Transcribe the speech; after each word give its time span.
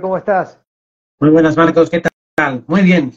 ¿cómo 0.00 0.16
estás? 0.16 0.60
Muy 1.20 1.30
buenas, 1.30 1.56
Marcos, 1.56 1.90
¿qué 1.90 2.02
tal? 2.34 2.64
Muy 2.66 2.82
bien. 2.82 3.12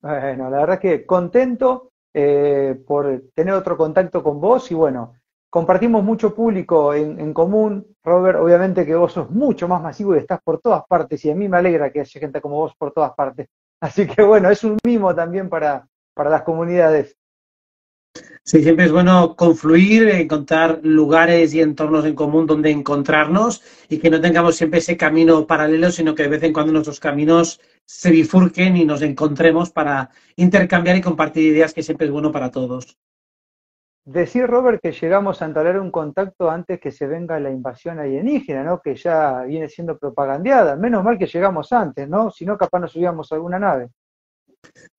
Bueno, 0.00 0.50
la 0.50 0.58
verdad 0.58 0.78
que 0.78 1.04
contento 1.06 1.90
eh, 2.14 2.78
por 2.86 3.24
tener 3.34 3.54
otro 3.54 3.76
contacto 3.76 4.22
con 4.22 4.40
vos 4.40 4.70
y 4.70 4.74
bueno, 4.74 5.14
compartimos 5.50 6.04
mucho 6.04 6.34
público 6.34 6.94
en, 6.94 7.32
común. 7.32 7.86
Robert, 8.04 8.38
obviamente 8.38 8.86
que 8.86 8.94
vos 8.94 9.12
sos 9.12 9.30
mucho 9.30 9.66
más 9.68 9.82
masivo 9.82 10.14
y 10.14 10.18
estás 10.18 10.40
por 10.42 10.60
todas 10.60 10.84
partes 10.86 11.24
y 11.24 11.30
a 11.30 11.34
mí 11.34 11.48
me 11.48 11.56
alegra 11.56 11.90
que 11.90 12.00
haya 12.00 12.20
gente 12.20 12.40
como 12.40 12.56
vos 12.56 12.74
por 12.78 12.92
todas 12.92 13.12
partes. 13.14 13.48
Así 13.80 14.06
que 14.06 14.22
bueno, 14.22 14.50
es 14.50 14.64
un 14.64 14.78
mimo 14.84 15.14
también 15.14 15.48
para, 15.48 15.86
para 16.14 16.30
las 16.30 16.42
comunidades. 16.42 17.16
Sí, 18.48 18.62
siempre 18.62 18.86
es 18.86 18.92
bueno 18.92 19.36
confluir, 19.36 20.08
encontrar 20.08 20.80
lugares 20.82 21.52
y 21.52 21.60
entornos 21.60 22.06
en 22.06 22.14
común 22.14 22.46
donde 22.46 22.70
encontrarnos 22.70 23.62
y 23.90 23.98
que 23.98 24.08
no 24.08 24.22
tengamos 24.22 24.56
siempre 24.56 24.78
ese 24.78 24.96
camino 24.96 25.46
paralelo, 25.46 25.90
sino 25.90 26.14
que 26.14 26.22
de 26.22 26.30
vez 26.30 26.42
en 26.44 26.54
cuando 26.54 26.72
nuestros 26.72 26.98
caminos 26.98 27.60
se 27.84 28.10
bifurquen 28.10 28.78
y 28.78 28.86
nos 28.86 29.02
encontremos 29.02 29.70
para 29.70 30.08
intercambiar 30.36 30.96
y 30.96 31.02
compartir 31.02 31.44
ideas, 31.44 31.74
que 31.74 31.82
siempre 31.82 32.06
es 32.06 32.10
bueno 32.10 32.32
para 32.32 32.50
todos. 32.50 32.96
Decir, 34.06 34.46
Robert, 34.46 34.80
que 34.80 34.92
llegamos 34.92 35.42
a 35.42 35.44
entablar 35.44 35.78
un 35.78 35.90
contacto 35.90 36.50
antes 36.50 36.80
que 36.80 36.90
se 36.90 37.06
venga 37.06 37.38
la 37.38 37.50
invasión 37.50 37.98
alienígena, 37.98 38.64
¿no? 38.64 38.80
Que 38.80 38.96
ya 38.96 39.42
viene 39.42 39.68
siendo 39.68 39.98
propagandeada. 39.98 40.74
Menos 40.74 41.04
mal 41.04 41.18
que 41.18 41.26
llegamos 41.26 41.70
antes, 41.74 42.08
¿no? 42.08 42.30
Si 42.30 42.46
no, 42.46 42.56
capaz 42.56 42.80
nos 42.80 42.92
subíamos 42.92 43.30
a 43.30 43.34
alguna 43.34 43.58
nave. 43.58 43.90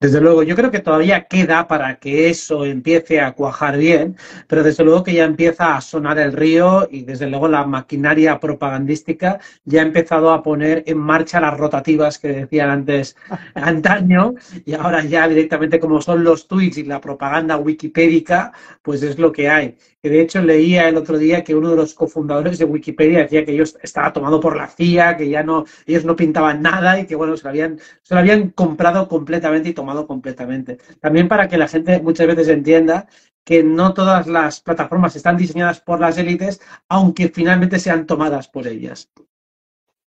Desde 0.01 0.21
luego, 0.21 0.43
yo 0.43 0.55
creo 0.55 0.71
que 0.71 0.79
todavía 0.79 1.25
queda 1.25 1.67
para 1.67 1.99
que 1.99 2.29
eso 2.29 2.63
empiece 2.63 3.19
a 3.19 3.33
cuajar 3.33 3.77
bien, 3.77 4.15
pero 4.47 4.63
desde 4.63 4.85
luego 4.85 5.03
que 5.03 5.13
ya 5.13 5.25
empieza 5.25 5.75
a 5.75 5.81
sonar 5.81 6.17
el 6.19 6.31
río 6.31 6.87
y 6.89 7.03
desde 7.03 7.29
luego 7.29 7.49
la 7.49 7.65
maquinaria 7.65 8.39
propagandística 8.39 9.41
ya 9.65 9.81
ha 9.81 9.85
empezado 9.85 10.31
a 10.31 10.41
poner 10.41 10.83
en 10.87 10.99
marcha 10.99 11.41
las 11.41 11.57
rotativas 11.57 12.17
que 12.17 12.29
decían 12.29 12.69
antes 12.69 13.17
antaño 13.55 14.35
y 14.65 14.73
ahora 14.73 15.03
ya 15.03 15.27
directamente 15.27 15.81
como 15.81 16.01
son 16.01 16.23
los 16.23 16.47
tweets 16.47 16.77
y 16.77 16.83
la 16.83 17.01
propaganda 17.01 17.57
wikipédica, 17.57 18.53
pues 18.81 19.03
es 19.03 19.19
lo 19.19 19.33
que 19.33 19.49
hay. 19.49 19.75
De 20.01 20.21
hecho 20.21 20.41
leía 20.41 20.87
el 20.87 20.95
otro 20.95 21.17
día 21.17 21.43
que 21.43 21.53
uno 21.53 21.71
de 21.71 21.75
los 21.75 21.93
cofundadores 21.93 22.57
de 22.57 22.63
Wikipedia 22.63 23.19
decía 23.19 23.43
que 23.43 23.51
ellos 23.51 23.77
estaba 23.83 24.13
tomado 24.13 24.39
por 24.39 24.55
la 24.55 24.67
CIA, 24.67 25.17
que 25.17 25.27
ya 25.27 25.43
no, 25.43 25.65
ellos 25.85 26.05
no 26.05 26.15
pintaban 26.15 26.61
nada 26.61 27.01
y 27.01 27.05
que 27.05 27.15
bueno, 27.15 27.35
se 27.35 27.43
lo 27.43 27.49
habían, 27.49 27.79
se 28.03 28.13
lo 28.13 28.21
habían 28.21 28.51
comprado 28.51 29.09
completamente 29.09 29.48
y 29.55 29.73
tomado 29.73 30.07
completamente. 30.07 30.77
También 30.99 31.27
para 31.27 31.47
que 31.47 31.57
la 31.57 31.67
gente 31.67 32.01
muchas 32.01 32.27
veces 32.27 32.47
entienda 32.47 33.07
que 33.43 33.63
no 33.63 33.93
todas 33.93 34.27
las 34.27 34.61
plataformas 34.61 35.15
están 35.15 35.37
diseñadas 35.37 35.81
por 35.81 35.99
las 35.99 36.17
élites, 36.17 36.61
aunque 36.87 37.29
finalmente 37.29 37.79
sean 37.79 38.05
tomadas 38.05 38.47
por 38.47 38.67
ellas. 38.67 39.09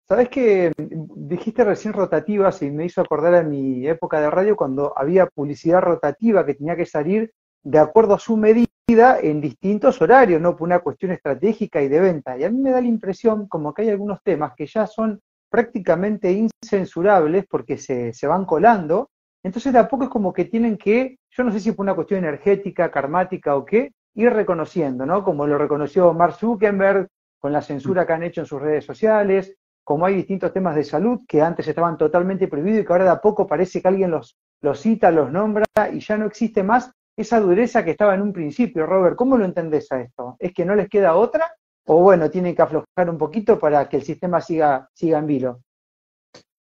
Sabes 0.08 0.28
que 0.30 0.72
dijiste 0.76 1.64
recién 1.64 1.92
rotativas 1.92 2.62
y 2.62 2.70
me 2.70 2.86
hizo 2.86 3.00
acordar 3.00 3.34
a 3.34 3.42
mi 3.42 3.86
época 3.86 4.20
de 4.20 4.30
radio 4.30 4.56
cuando 4.56 4.92
había 4.96 5.26
publicidad 5.26 5.82
rotativa 5.82 6.46
que 6.46 6.54
tenía 6.54 6.76
que 6.76 6.86
salir 6.86 7.30
de 7.62 7.78
acuerdo 7.78 8.14
a 8.14 8.18
su 8.18 8.36
medida 8.36 9.20
en 9.20 9.40
distintos 9.40 10.00
horarios, 10.00 10.40
no 10.40 10.56
por 10.56 10.66
una 10.66 10.78
cuestión 10.78 11.12
estratégica 11.12 11.82
y 11.82 11.88
de 11.88 12.00
venta. 12.00 12.38
Y 12.38 12.44
a 12.44 12.50
mí 12.50 12.58
me 12.58 12.70
da 12.70 12.80
la 12.80 12.86
impresión 12.86 13.46
como 13.48 13.74
que 13.74 13.82
hay 13.82 13.90
algunos 13.90 14.22
temas 14.22 14.54
que 14.56 14.66
ya 14.66 14.86
son 14.86 15.20
prácticamente 15.50 16.32
incensurables 16.32 17.44
porque 17.48 17.76
se, 17.76 18.12
se 18.12 18.26
van 18.26 18.46
colando 18.46 19.10
entonces 19.42 19.72
de 19.72 19.78
a 19.78 19.88
poco 19.88 20.04
es 20.04 20.10
como 20.10 20.32
que 20.32 20.44
tienen 20.44 20.76
que, 20.76 21.18
yo 21.30 21.44
no 21.44 21.52
sé 21.52 21.60
si 21.60 21.72
por 21.72 21.84
una 21.84 21.94
cuestión 21.94 22.18
energética, 22.18 22.90
karmática 22.90 23.56
o 23.56 23.64
qué, 23.64 23.92
ir 24.14 24.30
reconociendo, 24.32 25.06
¿no? 25.06 25.22
Como 25.22 25.46
lo 25.46 25.58
reconoció 25.58 26.12
Mark 26.12 26.34
Zuckerberg 26.34 27.08
con 27.38 27.52
la 27.52 27.62
censura 27.62 28.06
que 28.06 28.12
han 28.12 28.24
hecho 28.24 28.40
en 28.40 28.46
sus 28.46 28.60
redes 28.60 28.84
sociales, 28.84 29.54
como 29.84 30.04
hay 30.04 30.14
distintos 30.14 30.52
temas 30.52 30.74
de 30.74 30.84
salud 30.84 31.20
que 31.26 31.40
antes 31.40 31.66
estaban 31.66 31.96
totalmente 31.96 32.48
prohibidos 32.48 32.80
y 32.80 32.84
que 32.84 32.92
ahora 32.92 33.04
de 33.04 33.10
a 33.10 33.20
poco 33.20 33.46
parece 33.46 33.80
que 33.80 33.88
alguien 33.88 34.10
los, 34.10 34.36
los 34.60 34.80
cita, 34.80 35.10
los 35.10 35.30
nombra 35.32 35.64
y 35.92 36.00
ya 36.00 36.18
no 36.18 36.26
existe 36.26 36.62
más 36.62 36.90
esa 37.16 37.40
dureza 37.40 37.84
que 37.84 37.92
estaba 37.92 38.14
en 38.14 38.22
un 38.22 38.32
principio. 38.32 38.86
Robert, 38.86 39.16
¿cómo 39.16 39.38
lo 39.38 39.44
entendés 39.44 39.90
a 39.92 40.00
esto? 40.00 40.36
¿Es 40.38 40.52
que 40.52 40.64
no 40.64 40.74
les 40.74 40.88
queda 40.88 41.14
otra? 41.16 41.52
¿O 41.86 42.02
bueno, 42.02 42.28
tienen 42.28 42.54
que 42.54 42.62
aflojar 42.62 43.08
un 43.08 43.16
poquito 43.16 43.58
para 43.58 43.88
que 43.88 43.96
el 43.96 44.02
sistema 44.02 44.40
siga, 44.40 44.88
siga 44.92 45.18
en 45.18 45.26
vilo? 45.26 45.60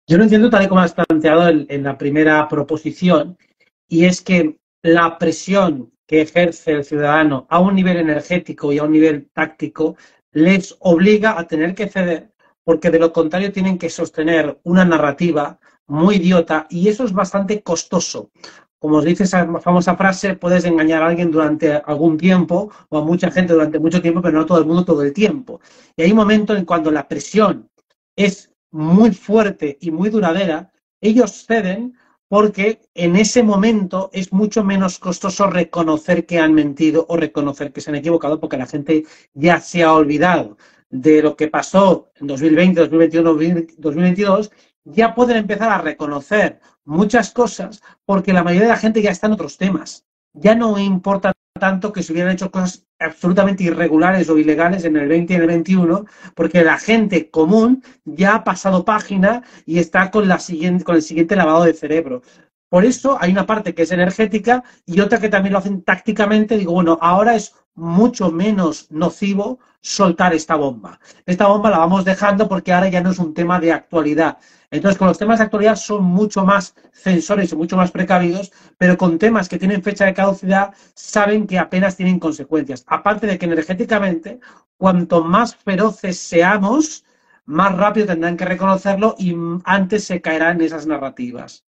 Yo 0.08 0.16
lo 0.16 0.22
entiendo 0.22 0.48
tal 0.48 0.64
y 0.64 0.68
como 0.68 0.80
has 0.80 0.94
planteado 0.94 1.48
en, 1.50 1.82
la 1.82 1.98
primera 1.98 2.48
proposición, 2.48 3.36
y 3.86 4.06
es 4.06 4.22
que 4.22 4.58
la 4.82 5.18
presión 5.18 5.92
que 6.06 6.22
ejerce 6.22 6.72
el 6.72 6.84
ciudadano 6.84 7.46
a 7.50 7.60
un 7.60 7.74
nivel 7.74 7.98
energético 7.98 8.72
y 8.72 8.78
a 8.78 8.84
un 8.84 8.92
nivel 8.92 9.28
táctico 9.34 9.96
les 10.32 10.74
obliga 10.80 11.38
a 11.38 11.46
tener 11.46 11.74
que 11.74 11.88
ceder, 11.88 12.32
porque 12.64 12.90
de 12.90 12.98
lo 12.98 13.12
contrario 13.12 13.52
tienen 13.52 13.76
que 13.76 13.90
sostener 13.90 14.58
una 14.62 14.82
narrativa 14.86 15.60
muy 15.86 16.16
idiota 16.16 16.66
y 16.70 16.88
eso 16.88 17.04
es 17.04 17.12
bastante 17.12 17.62
costoso. 17.62 18.30
Como 18.78 18.96
os 18.96 19.04
dice 19.04 19.24
esa 19.24 19.60
famosa 19.60 19.94
frase, 19.94 20.36
puedes 20.36 20.64
engañar 20.64 21.02
a 21.02 21.08
alguien 21.08 21.30
durante 21.30 21.74
algún 21.74 22.16
tiempo 22.16 22.70
o 22.88 22.96
a 22.96 23.04
mucha 23.04 23.30
gente 23.30 23.52
durante 23.52 23.78
mucho 23.78 24.00
tiempo, 24.00 24.22
pero 24.22 24.38
no 24.38 24.44
a 24.44 24.46
todo 24.46 24.58
el 24.58 24.64
mundo 24.66 24.86
todo 24.86 25.02
el 25.02 25.12
tiempo. 25.12 25.60
Y 25.96 26.02
hay 26.02 26.12
un 26.12 26.16
momento 26.16 26.56
en 26.56 26.64
cuando 26.64 26.90
la 26.90 27.06
presión 27.06 27.68
es 28.16 28.50
muy 28.70 29.12
fuerte 29.12 29.78
y 29.80 29.90
muy 29.90 30.10
duradera, 30.10 30.72
ellos 31.00 31.46
ceden 31.46 31.94
porque 32.28 32.80
en 32.94 33.16
ese 33.16 33.42
momento 33.42 34.10
es 34.12 34.32
mucho 34.32 34.62
menos 34.62 34.98
costoso 34.98 35.48
reconocer 35.48 36.26
que 36.26 36.38
han 36.38 36.52
mentido 36.52 37.06
o 37.08 37.16
reconocer 37.16 37.72
que 37.72 37.80
se 37.80 37.90
han 37.90 37.96
equivocado 37.96 38.38
porque 38.38 38.58
la 38.58 38.66
gente 38.66 39.04
ya 39.32 39.60
se 39.60 39.82
ha 39.82 39.94
olvidado 39.94 40.58
de 40.90 41.22
lo 41.22 41.36
que 41.36 41.48
pasó 41.48 42.10
en 42.16 42.26
2020, 42.26 42.80
2021, 42.80 43.34
2022, 43.78 44.50
ya 44.84 45.14
pueden 45.14 45.38
empezar 45.38 45.70
a 45.70 45.82
reconocer 45.82 46.60
muchas 46.84 47.30
cosas 47.32 47.82
porque 48.04 48.32
la 48.32 48.42
mayoría 48.42 48.68
de 48.68 48.74
la 48.74 48.80
gente 48.80 49.02
ya 49.02 49.10
está 49.10 49.26
en 49.26 49.34
otros 49.34 49.56
temas. 49.56 50.06
Ya 50.34 50.54
no 50.54 50.78
importa 50.78 51.32
tanto 51.58 51.92
que 51.92 52.02
se 52.02 52.12
hubieran 52.12 52.32
hecho 52.32 52.50
cosas 52.50 52.86
absolutamente 53.00 53.64
irregulares 53.64 54.28
o 54.28 54.38
ilegales 54.38 54.84
en 54.84 54.96
el 54.96 55.08
20 55.08 55.32
y 55.32 55.36
en 55.36 55.42
el 55.42 55.48
21, 55.48 56.04
porque 56.34 56.64
la 56.64 56.78
gente 56.78 57.30
común 57.30 57.82
ya 58.04 58.36
ha 58.36 58.44
pasado 58.44 58.84
página 58.84 59.42
y 59.66 59.78
está 59.78 60.10
con, 60.10 60.28
la 60.28 60.38
siguiente, 60.38 60.84
con 60.84 60.96
el 60.96 61.02
siguiente 61.02 61.36
lavado 61.36 61.64
de 61.64 61.74
cerebro. 61.74 62.22
Por 62.68 62.84
eso 62.84 63.16
hay 63.20 63.32
una 63.32 63.46
parte 63.46 63.74
que 63.74 63.82
es 63.82 63.92
energética 63.92 64.62
y 64.84 65.00
otra 65.00 65.18
que 65.18 65.28
también 65.28 65.52
lo 65.52 65.58
hacen 65.58 65.82
tácticamente. 65.82 66.58
Digo, 66.58 66.72
bueno, 66.72 66.98
ahora 67.00 67.34
es 67.34 67.54
mucho 67.74 68.30
menos 68.30 68.90
nocivo 68.90 69.60
soltar 69.80 70.34
esta 70.34 70.56
bomba. 70.56 70.98
Esta 71.24 71.46
bomba 71.46 71.70
la 71.70 71.78
vamos 71.78 72.04
dejando 72.04 72.48
porque 72.48 72.72
ahora 72.72 72.88
ya 72.88 73.00
no 73.00 73.10
es 73.10 73.18
un 73.18 73.32
tema 73.32 73.58
de 73.60 73.72
actualidad. 73.72 74.38
Entonces, 74.70 74.98
con 74.98 75.08
los 75.08 75.16
temas 75.16 75.38
de 75.38 75.44
actualidad 75.44 75.76
son 75.76 76.04
mucho 76.04 76.44
más 76.44 76.74
censores 76.92 77.52
y 77.52 77.56
mucho 77.56 77.76
más 77.76 77.90
precavidos, 77.90 78.52
pero 78.76 78.98
con 78.98 79.18
temas 79.18 79.48
que 79.48 79.58
tienen 79.58 79.82
fecha 79.82 80.04
de 80.04 80.14
caducidad 80.14 80.74
saben 80.94 81.46
que 81.46 81.58
apenas 81.58 81.96
tienen 81.96 82.18
consecuencias. 82.18 82.84
Aparte 82.86 83.26
de 83.26 83.38
que 83.38 83.46
energéticamente, 83.46 84.40
cuanto 84.76 85.24
más 85.24 85.56
feroces 85.56 86.18
seamos, 86.18 87.04
más 87.46 87.74
rápido 87.76 88.08
tendrán 88.08 88.36
que 88.36 88.44
reconocerlo 88.44 89.14
y 89.18 89.34
antes 89.64 90.04
se 90.04 90.20
caerán 90.20 90.60
esas 90.60 90.86
narrativas. 90.86 91.64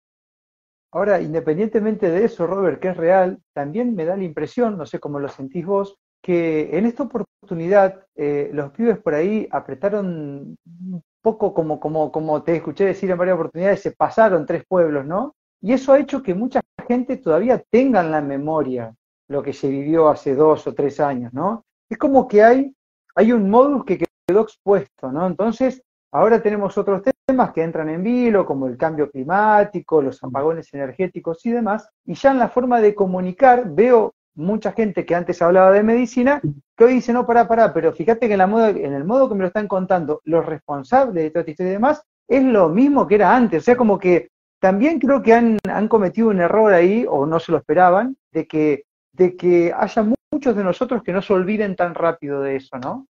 Ahora, 0.92 1.20
independientemente 1.20 2.10
de 2.10 2.24
eso, 2.24 2.46
Robert, 2.46 2.80
que 2.80 2.88
es 2.88 2.96
real, 2.96 3.38
también 3.52 3.94
me 3.94 4.04
da 4.04 4.16
la 4.16 4.24
impresión, 4.24 4.76
no 4.76 4.86
sé 4.86 4.98
cómo 4.98 5.20
lo 5.20 5.28
sentís 5.28 5.64
vos, 5.64 5.96
que 6.22 6.76
en 6.76 6.84
esta 6.84 7.04
oportunidad 7.04 8.04
eh, 8.16 8.50
los 8.52 8.72
pibes 8.72 8.98
por 8.98 9.14
ahí 9.14 9.48
apretaron 9.50 10.56
un 10.64 11.02
poco 11.22 11.54
como, 11.54 11.78
como, 11.78 12.10
como 12.10 12.42
te 12.42 12.56
escuché 12.56 12.84
decir 12.84 13.10
en 13.10 13.18
varias 13.18 13.36
oportunidades, 13.36 13.80
se 13.80 13.92
pasaron 13.92 14.46
tres 14.46 14.64
pueblos, 14.68 15.06
¿no? 15.06 15.34
Y 15.62 15.72
eso 15.72 15.92
ha 15.92 15.98
hecho 15.98 16.22
que 16.22 16.34
mucha 16.34 16.60
gente 16.88 17.18
todavía 17.18 17.62
tenga 17.70 18.00
en 18.00 18.10
la 18.10 18.20
memoria 18.20 18.94
lo 19.28 19.42
que 19.42 19.52
se 19.52 19.68
vivió 19.68 20.08
hace 20.08 20.34
dos 20.34 20.66
o 20.66 20.74
tres 20.74 20.98
años, 20.98 21.32
¿no? 21.32 21.64
Es 21.88 21.98
como 21.98 22.26
que 22.26 22.42
hay, 22.42 22.74
hay 23.14 23.32
un 23.32 23.48
modus 23.48 23.84
que 23.84 24.04
quedó 24.26 24.40
expuesto, 24.42 25.12
¿no? 25.12 25.26
Entonces, 25.26 25.82
ahora 26.12 26.42
tenemos 26.42 26.76
otros 26.76 27.02
temas 27.02 27.09
que 27.52 27.62
entran 27.62 27.88
en 27.88 28.02
vilo, 28.02 28.44
como 28.44 28.66
el 28.66 28.76
cambio 28.76 29.10
climático, 29.10 30.02
los 30.02 30.22
apagones 30.22 30.72
energéticos 30.74 31.44
y 31.46 31.50
demás, 31.50 31.88
y 32.04 32.14
ya 32.14 32.30
en 32.32 32.38
la 32.38 32.48
forma 32.48 32.80
de 32.80 32.94
comunicar 32.94 33.70
veo 33.70 34.14
mucha 34.34 34.72
gente 34.72 35.04
que 35.04 35.14
antes 35.14 35.40
hablaba 35.42 35.72
de 35.72 35.82
medicina, 35.82 36.40
que 36.76 36.84
hoy 36.84 36.94
dice, 36.94 37.12
no, 37.12 37.26
pará, 37.26 37.46
pará, 37.48 37.72
pero 37.72 37.92
fíjate 37.92 38.26
que 38.26 38.34
en, 38.34 38.38
la 38.38 38.46
moda, 38.46 38.70
en 38.70 38.92
el 38.92 39.04
modo 39.04 39.28
que 39.28 39.34
me 39.34 39.42
lo 39.42 39.48
están 39.48 39.68
contando 39.68 40.20
los 40.24 40.44
responsables 40.44 41.24
de 41.24 41.30
toda 41.30 41.40
esta 41.40 41.50
historia 41.50 41.70
y 41.70 41.74
demás, 41.74 42.02
es 42.28 42.44
lo 42.44 42.68
mismo 42.68 43.06
que 43.06 43.16
era 43.16 43.34
antes. 43.34 43.62
O 43.62 43.64
sea, 43.64 43.76
como 43.76 43.98
que 43.98 44.28
también 44.60 44.98
creo 44.98 45.22
que 45.22 45.34
han, 45.34 45.58
han 45.68 45.88
cometido 45.88 46.28
un 46.28 46.40
error 46.40 46.72
ahí, 46.72 47.04
o 47.08 47.26
no 47.26 47.40
se 47.40 47.52
lo 47.52 47.58
esperaban, 47.58 48.16
de 48.32 48.46
que, 48.46 48.84
de 49.12 49.36
que 49.36 49.72
haya 49.76 50.06
muchos 50.32 50.56
de 50.56 50.64
nosotros 50.64 51.02
que 51.02 51.12
no 51.12 51.22
se 51.22 51.32
olviden 51.32 51.76
tan 51.76 51.94
rápido 51.94 52.40
de 52.42 52.56
eso, 52.56 52.78
¿no? 52.78 53.06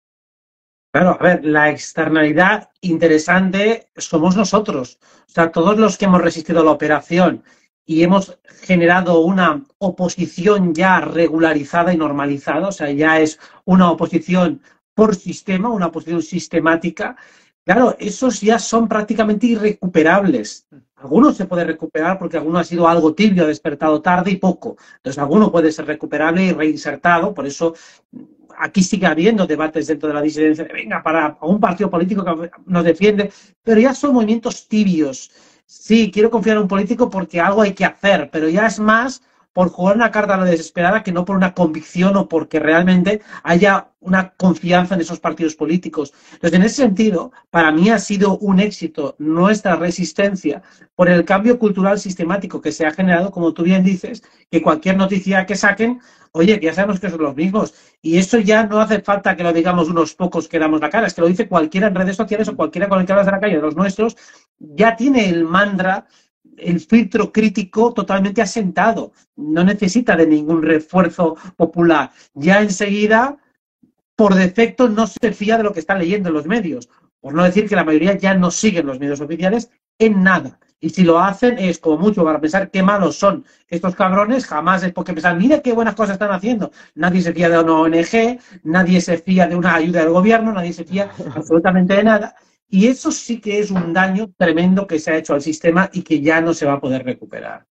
Claro, 0.98 1.16
a 1.20 1.24
ver, 1.24 1.46
la 1.46 1.70
externalidad 1.70 2.72
interesante 2.82 3.88
somos 3.98 4.36
nosotros. 4.36 4.98
O 5.28 5.30
sea, 5.30 5.52
todos 5.52 5.78
los 5.78 5.96
que 5.96 6.06
hemos 6.06 6.24
resistido 6.24 6.64
la 6.64 6.72
operación 6.72 7.44
y 7.86 8.02
hemos 8.02 8.40
generado 8.64 9.20
una 9.20 9.64
oposición 9.78 10.74
ya 10.74 11.00
regularizada 11.00 11.94
y 11.94 11.98
normalizada, 11.98 12.70
o 12.70 12.72
sea, 12.72 12.90
ya 12.90 13.20
es 13.20 13.40
una 13.64 13.92
oposición 13.92 14.64
por 14.96 15.16
sistema, 15.16 15.70
una 15.70 15.86
oposición 15.86 16.24
sistemática, 16.24 17.16
Claro, 17.68 17.98
esos 18.00 18.40
ya 18.40 18.60
son 18.60 18.88
prácticamente 18.88 19.46
irrecuperables. 19.46 20.66
Algunos 20.96 21.36
se 21.36 21.48
puede 21.48 21.66
recuperar 21.66 22.18
porque 22.18 22.38
alguno 22.38 22.60
ha 22.60 22.64
sido 22.64 22.88
algo 22.88 23.14
tibio, 23.14 23.44
ha 23.44 23.48
despertado 23.48 24.02
tarde 24.02 24.32
y 24.32 24.38
poco. 24.38 24.78
Entonces, 24.96 25.20
alguno 25.20 25.52
puede 25.52 25.74
ser 25.74 25.86
recuperable 25.86 26.46
y 26.46 26.54
reinsertado. 26.54 27.34
Por 27.34 27.46
eso, 27.46 27.76
aquí 28.57 28.83
sigue 28.83 29.06
habiendo 29.06 29.45
debates 29.45 29.88
dentro 29.88 30.09
de 30.09 30.15
la 30.15 30.21
disidencia 30.21 30.65
de, 30.65 30.74
venga, 30.74 31.01
para 31.04 31.38
un 31.42 31.59
partido 31.59 31.89
político 31.89 32.25
que 32.25 32.50
nos 32.65 32.83
defiende, 32.83 33.31
pero 33.63 33.80
ya 33.80 33.94
son 33.94 34.13
movimientos 34.13 34.68
tibios. 34.68 35.31
Sí, 35.65 36.12
quiero 36.12 36.30
confiar 36.30 36.57
en 36.57 36.63
un 36.63 36.68
político 36.68 37.09
porque 37.09 37.39
algo 37.39 37.62
hay 37.62 37.74
que 37.74 37.86
hacer, 37.86 38.30
pero 38.31 38.50
ya 38.50 38.68
es 38.68 38.80
más 38.80 39.21
por 39.57 39.71
jugar 39.71 39.95
una 39.95 40.12
carta 40.12 40.36
a 40.36 40.38
la 40.38 40.45
desesperada 40.45 41.01
que 41.01 41.12
no 41.12 41.25
por 41.25 41.36
una 41.36 41.56
convicción 41.56 42.15
o 42.15 42.30
porque 42.30 42.59
realmente 42.59 43.21
haya 43.42 43.88
una 44.00 44.30
confianza 44.38 44.94
en 44.94 45.01
esos 45.01 45.19
partidos 45.19 45.56
políticos. 45.56 46.13
Entonces, 46.33 46.59
en 46.59 46.63
ese 46.63 46.75
sentido, 46.75 47.31
para 47.50 47.71
mí 47.71 47.89
ha 47.89 47.98
sido 47.98 48.38
un 48.38 48.59
éxito 48.59 49.15
nuestra 49.18 49.75
resistencia 49.75 50.62
por 50.94 51.09
el 51.09 51.25
cambio 51.25 51.57
cultural 51.57 51.98
sistemático 51.98 52.62
que 52.62 52.71
se 52.71 52.86
ha 52.86 52.92
generado, 52.92 53.31
como 53.31 53.51
tú 53.51 53.63
bien 53.63 53.83
dices, 53.83 54.21
que 54.51 54.62
cualquier 54.62 54.95
noticia 54.95 55.48
que 55.48 55.56
saquen, 55.56 56.01
oye, 56.33 56.60
ya 56.62 56.75
sabemos 56.75 57.00
que 57.00 57.10
son 57.10 57.24
los 57.24 57.36
mismos. 57.36 57.74
Y 58.00 58.19
eso 58.19 58.38
ya 58.38 58.63
no 58.68 58.80
hace 58.80 59.01
falta 59.01 59.36
que 59.36 59.42
lo 59.42 59.51
digamos 59.53 59.89
unos 59.89 60.13
pocos 60.13 60.48
que 60.48 60.60
damos 60.60 60.81
la 60.81 60.92
cara, 60.92 61.07
es 61.07 61.15
que 61.15 61.21
lo 61.21 61.27
dice 61.27 61.48
cualquiera 61.48 61.88
en 61.88 61.95
redes 61.95 62.15
sociales 62.15 62.48
o 62.48 62.56
cualquiera 62.56 62.88
con 62.88 63.00
el 63.00 63.07
que 63.07 63.12
hablas 63.12 63.25
de 63.25 63.31
la 63.31 63.39
calle 63.39 63.56
de 63.56 63.62
los 63.63 63.75
nuestros, 63.75 64.18
ya 64.60 64.95
tiene 64.95 65.27
el 65.27 65.45
mantra 65.45 66.06
el 66.58 66.80
filtro 66.80 67.32
crítico 67.32 67.94
totalmente 67.94 68.42
asentado, 68.42 69.12
no 69.36 69.64
necesita 69.64 70.16
de 70.16 70.28
ningún 70.28 70.62
refuerzo 70.62 71.36
popular. 71.56 72.12
Ya 72.34 72.62
enseguida, 72.62 73.38
por 74.16 74.36
defecto, 74.36 74.90
no 74.90 75.08
se 75.08 75.32
fía 75.34 75.58
de 75.58 75.64
lo 75.64 75.74
que 75.74 75.80
están 75.80 76.00
leyendo 76.00 76.30
en 76.30 76.36
los 76.36 76.46
medios. 76.46 76.90
Por 77.20 77.34
no 77.34 77.44
decir 77.44 77.68
que 77.68 77.76
la 77.76 77.84
mayoría 77.84 78.18
ya 78.18 78.34
no 78.34 78.52
siguen 78.52 78.86
los 78.86 79.00
medios 79.00 79.22
oficiales 79.22 79.70
en 80.00 80.24
nada. 80.24 80.60
Y 80.80 80.90
si 80.92 81.04
lo 81.04 81.20
hacen 81.20 81.58
es 81.58 81.80
como 81.80 81.98
mucho 81.98 82.24
para 82.24 82.40
pensar 82.40 82.70
qué 82.70 82.84
malos 82.84 83.16
son 83.16 83.46
estos 83.68 83.96
cabrones, 83.96 84.46
jamás 84.46 84.84
es 84.84 84.94
porque 84.94 85.14
pensar, 85.14 85.36
mira 85.36 85.60
qué 85.62 85.74
buenas 85.74 85.96
cosas 85.96 86.14
están 86.14 86.32
haciendo. 86.32 86.72
Nadie 86.94 87.22
se 87.22 87.34
fía 87.34 87.50
de 87.50 87.60
una 87.60 87.74
ONG, 87.74 88.40
nadie 88.64 89.02
se 89.02 89.18
fía 89.18 89.48
de 89.48 89.56
una 89.56 89.74
ayuda 89.74 90.02
del 90.02 90.12
gobierno, 90.12 90.54
nadie 90.54 90.74
se 90.74 90.84
fía 90.84 91.10
absolutamente 91.36 91.96
de 91.96 92.04
nada. 92.04 92.36
Y 92.69 92.88
eso 92.88 93.12
sí 93.12 93.40
que 93.40 93.60
es 93.60 93.72
un 93.72 93.94
daño 93.94 94.31
tremendo 94.38 94.88
que 94.88 95.00
se 95.00 95.12
ha 95.12 95.18
hecho 95.18 95.34
al 95.34 95.42
sistema 95.42 95.90
y 95.94 96.02
que 96.02 96.22
ya 96.22 96.42
no 96.42 96.54
se 96.54 96.66
va 96.66 96.74
a 96.74 96.81
poder 96.81 97.04
recuperar. 97.04 97.66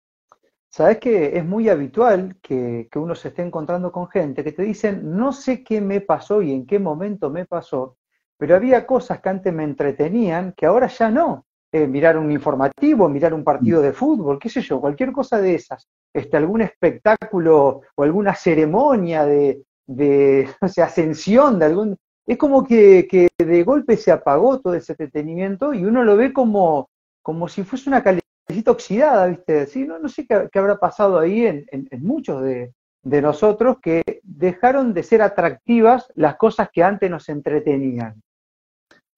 Sabes 0.69 0.97
que 0.97 1.37
es 1.37 1.45
muy 1.45 1.69
habitual 1.69 2.35
que, 2.41 2.87
uno 2.95 3.15
se 3.15 3.29
esté 3.29 3.41
encontrando 3.41 3.91
con 3.91 4.07
gente 4.09 4.43
que 4.43 4.51
te 4.51 4.63
dicen, 4.63 5.15
no 5.15 5.31
sé 5.31 5.63
qué 5.63 5.81
me 5.81 6.01
pasó 6.01 6.41
y 6.41 6.51
en 6.51 6.65
qué 6.65 6.77
momento 6.79 7.29
me 7.29 7.45
pasó, 7.45 7.97
pero 8.37 8.55
había 8.55 8.85
cosas 8.85 9.21
que 9.21 9.29
antes 9.29 9.53
me 9.53 9.63
entretenían 9.63 10.53
que 10.55 10.65
ahora 10.65 10.87
ya 10.87 11.09
no. 11.09 11.45
Eh, 11.69 11.85
mirar 11.85 12.17
un 12.17 12.31
informativo, 12.31 13.09
mirar 13.09 13.33
un 13.33 13.43
partido 13.43 13.81
de 13.81 13.91
fútbol, 13.91 14.39
qué 14.39 14.49
sé 14.49 14.61
yo, 14.61 14.79
cualquier 14.79 15.11
cosa 15.11 15.41
de 15.41 15.55
esas, 15.55 15.85
este, 16.13 16.37
algún 16.37 16.61
espectáculo 16.61 17.81
o 17.93 18.03
alguna 18.03 18.33
ceremonia 18.33 19.25
de, 19.25 19.63
de 19.85 20.47
ascensión 20.61 21.59
de 21.59 21.65
algún, 21.65 21.97
es 22.27 22.37
como 22.37 22.65
que, 22.65 23.29
de 23.37 23.63
golpe 23.63 23.95
se 23.95 24.11
apagó 24.11 24.59
todo 24.59 24.73
ese 24.73 24.91
entretenimiento 24.91 25.73
y 25.73 25.85
uno 25.85 26.03
lo 26.03 26.17
ve 26.17 26.33
como, 26.33 26.89
como 27.21 27.47
si 27.47 27.63
fuese 27.63 27.89
una 27.89 28.03
calecita 28.03 28.71
oxidada, 28.71 29.27
¿viste? 29.27 29.65
¿Sí? 29.65 29.85
No, 29.85 29.97
no 29.97 30.09
sé 30.09 30.27
qué, 30.27 30.59
habrá 30.59 30.77
pasado 30.77 31.19
ahí 31.19 31.45
en, 31.45 31.87
muchos 32.01 32.43
de, 32.43 32.73
nosotros 33.03 33.77
que 33.81 34.03
dejaron 34.23 34.93
de 34.93 35.03
ser 35.03 35.21
atractivas 35.21 36.11
las 36.15 36.35
cosas 36.35 36.69
que 36.71 36.83
antes 36.83 37.09
nos 37.09 37.29
entretenían. 37.29 38.21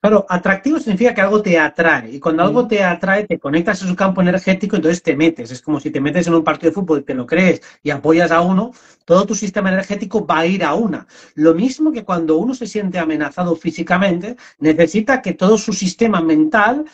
Claro, 0.02 0.26
atractivo 0.30 0.80
significa 0.80 1.14
que 1.14 1.20
algo 1.20 1.42
te 1.42 1.60
atrae. 1.60 2.10
Y 2.16 2.20
cuando 2.22 2.44
algo 2.44 2.66
te 2.66 2.82
atrae, 2.82 3.26
te 3.28 3.38
conectas 3.38 3.84
a 3.84 3.88
su 3.88 3.96
campo 3.98 4.22
energético, 4.22 4.78
entonces 4.78 5.04
te 5.04 5.14
metes. 5.14 5.52
Es 5.52 5.62
como 5.62 5.82
si 5.82 5.92
te 5.92 6.00
metes 6.00 6.26
en 6.28 6.36
un 6.36 6.44
partido 6.44 6.70
de 6.72 6.76
fútbol 6.76 7.00
y 7.00 7.04
te 7.04 7.14
lo 7.14 7.26
crees 7.26 7.62
y 7.84 7.90
apoyas 7.90 8.32
a 8.32 8.40
uno, 8.40 8.72
todo 9.04 9.26
tu 9.26 9.36
sistema 9.36 9.70
energético 9.70 10.26
va 10.26 10.40
a 10.40 10.46
ir 10.46 10.64
a 10.64 10.74
una. 10.74 11.06
Lo 11.36 11.54
mismo 11.54 11.92
que 11.92 12.06
cuando 12.06 12.38
uno 12.38 12.54
se 12.54 12.66
siente 12.66 12.98
amenazado 12.98 13.58
físicamente, 13.58 14.38
necesita 14.60 15.22
que 15.22 15.34
todo 15.34 15.58
su 15.58 15.74
sistema 15.74 16.22
mental 16.22 16.86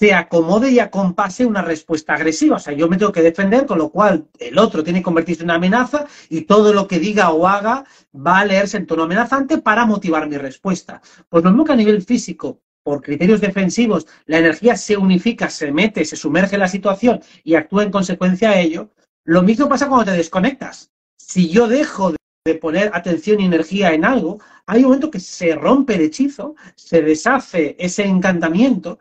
se 0.00 0.14
acomode 0.14 0.70
y 0.70 0.78
acompase 0.78 1.44
una 1.44 1.60
respuesta 1.60 2.14
agresiva. 2.14 2.56
O 2.56 2.58
sea, 2.58 2.72
yo 2.72 2.88
me 2.88 2.96
tengo 2.96 3.12
que 3.12 3.20
defender, 3.20 3.66
con 3.66 3.76
lo 3.76 3.90
cual 3.90 4.28
el 4.38 4.58
otro 4.58 4.82
tiene 4.82 5.00
que 5.00 5.04
convertirse 5.04 5.42
en 5.42 5.48
una 5.48 5.56
amenaza 5.56 6.06
y 6.30 6.40
todo 6.42 6.72
lo 6.72 6.88
que 6.88 6.98
diga 6.98 7.32
o 7.32 7.46
haga 7.46 7.84
va 8.14 8.38
a 8.38 8.46
leerse 8.46 8.78
en 8.78 8.86
tono 8.86 9.02
amenazante 9.02 9.58
para 9.58 9.84
motivar 9.84 10.26
mi 10.26 10.38
respuesta. 10.38 11.02
Pues 11.28 11.44
lo 11.44 11.50
mismo 11.50 11.66
que 11.66 11.72
a 11.72 11.76
nivel 11.76 12.00
físico, 12.00 12.62
por 12.82 13.02
criterios 13.02 13.42
defensivos, 13.42 14.06
la 14.24 14.38
energía 14.38 14.74
se 14.74 14.96
unifica, 14.96 15.50
se 15.50 15.70
mete, 15.70 16.06
se 16.06 16.16
sumerge 16.16 16.56
en 16.56 16.60
la 16.60 16.68
situación 16.68 17.20
y 17.44 17.56
actúa 17.56 17.82
en 17.82 17.90
consecuencia 17.90 18.52
a 18.52 18.58
ello, 18.58 18.88
lo 19.24 19.42
mismo 19.42 19.68
pasa 19.68 19.86
cuando 19.86 20.06
te 20.10 20.16
desconectas. 20.16 20.90
Si 21.18 21.50
yo 21.50 21.68
dejo 21.68 22.14
de 22.46 22.54
poner 22.54 22.90
atención 22.94 23.38
y 23.38 23.44
energía 23.44 23.92
en 23.92 24.06
algo, 24.06 24.40
hay 24.64 24.78
un 24.78 24.84
momento 24.86 25.10
que 25.10 25.20
se 25.20 25.54
rompe 25.54 25.96
el 25.96 26.00
hechizo, 26.00 26.54
se 26.74 27.02
deshace 27.02 27.76
ese 27.78 28.04
encantamiento 28.04 28.98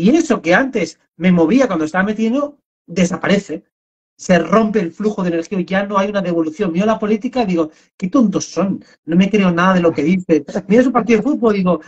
y 0.00 0.10
eso 0.16 0.40
que 0.40 0.54
antes 0.54 1.00
me 1.16 1.32
movía 1.32 1.66
cuando 1.66 1.84
estaba 1.84 2.04
metiendo, 2.04 2.58
desaparece. 2.86 3.64
Se 4.16 4.38
rompe 4.38 4.78
el 4.78 4.92
flujo 4.92 5.22
de 5.24 5.30
energía 5.30 5.58
y 5.58 5.64
ya 5.64 5.86
no 5.86 5.98
hay 5.98 6.10
una 6.10 6.22
devolución. 6.22 6.72
Miro 6.72 6.86
la 6.86 7.00
política 7.00 7.42
y 7.42 7.46
digo, 7.46 7.70
qué 7.96 8.08
tontos 8.08 8.44
son. 8.44 8.84
No 9.06 9.16
me 9.16 9.28
creo 9.28 9.50
nada 9.50 9.74
de 9.74 9.80
lo 9.80 9.92
que 9.92 10.04
dice. 10.04 10.44
Mira 10.68 10.84
su 10.84 10.92
partido 10.92 11.18
de 11.18 11.24
fútbol 11.24 11.54
digo, 11.54 11.80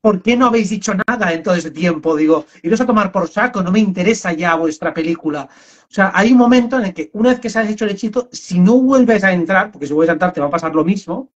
¿por 0.00 0.22
qué 0.22 0.36
no 0.36 0.46
habéis 0.46 0.70
dicho 0.70 0.92
nada 1.06 1.32
en 1.32 1.44
todo 1.44 1.54
ese 1.54 1.70
tiempo? 1.70 2.16
Digo, 2.16 2.46
iros 2.64 2.80
a 2.80 2.86
tomar 2.86 3.12
por 3.12 3.28
saco, 3.28 3.62
no 3.62 3.70
me 3.70 3.78
interesa 3.78 4.32
ya 4.32 4.56
vuestra 4.56 4.92
película. 4.92 5.48
O 5.82 5.94
sea, 5.94 6.10
hay 6.14 6.32
un 6.32 6.38
momento 6.38 6.78
en 6.78 6.86
el 6.86 6.94
que 6.94 7.10
una 7.12 7.30
vez 7.30 7.38
que 7.38 7.50
se 7.50 7.60
has 7.60 7.68
hecho 7.68 7.84
el 7.84 7.92
hechizo, 7.92 8.28
si 8.32 8.58
no 8.58 8.80
vuelves 8.80 9.22
a 9.22 9.32
entrar, 9.32 9.70
porque 9.70 9.86
si 9.86 9.92
vuelves 9.92 10.10
a 10.10 10.14
entrar 10.14 10.32
te 10.32 10.40
va 10.40 10.48
a 10.48 10.50
pasar 10.50 10.74
lo 10.74 10.84
mismo, 10.84 11.30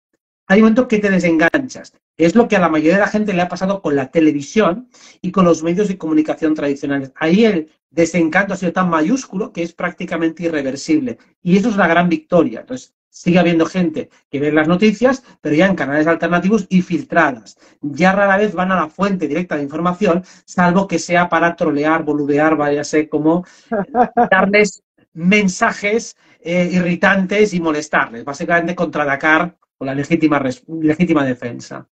hay 0.53 0.61
un 0.61 0.65
momento 0.65 0.87
que 0.87 0.99
te 0.99 1.11
desenganchas. 1.11 1.95
Es 2.17 2.35
lo 2.35 2.47
que 2.47 2.57
a 2.57 2.61
la 2.61 2.69
mayoría 2.69 2.95
de 2.95 3.01
la 3.01 3.09
gente 3.09 3.33
le 3.33 3.41
ha 3.41 3.49
pasado 3.49 3.81
con 3.81 3.97
la 3.97 4.11
televisión 4.11 4.89
y 5.23 5.33
con 5.33 5.47
los 5.47 5.63
medios 5.63 5.89
de 5.89 5.97
comunicación 5.97 6.55
tradicionales. 6.55 7.11
Ahí 7.17 7.47
el 7.47 7.71
desencanto 7.91 8.53
ha 8.53 8.57
sido 8.59 8.73
tan 8.73 8.91
mayúsculo 8.91 9.51
que 9.51 9.63
es 9.63 9.73
prácticamente 9.73 10.43
irreversible. 10.45 11.17
Y 11.43 11.57
eso 11.57 11.71
es 11.71 11.77
la 11.77 11.87
gran 11.89 12.11
victoria. 12.11 12.61
Entonces, 12.61 12.95
sigue 13.09 13.39
habiendo 13.39 13.65
gente 13.65 14.11
que 14.31 14.41
ve 14.41 14.53
las 14.53 14.69
noticias, 14.69 15.25
pero 15.41 15.55
ya 15.55 15.67
en 15.67 15.75
canales 15.75 16.07
alternativos 16.07 16.67
y 16.69 16.83
filtradas. 16.83 17.57
Ya 17.81 18.13
rara 18.13 18.37
vez 18.37 18.53
van 18.53 18.73
a 18.73 18.77
la 18.77 18.89
fuente 18.89 19.27
directa 19.29 19.57
de 19.57 19.63
información, 19.63 20.23
salvo 20.45 20.87
que 20.87 20.99
sea 20.99 21.31
para 21.31 21.57
trolear, 21.57 22.05
boludear, 22.05 22.57
váyase 22.57 23.09
como 23.09 23.47
darles 24.31 24.83
mensajes 25.15 26.15
eh, 26.41 26.69
irritantes 26.73 27.55
y 27.55 27.61
molestarles. 27.61 28.25
Básicamente 28.25 28.75
contraatacar 28.75 29.57
la 29.85 29.95
legítima, 29.95 30.43
legítima 30.69 31.25
defensa. 31.25 31.87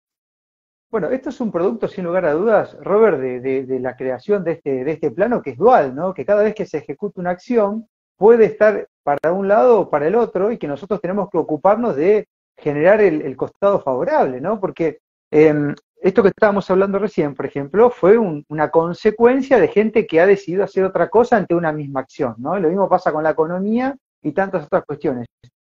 Bueno, 0.91 1.09
esto 1.09 1.29
es 1.29 1.39
un 1.39 1.51
producto, 1.51 1.87
sin 1.87 2.05
lugar 2.05 2.25
a 2.25 2.33
dudas, 2.33 2.75
Robert, 2.81 3.19
de, 3.19 3.79
la 3.79 3.95
creación 3.95 4.43
de 4.43 4.53
este, 4.53 4.83
de 4.83 4.91
este 4.91 5.11
plano 5.11 5.41
que 5.41 5.51
es 5.51 5.57
dual, 5.57 5.93
¿no? 5.93 6.13
Que 6.13 6.25
cada 6.25 6.41
vez 6.41 6.55
que 6.55 6.65
se 6.65 6.79
ejecuta 6.79 7.21
una 7.21 7.29
acción 7.29 7.87
puede 8.17 8.45
estar 8.45 8.87
para 9.03 9.31
un 9.31 9.47
lado 9.47 9.81
o 9.81 9.89
para 9.89 10.07
el 10.07 10.15
otro 10.15 10.51
y 10.51 10.57
que 10.57 10.67
nosotros 10.67 10.99
tenemos 10.99 11.29
que 11.29 11.37
ocuparnos 11.37 11.95
de 11.95 12.27
generar 12.57 13.01
el, 13.01 13.37
costado 13.37 13.79
favorable, 13.81 14.41
¿no? 14.41 14.59
Porque 14.59 14.99
em, 15.31 15.75
esto 16.01 16.23
que 16.23 16.29
estábamos 16.29 16.69
hablando 16.71 16.97
recién, 16.97 17.35
por 17.35 17.45
ejemplo, 17.45 17.89
fue 17.89 18.17
una 18.17 18.71
consecuencia 18.71 19.59
de 19.59 19.67
gente 19.67 20.07
que 20.07 20.19
ha 20.19 20.25
decidido 20.25 20.63
hacer 20.63 20.83
otra 20.83 21.09
cosa 21.09 21.37
ante 21.37 21.53
una 21.53 21.71
misma 21.71 21.99
acción, 21.99 22.35
¿no? 22.39 22.57
Lo 22.59 22.67
mismo 22.67 22.89
pasa 22.89 23.11
con 23.11 23.23
la 23.23 23.31
economía 23.31 23.95
y 24.23 24.31
tantas 24.31 24.65
otras 24.65 24.85
cuestiones. 24.85 25.27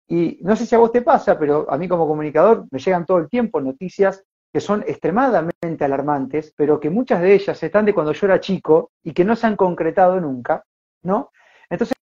Y 0.09 0.39
no 0.43 0.55
sé 0.55 0.67
si 0.67 0.75
a 0.75 0.79
vos 0.79 0.93
te 0.93 1.03
pasa, 1.03 1.39
pero 1.39 1.71
a 1.71 1.79
mí 1.79 1.89
como 1.89 2.07
comunicador 2.07 2.67
me 2.71 2.79
llegan 2.79 3.07
todo 3.07 3.19
el 3.19 3.29
tiempo 3.29 3.61
noticias 3.61 4.23
que 4.53 4.61
son 4.61 4.85
extremadamente 4.87 5.85
alarmantes, 5.85 6.55
pero 6.57 6.79
que 6.79 6.89
muchas 6.89 7.21
de 7.21 7.35
ellas 7.35 7.61
están 7.61 7.85
de 7.85 7.93
cuando 7.93 8.13
yo 8.13 8.27
era 8.27 8.39
chico 8.39 8.93
y 9.03 9.13
que 9.13 9.25
no 9.25 9.35
se 9.35 9.49
han 9.49 9.57
concretado 9.57 10.21
nunca, 10.21 10.63
¿no? 11.03 11.31
Entonces, 11.69 11.97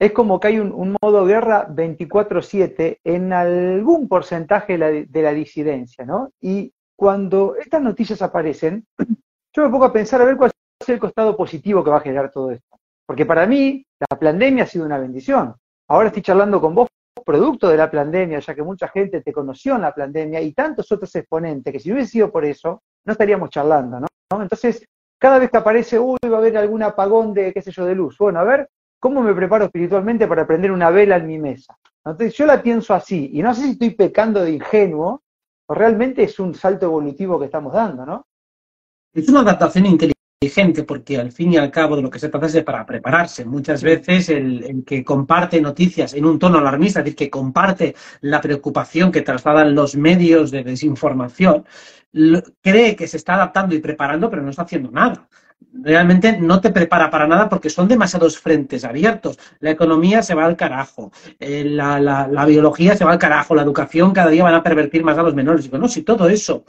es 0.00 0.12
como 0.12 0.40
que 0.40 0.48
hay 0.48 0.58
un, 0.58 0.96
modo 1.00 1.24
guerra 1.24 1.68
24/7 1.68 2.98
en 3.04 3.32
algún 3.32 4.08
porcentaje 4.08 4.72
de 4.72 4.78
la, 4.78 4.86
de 4.90 5.22
la, 5.22 5.32
disidencia, 5.32 6.04
¿no? 6.04 6.32
Y 6.40 6.72
cuando 6.96 7.54
estas 7.54 7.80
noticias 7.80 8.22
aparecen, 8.22 8.84
yo 9.54 9.62
me 9.62 9.70
pongo 9.70 9.84
a 9.84 9.92
pensar 9.92 10.20
a 10.20 10.24
ver 10.24 10.36
cuál 10.36 10.50
es 10.80 10.88
el 10.88 10.98
costado 10.98 11.36
positivo 11.36 11.84
que 11.84 11.90
va 11.90 11.98
a 11.98 12.00
generar 12.00 12.30
todo 12.32 12.50
esto. 12.50 12.76
Porque 13.06 13.24
para 13.24 13.46
mí, 13.46 13.86
la 14.00 14.18
pandemia 14.18 14.64
ha 14.64 14.66
sido 14.66 14.84
una 14.84 14.98
bendición. 14.98 15.54
Ahora 15.88 16.08
estoy 16.08 16.22
charlando 16.22 16.60
con 16.60 16.74
vos 16.74 16.88
producto 17.22 17.68
de 17.68 17.76
la 17.76 17.90
pandemia, 17.90 18.38
ya 18.40 18.54
que 18.54 18.62
mucha 18.62 18.88
gente 18.88 19.20
te 19.20 19.32
conoció 19.32 19.76
en 19.76 19.82
la 19.82 19.94
pandemia 19.94 20.40
y 20.40 20.52
tantos 20.52 20.90
otros 20.92 21.14
exponentes 21.14 21.72
que 21.72 21.78
si 21.78 21.88
no 21.88 21.94
hubiese 21.94 22.12
sido 22.12 22.30
por 22.30 22.44
eso, 22.44 22.82
no 23.04 23.12
estaríamos 23.12 23.50
charlando, 23.50 24.00
¿no? 24.00 24.06
Entonces, 24.40 24.84
cada 25.18 25.38
vez 25.38 25.50
que 25.50 25.56
aparece, 25.56 25.98
uy, 25.98 26.18
va 26.30 26.36
a 26.36 26.40
haber 26.40 26.56
algún 26.56 26.82
apagón 26.82 27.34
de, 27.34 27.52
qué 27.52 27.62
sé 27.62 27.72
yo, 27.72 27.84
de 27.84 27.94
luz. 27.94 28.16
Bueno, 28.18 28.40
a 28.40 28.44
ver, 28.44 28.68
¿cómo 29.00 29.22
me 29.22 29.34
preparo 29.34 29.64
espiritualmente 29.64 30.26
para 30.26 30.46
prender 30.46 30.70
una 30.70 30.90
vela 30.90 31.16
en 31.16 31.26
mi 31.26 31.38
mesa? 31.38 31.76
Entonces, 32.04 32.34
yo 32.34 32.46
la 32.46 32.62
pienso 32.62 32.94
así, 32.94 33.30
y 33.32 33.42
no 33.42 33.54
sé 33.54 33.62
si 33.62 33.70
estoy 33.72 33.90
pecando 33.90 34.42
de 34.42 34.52
ingenuo, 34.52 35.22
o 35.66 35.74
realmente 35.74 36.22
es 36.22 36.38
un 36.38 36.54
salto 36.54 36.86
evolutivo 36.86 37.38
que 37.38 37.46
estamos 37.46 37.72
dando, 37.72 38.06
¿no? 38.06 38.26
Es 39.12 39.28
una 39.28 39.40
adaptación 39.40 39.86
inteligente 39.86 40.17
porque 40.86 41.18
al 41.18 41.32
fin 41.32 41.52
y 41.52 41.56
al 41.56 41.72
cabo 41.72 41.96
de 41.96 42.02
lo 42.02 42.10
que 42.10 42.20
se 42.20 42.28
trata 42.28 42.46
es 42.46 42.52
de 42.52 42.62
para 42.62 42.86
prepararse. 42.86 43.44
Muchas 43.44 43.82
veces 43.82 44.28
el, 44.28 44.84
que 44.86 45.02
comparte 45.04 45.60
noticias 45.60 46.14
en 46.14 46.24
un 46.24 46.38
tono 46.38 46.58
alarmista, 46.58 47.00
es 47.00 47.06
decir, 47.06 47.16
que 47.16 47.30
comparte 47.30 47.96
la 48.20 48.40
preocupación 48.40 49.10
que 49.10 49.22
trasladan 49.22 49.74
los 49.74 49.96
medios 49.96 50.52
de 50.52 50.62
desinformación, 50.62 51.64
cree 52.62 52.94
que 52.94 53.08
se 53.08 53.16
está 53.16 53.34
adaptando 53.34 53.74
y 53.74 53.80
preparando, 53.80 54.30
pero 54.30 54.42
no 54.42 54.50
está 54.50 54.62
haciendo 54.62 54.92
nada 54.92 55.28
realmente 55.72 56.38
no 56.38 56.60
te 56.60 56.70
prepara 56.70 57.10
para 57.10 57.26
nada 57.26 57.48
porque 57.48 57.68
son 57.68 57.88
demasiados 57.88 58.38
frentes 58.38 58.84
abiertos. 58.84 59.38
La 59.58 59.70
economía 59.70 60.22
se 60.22 60.34
va 60.34 60.44
al 60.44 60.56
carajo, 60.56 61.10
eh, 61.40 61.64
la, 61.64 62.44
biología 62.46 62.96
se 62.96 63.04
va 63.04 63.10
al 63.10 63.18
carajo, 63.18 63.56
la 63.56 63.62
educación 63.62 64.12
cada 64.12 64.30
día 64.30 64.44
van 64.44 64.54
a 64.54 64.62
pervertir 64.62 65.02
más 65.02 65.18
a 65.18 65.22
los 65.22 65.34
menores. 65.34 65.64
Digo, 65.64 65.78
no, 65.78 65.88
todo 66.04 66.28
eso 66.28 66.64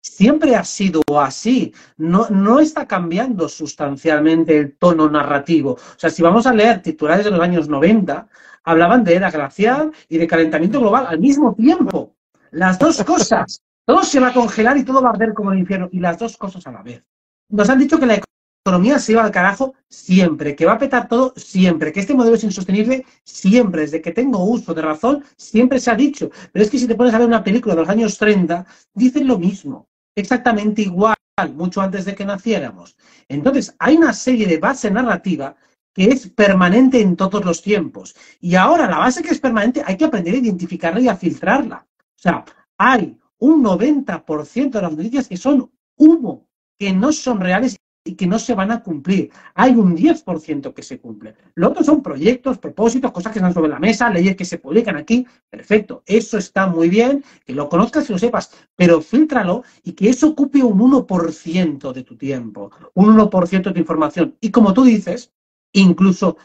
siempre 0.00 0.56
ha 0.56 0.64
sido 0.64 1.02
así, 1.18 1.74
no, 1.96 2.28
no 2.30 2.60
está 2.60 2.86
cambiando 2.86 3.48
sustancialmente 3.48 4.56
el 4.56 4.76
tono 4.76 5.08
narrativo. 5.08 5.72
O 5.72 5.98
sea, 5.98 6.10
si 6.10 6.22
vamos 6.22 6.46
a 6.46 6.54
leer 6.54 6.82
titulares 6.82 7.24
de 7.24 7.30
los 7.30 7.40
años 7.40 7.68
90, 7.68 8.28
hablaban 8.64 9.04
de 9.04 9.14
era 9.14 9.30
glacial 9.30 9.92
y 10.08 10.18
de 10.18 10.26
calentamiento 10.26 10.80
global 10.80 11.06
al 11.06 11.18
mismo 11.18 11.54
tiempo. 11.54 12.14
Las 12.50 12.78
dos 12.78 13.02
cosas. 13.04 13.62
Todo 13.84 14.02
se 14.02 14.20
va 14.20 14.28
a 14.28 14.32
congelar 14.32 14.76
y 14.76 14.84
todo 14.84 15.02
va 15.02 15.08
a 15.08 15.12
arder 15.12 15.34
como 15.34 15.52
el 15.52 15.58
infierno. 15.58 15.88
Y 15.92 16.00
las 16.00 16.18
dos 16.18 16.36
cosas 16.36 16.66
a 16.66 16.72
la 16.72 16.82
vez. 16.82 17.02
Nos 17.48 17.68
han 17.68 17.78
dicho 17.78 17.98
que 17.98 18.06
la 18.06 18.20
economía 18.64 18.98
se 18.98 19.14
va 19.14 19.24
al 19.24 19.30
carajo 19.30 19.74
siempre, 19.88 20.54
que 20.54 20.66
va 20.66 20.72
a 20.72 20.78
petar 20.78 21.08
todo 21.08 21.32
siempre, 21.36 21.92
que 21.92 22.00
este 22.00 22.14
modelo 22.14 22.36
es 22.36 22.44
insostenible 22.44 23.06
siempre, 23.24 23.82
desde 23.82 24.02
que 24.02 24.12
tengo 24.12 24.44
uso 24.44 24.74
de 24.74 24.82
razón, 24.82 25.24
siempre 25.36 25.80
se 25.80 25.90
ha 25.90 25.94
dicho. 25.94 26.30
Pero 26.52 26.64
es 26.64 26.70
que 26.70 26.78
si 26.78 26.86
te 26.86 26.94
pones 26.94 27.14
a 27.14 27.18
ver 27.18 27.26
una 27.26 27.42
película 27.42 27.74
de 27.74 27.80
los 27.80 27.88
años 27.88 28.18
30, 28.18 28.66
dicen 28.92 29.26
lo 29.26 29.38
mismo, 29.38 29.88
exactamente 30.14 30.82
igual, 30.82 31.16
mucho 31.54 31.80
antes 31.80 32.04
de 32.04 32.14
que 32.14 32.26
naciéramos. 32.26 32.96
Entonces, 33.28 33.74
hay 33.78 33.96
una 33.96 34.12
serie 34.12 34.46
de 34.46 34.58
base 34.58 34.90
narrativa 34.90 35.56
que 35.94 36.04
es 36.04 36.28
permanente 36.28 37.00
en 37.00 37.16
todos 37.16 37.42
los 37.44 37.62
tiempos. 37.62 38.14
Y 38.40 38.56
ahora 38.56 38.86
la 38.86 38.98
base 38.98 39.22
que 39.22 39.30
es 39.30 39.40
permanente 39.40 39.82
hay 39.84 39.96
que 39.96 40.04
aprender 40.04 40.34
a 40.34 40.38
identificarla 40.38 41.00
y 41.00 41.08
a 41.08 41.16
filtrarla. 41.16 41.86
O 41.98 42.22
sea, 42.22 42.44
hay 42.76 43.18
un 43.38 43.64
90% 43.64 44.70
de 44.70 44.82
las 44.82 44.92
noticias 44.92 45.28
que 45.28 45.38
son 45.38 45.72
humo, 45.96 46.46
que 46.78 46.92
no 46.92 47.10
son 47.10 47.40
reales 47.40 47.79
y 48.04 48.14
que 48.14 48.26
no 48.26 48.38
se 48.38 48.54
van 48.54 48.70
a 48.70 48.82
cumplir. 48.82 49.30
Hay 49.54 49.72
un 49.72 49.96
10% 49.96 50.72
que 50.72 50.82
se 50.82 50.98
cumple. 50.98 51.34
Lo 51.54 51.68
otro 51.68 51.84
son 51.84 52.02
proyectos, 52.02 52.58
propósitos, 52.58 53.12
cosas 53.12 53.32
que 53.32 53.38
están 53.38 53.52
sobre 53.52 53.68
la 53.68 53.78
mesa, 53.78 54.10
leyes 54.10 54.36
que 54.36 54.44
se 54.44 54.58
publican 54.58 54.96
aquí. 54.96 55.26
Perfecto, 55.50 56.02
eso 56.06 56.38
está 56.38 56.66
muy 56.66 56.88
bien, 56.88 57.22
que 57.44 57.54
lo 57.54 57.68
conozcas 57.68 58.08
y 58.08 58.12
lo 58.12 58.18
sepas, 58.18 58.50
pero 58.74 59.00
filtralo 59.00 59.64
y 59.82 59.92
que 59.92 60.08
eso 60.08 60.28
ocupe 60.28 60.62
un 60.62 60.78
1% 60.78 61.92
de 61.92 62.02
tu 62.02 62.16
tiempo, 62.16 62.70
un 62.94 63.16
1% 63.16 63.62
de 63.62 63.72
tu 63.72 63.78
información. 63.80 64.36
Y 64.40 64.50
como 64.50 64.72
tú 64.72 64.84
dices, 64.84 65.32
incluso 65.72 66.38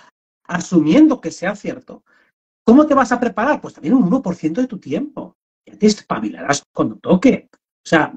asumiendo 0.47 1.21
que 1.21 1.31
sea 1.31 1.55
cierto, 1.55 2.03
¿cómo 2.65 2.85
te 2.85 2.93
vas 2.93 3.11
a 3.11 3.19
preparar? 3.19 3.61
Pues 3.61 3.75
también 3.75 3.95
un 3.95 4.09
1% 4.09 4.61
de 4.61 4.67
tu 4.67 4.77
tiempo. 4.77 5.37
Ya 5.65 5.77
te 5.77 5.87
espabilarás 5.87 6.63
cuando 6.73 6.97
toque. 6.97 7.49
O 7.53 7.87
sea, 7.87 8.13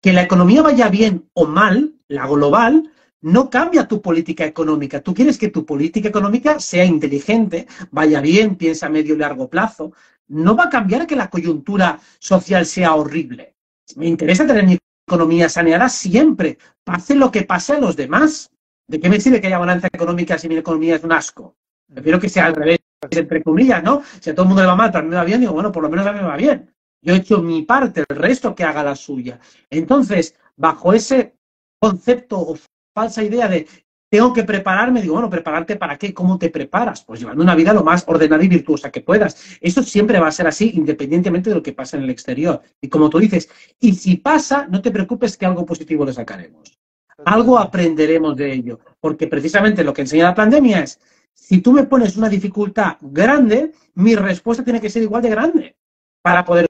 que 0.00 0.12
la 0.12 0.22
economía 0.22 0.62
vaya 0.62 0.88
bien 0.88 1.28
o 1.34 1.46
mal, 1.46 1.97
la 2.08 2.26
global, 2.26 2.90
no 3.20 3.50
cambia 3.50 3.88
tu 3.88 4.00
política 4.00 4.44
económica. 4.44 5.00
Tú 5.00 5.14
quieres 5.14 5.38
que 5.38 5.48
tu 5.48 5.64
política 5.64 6.08
económica 6.08 6.60
sea 6.60 6.84
inteligente, 6.84 7.66
vaya 7.90 8.20
bien, 8.20 8.56
piensa 8.56 8.86
a 8.86 8.90
medio 8.90 9.14
y 9.14 9.18
largo 9.18 9.48
plazo. 9.48 9.92
No 10.28 10.56
va 10.56 10.64
a 10.64 10.70
cambiar 10.70 11.06
que 11.06 11.16
la 11.16 11.30
coyuntura 11.30 12.00
social 12.18 12.66
sea 12.66 12.94
horrible. 12.94 13.54
Me 13.96 14.06
interesa 14.06 14.46
tener 14.46 14.66
mi 14.66 14.78
economía 15.06 15.48
saneada 15.48 15.88
siempre, 15.88 16.58
pase 16.84 17.14
lo 17.14 17.30
que 17.30 17.42
pase 17.42 17.74
a 17.74 17.80
los 17.80 17.96
demás. 17.96 18.50
¿De 18.86 19.00
qué 19.00 19.08
me 19.08 19.20
sirve 19.20 19.40
que 19.40 19.48
haya 19.48 19.58
bonanza 19.58 19.88
económica 19.92 20.38
si 20.38 20.48
mi 20.48 20.56
economía 20.56 20.96
es 20.96 21.04
un 21.04 21.12
asco? 21.12 21.56
Prefiero 21.92 22.20
que 22.20 22.28
sea 22.28 22.46
al 22.46 22.54
revés, 22.54 22.78
entre 23.10 23.42
comillas, 23.42 23.82
¿no? 23.82 24.02
Si 24.20 24.30
a 24.30 24.34
todo 24.34 24.44
el 24.44 24.48
mundo 24.48 24.62
le 24.62 24.68
va 24.68 24.76
mal, 24.76 24.90
pero 24.90 25.00
a 25.00 25.02
mí 25.02 25.10
me 25.10 25.16
va 25.16 25.24
bien, 25.24 25.40
digo, 25.40 25.52
bueno, 25.52 25.72
por 25.72 25.82
lo 25.82 25.88
menos 25.88 26.06
a 26.06 26.12
mí 26.12 26.20
me 26.20 26.26
va 26.26 26.36
bien. 26.36 26.70
Yo 27.00 27.14
he 27.14 27.18
hecho 27.18 27.42
mi 27.42 27.62
parte, 27.62 28.04
el 28.08 28.16
resto 28.16 28.54
que 28.54 28.64
haga 28.64 28.82
la 28.82 28.96
suya. 28.96 29.40
Entonces, 29.70 30.34
bajo 30.56 30.92
ese 30.92 31.37
concepto 31.80 32.38
o 32.38 32.58
falsa 32.94 33.22
idea 33.22 33.48
de 33.48 33.66
tengo 34.10 34.32
que 34.32 34.44
prepararme, 34.44 35.02
digo, 35.02 35.14
bueno, 35.14 35.28
¿prepararte 35.28 35.76
para 35.76 35.98
qué? 35.98 36.14
¿Cómo 36.14 36.38
te 36.38 36.48
preparas? 36.48 37.04
Pues 37.04 37.20
llevando 37.20 37.42
una 37.42 37.54
vida 37.54 37.74
lo 37.74 37.84
más 37.84 38.04
ordenada 38.06 38.42
y 38.42 38.48
virtuosa 38.48 38.90
que 38.90 39.02
puedas. 39.02 39.58
Eso 39.60 39.82
siempre 39.82 40.18
va 40.18 40.28
a 40.28 40.32
ser 40.32 40.46
así, 40.46 40.72
independientemente 40.74 41.50
de 41.50 41.56
lo 41.56 41.62
que 41.62 41.74
pase 41.74 41.98
en 41.98 42.04
el 42.04 42.10
exterior. 42.10 42.62
Y 42.80 42.88
como 42.88 43.10
tú 43.10 43.18
dices, 43.18 43.50
y 43.78 43.94
si 43.94 44.16
pasa, 44.16 44.66
no 44.70 44.80
te 44.80 44.90
preocupes 44.90 45.36
que 45.36 45.44
algo 45.44 45.66
positivo 45.66 46.06
le 46.06 46.14
sacaremos. 46.14 46.78
Algo 47.26 47.58
aprenderemos 47.58 48.34
de 48.36 48.50
ello. 48.50 48.80
Porque 48.98 49.26
precisamente 49.26 49.84
lo 49.84 49.92
que 49.92 50.02
enseña 50.02 50.24
la 50.24 50.34
pandemia 50.34 50.80
es, 50.80 50.98
si 51.34 51.60
tú 51.60 51.72
me 51.72 51.84
pones 51.84 52.16
una 52.16 52.30
dificultad 52.30 52.96
grande, 53.02 53.72
mi 53.94 54.14
respuesta 54.14 54.64
tiene 54.64 54.80
que 54.80 54.88
ser 54.88 55.02
igual 55.02 55.20
de 55.20 55.30
grande 55.30 55.76
para 56.22 56.44
poder 56.44 56.66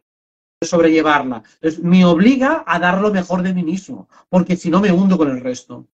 sobrellevarla. 0.67 1.43
Entonces, 1.55 1.83
me 1.83 2.05
obliga 2.05 2.65
a 2.67 2.79
dar 2.79 3.01
lo 3.01 3.11
mejor 3.11 3.43
de 3.43 3.55
mí 3.55 3.63
mismo, 3.63 4.09
porque 4.29 4.57
si 4.57 4.71
no 4.71 4.81
me 4.81 4.93
hundo 4.93 5.17
con 5.17 5.31
el 5.31 5.41
resto. 5.41 5.87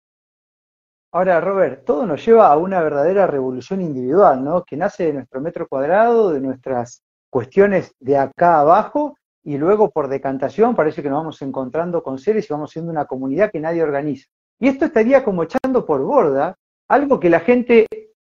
Ahora, 1.11 1.39
Robert, 1.41 1.85
todo 1.85 2.05
nos 2.05 2.25
lleva 2.25 2.47
a 2.47 2.57
una 2.57 2.81
verdadera 2.81 3.27
revolución 3.27 3.81
individual, 3.81 4.43
¿no? 4.43 4.63
Que 4.63 4.77
nace 4.77 5.05
de 5.05 5.13
nuestro 5.13 5.41
metro 5.41 5.67
cuadrado, 5.67 6.31
de 6.31 6.39
nuestras 6.39 7.03
cuestiones 7.29 7.93
de 7.99 8.17
acá 8.17 8.59
abajo, 8.59 9.17
y 9.43 9.57
luego 9.57 9.91
por 9.91 10.07
decantación 10.07 10.75
parece 10.75 11.03
que 11.03 11.09
nos 11.09 11.19
vamos 11.19 11.41
encontrando 11.41 12.01
con 12.01 12.17
seres 12.17 12.49
y 12.49 12.53
vamos 12.53 12.71
siendo 12.71 12.91
una 12.91 13.05
comunidad 13.05 13.51
que 13.51 13.59
nadie 13.59 13.83
organiza. 13.83 14.27
Y 14.59 14.69
esto 14.69 14.85
estaría 14.85 15.23
como 15.23 15.43
echando 15.43 15.85
por 15.85 16.01
borda 16.01 16.55
algo 16.87 17.19
que 17.19 17.29
la 17.29 17.41
gente, 17.41 17.85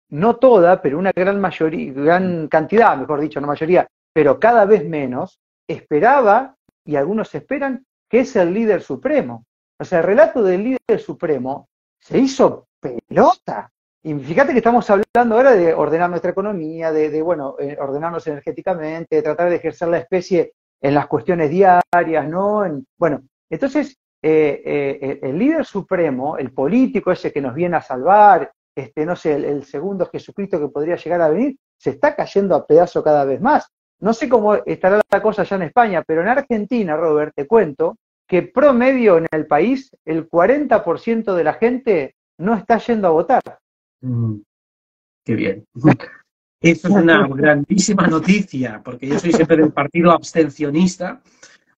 no 0.09 0.37
toda, 0.37 0.81
pero 0.81 0.99
una 0.99 1.13
gran 1.15 1.41
mayoría, 1.41 1.93
gran 1.93 2.49
cantidad, 2.49 2.97
mejor 2.97 3.21
dicho, 3.21 3.41
no 3.41 3.47
mayoría, 3.47 3.87
pero 4.13 4.41
cada 4.41 4.65
vez 4.65 4.89
menos, 4.89 5.39
esperaba, 5.73 6.57
y 6.85 6.97
algunos 6.97 7.35
esperan, 7.35 7.85
que 8.09 8.21
es 8.21 8.37
el 8.37 8.53
líder 8.53 8.83
supremo. 8.83 9.47
O 9.79 9.85
sea, 9.85 9.99
el 10.01 10.05
relato 10.05 10.43
del 10.43 10.63
líder 10.65 11.01
supremo 11.01 11.69
se 11.99 12.19
hizo 12.19 12.69
pelota. 12.81 13.71
Y 14.05 14.15
fíjate 14.15 14.53
que 14.53 14.59
estamos 14.59 14.89
hablando 14.91 15.37
ahora 15.37 15.53
de 15.53 15.73
ordenar 15.73 16.11
nuestra 16.11 16.33
economía, 16.33 16.91
de, 16.91 17.23
bueno, 17.23 17.57
eh, 17.59 17.77
ordenarnos 17.81 18.27
energéticamente, 18.27 19.17
de 19.17 19.23
tratar 19.23 19.49
de 19.49 19.57
ejercer 19.57 19.89
la 19.89 19.99
especie 19.99 20.53
en 20.81 20.95
las 20.95 21.07
cuestiones 21.07 21.49
diarias, 21.49 22.29
¿no? 22.29 22.65
bueno, 22.99 23.23
entonces, 23.49 23.97
eh, 24.21 24.63
eh, 24.65 25.21
el 25.23 25.39
líder 25.39 25.65
supremo, 25.65 26.37
el 26.37 26.53
político 26.53 27.13
ese 27.13 27.33
que 27.33 27.41
nos 27.41 27.55
viene 27.55 27.77
a 27.77 27.83
salvar, 27.83 28.51
este, 28.75 29.07
no 29.07 29.15
sé, 29.15 29.35
el, 29.35 29.45
el, 29.45 29.65
segundo 29.65 30.07
Jesucristo 30.07 30.59
que 30.59 30.69
podría 30.69 30.97
llegar 30.97 31.21
a 31.21 31.29
venir, 31.29 31.57
se 31.77 31.91
está 31.91 32.17
cayendo 32.17 32.57
a 32.57 32.67
pedazo 32.67 33.03
cada 33.05 33.25
vez 33.25 33.41
más. 33.41 33.69
No 34.03 34.13
sé 34.13 34.29
cómo 34.29 34.55
estará 34.55 35.01
la 35.11 35.23
cosa 35.23 35.45
ya 35.45 35.57
en 35.57 35.63
España, 35.63 36.03
pero 36.05 36.23
en 36.23 36.29
Argentina, 36.29 36.97
Robert, 36.97 37.33
te 37.37 37.47
cuento 37.47 37.97
que 38.27 38.43
promedio 38.43 39.19
en 39.19 39.29
el 39.31 39.47
país 39.47 39.95
el 40.05 40.29
40% 40.29 41.35
de 41.35 41.45
la 41.45 41.55
gente 41.55 42.17
no 42.39 42.55
está 42.55 42.79
yendo 42.79 43.07
a 43.07 43.11
votar. 43.13 43.43
Mm, 44.01 44.39
qué 45.25 45.35
bien. 45.37 45.65
Eso 46.61 46.89
es 46.89 46.95
una 46.95 47.27
grandísima 47.29 48.07
noticia, 48.09 48.81
porque 48.85 49.07
yo 49.07 49.19
soy 49.19 49.33
siempre 49.33 49.57
del 49.57 49.73
partido 49.73 50.13
abstencionista, 50.13 51.21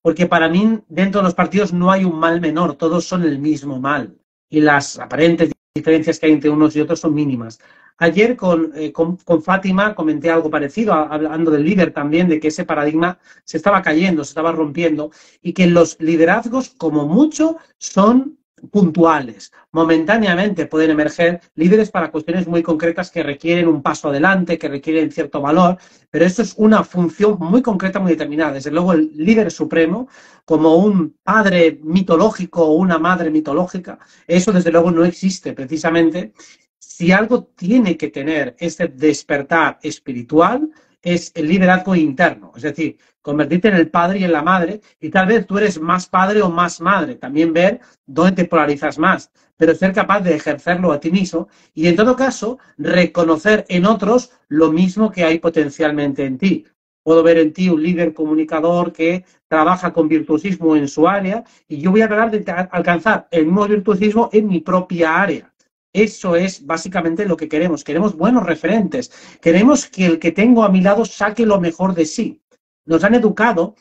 porque 0.00 0.26
para 0.26 0.49
mí 0.49 0.81
dentro 0.88 1.21
de 1.21 1.25
los 1.25 1.35
partidos 1.35 1.73
no 1.73 1.90
hay 1.90 2.04
un 2.04 2.19
mal 2.19 2.40
menor, 2.40 2.76
todos 2.76 3.04
son 3.04 3.23
el 3.23 3.38
mismo 3.38 3.81
mal 3.81 4.16
y 4.50 4.61
las 4.61 4.99
aparentes 4.99 5.53
diferencias 5.76 6.21
que 6.21 6.26
hay 6.26 6.33
entre 6.33 6.50
unos 6.50 6.76
y 6.76 6.81
otros 6.81 7.00
son 7.00 7.14
mínimas. 7.14 7.59
Ayer 7.99 8.37
eh, 8.76 8.93
con, 8.93 9.16
con, 9.16 9.43
Fátima 9.43 9.97
comenté 9.97 10.31
algo 10.31 10.49
parecido, 10.49 10.93
hablando 10.93 11.50
del 11.50 11.64
líder 11.64 11.93
también, 11.93 12.28
de 12.28 12.38
que 12.38 12.47
ese 12.47 12.64
paradigma 12.64 13.19
se 13.43 13.57
estaba 13.57 13.83
cayendo, 13.83 14.23
se 14.23 14.31
estaba 14.31 14.52
rompiendo 14.52 15.11
y 15.43 15.52
que 15.52 15.66
los 15.66 15.97
liderazgos, 15.99 16.71
como 16.78 17.09
mucho, 17.09 17.57
son 17.76 18.38
puntuales. 18.68 19.52
Momentáneamente 19.73 20.66
pueden 20.66 20.90
emerger 20.90 21.40
líderes 21.54 21.90
para 21.90 22.11
cuestiones 22.11 22.47
muy 22.47 22.62
concretas 22.62 23.11
que 23.11 23.23
requieren 23.23 23.68
un 23.68 23.83
paso 23.83 24.09
adelante, 24.09 24.59
que 24.59 24.68
requieren 24.68 25.11
cierto 25.12 25.40
valor, 25.40 25.78
pero 26.11 26.25
esto 26.25 26.42
es 26.42 26.54
una 26.56 26.85
función 26.85 27.37
muy 27.40 27.62
concreta, 27.62 28.00
muy 28.00 28.12
determinada. 28.12 28.52
Desde 28.52 28.71
luego, 28.71 28.92
el 28.92 29.11
líder 29.14 29.50
supremo, 29.50 30.09
como 30.44 30.76
un 30.76 31.16
padre 31.23 31.78
mitológico 31.83 32.64
o 32.64 32.75
una 32.75 32.99
madre 32.99 33.30
mitológica, 33.30 33.99
eso 34.26 34.52
desde 34.52 34.73
luego 34.73 34.90
no 34.90 35.04
existe 35.04 35.52
precisamente 35.52 36.33
si 36.78 37.11
algo 37.11 37.44
tiene 37.56 37.97
que 37.97 38.09
tener 38.09 38.54
este 38.59 38.87
despertar 38.87 39.78
espiritual, 39.83 40.71
es 41.02 41.33
el 41.35 41.49
liderazgo 41.49 41.94
interno, 41.94 42.52
es 42.56 42.62
decir, 42.62 42.97
convertirte 43.25 43.69
en 43.69 43.76
el 43.76 43.88
padre 43.88 44.19
y 44.19 44.25
en 44.25 44.33
la 44.33 44.43
madre, 44.43 44.83
y 45.00 45.09
tal 45.09 45.26
vez 45.26 45.47
tú 45.47 45.57
eres 45.57 45.81
más 45.81 46.07
padre 46.07 46.43
o 46.43 46.50
más 46.50 46.83
madre, 46.83 47.14
también 47.14 47.54
ver 47.54 47.81
dónde 48.04 48.33
te 48.33 48.45
polarizas 48.45 48.99
más, 48.99 49.33
pero 49.57 49.75
ser 49.75 49.95
capaz 49.95 50.21
de 50.21 50.35
ejercerlo 50.35 50.93
a 50.93 51.00
ti 51.00 51.11
mismo 51.11 51.49
y 51.73 51.87
en 51.87 51.97
todo 51.97 52.16
caso 52.16 52.59
reconocer 52.76 53.64
en 53.69 53.87
otros 53.87 54.31
lo 54.49 54.71
mismo 54.71 55.11
que 55.11 55.25
hay 55.25 55.38
potencialmente 55.38 56.26
en 56.26 56.37
ti. 56.37 56.66
puedo 57.02 57.23
ver 57.23 57.38
en 57.38 57.52
ti 57.52 57.69
un 57.71 57.83
líder 57.83 58.12
comunicador 58.12 58.93
que 58.93 59.25
trabaja 59.49 59.93
con 59.93 60.09
virtuosismo 60.09 60.76
en 60.76 60.88
su 60.88 61.09
área 61.09 61.45
y 61.66 61.78
yo 61.78 61.90
voy 61.90 62.02
a 62.02 62.09
tratar 62.09 62.31
de 62.31 62.45
alcanzar 62.71 63.26
el 63.31 63.47
mismo 63.47 63.66
virtuosismo 63.66 64.28
en 64.33 64.49
mi 64.49 64.61
propia 64.61 65.21
área. 65.23 65.54
Eso 65.95 66.35
es 66.35 66.66
básicamente 66.66 67.25
lo 67.25 67.37
que 67.37 67.49
queremos. 67.49 67.85
Queremos 67.85 68.16
buenos 68.16 68.45
referentes. 68.45 69.12
Queremos 69.40 69.87
que 69.87 70.04
el 70.07 70.19
que 70.19 70.33
tengo 70.33 70.64
a 70.64 70.69
mi 70.69 70.81
lado 70.81 71.04
saque 71.04 71.47
lo 71.47 71.61
mejor 71.61 71.95
de 71.95 72.04
sí. 72.04 72.43
Nos 72.86 73.02
han 73.04 73.14
educado 73.14 73.74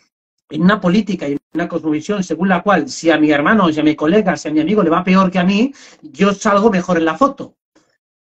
en 0.49 0.61
una 0.61 0.79
política 0.79 1.27
y 1.27 1.33
en 1.33 1.39
una 1.53 1.67
cosmovisión 1.67 2.23
según 2.23 2.49
la 2.49 2.61
cual 2.61 2.89
si 2.89 3.09
a 3.09 3.17
mi 3.17 3.31
hermano, 3.31 3.71
si 3.71 3.79
a 3.79 3.83
mi 3.83 3.95
colega, 3.95 4.37
si 4.37 4.47
a 4.47 4.51
mi 4.51 4.59
amigo 4.59 4.83
le 4.83 4.89
va 4.89 5.03
peor 5.03 5.31
que 5.31 5.39
a 5.39 5.43
mí, 5.43 5.73
yo 6.01 6.33
salgo 6.33 6.69
mejor 6.69 6.97
en 6.97 7.05
la 7.05 7.17
foto. 7.17 7.55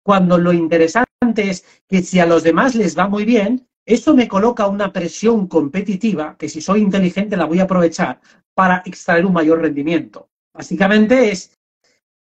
Cuando 0.02 0.38
lo 0.38 0.52
interesante 0.52 1.06
es 1.36 1.64
que 1.88 2.02
si 2.02 2.20
a 2.20 2.26
los 2.26 2.42
demás 2.42 2.74
les 2.74 2.98
va 2.98 3.08
muy 3.08 3.24
bien, 3.24 3.66
eso 3.86 4.14
me 4.14 4.28
coloca 4.28 4.66
una 4.66 4.92
presión 4.92 5.46
competitiva 5.46 6.36
que 6.38 6.48
si 6.48 6.60
soy 6.60 6.82
inteligente 6.82 7.36
la 7.36 7.46
voy 7.46 7.60
a 7.60 7.64
aprovechar 7.64 8.20
para 8.54 8.82
extraer 8.84 9.24
un 9.24 9.32
mayor 9.32 9.62
rendimiento. 9.62 10.28
Básicamente 10.52 11.30
es 11.30 11.58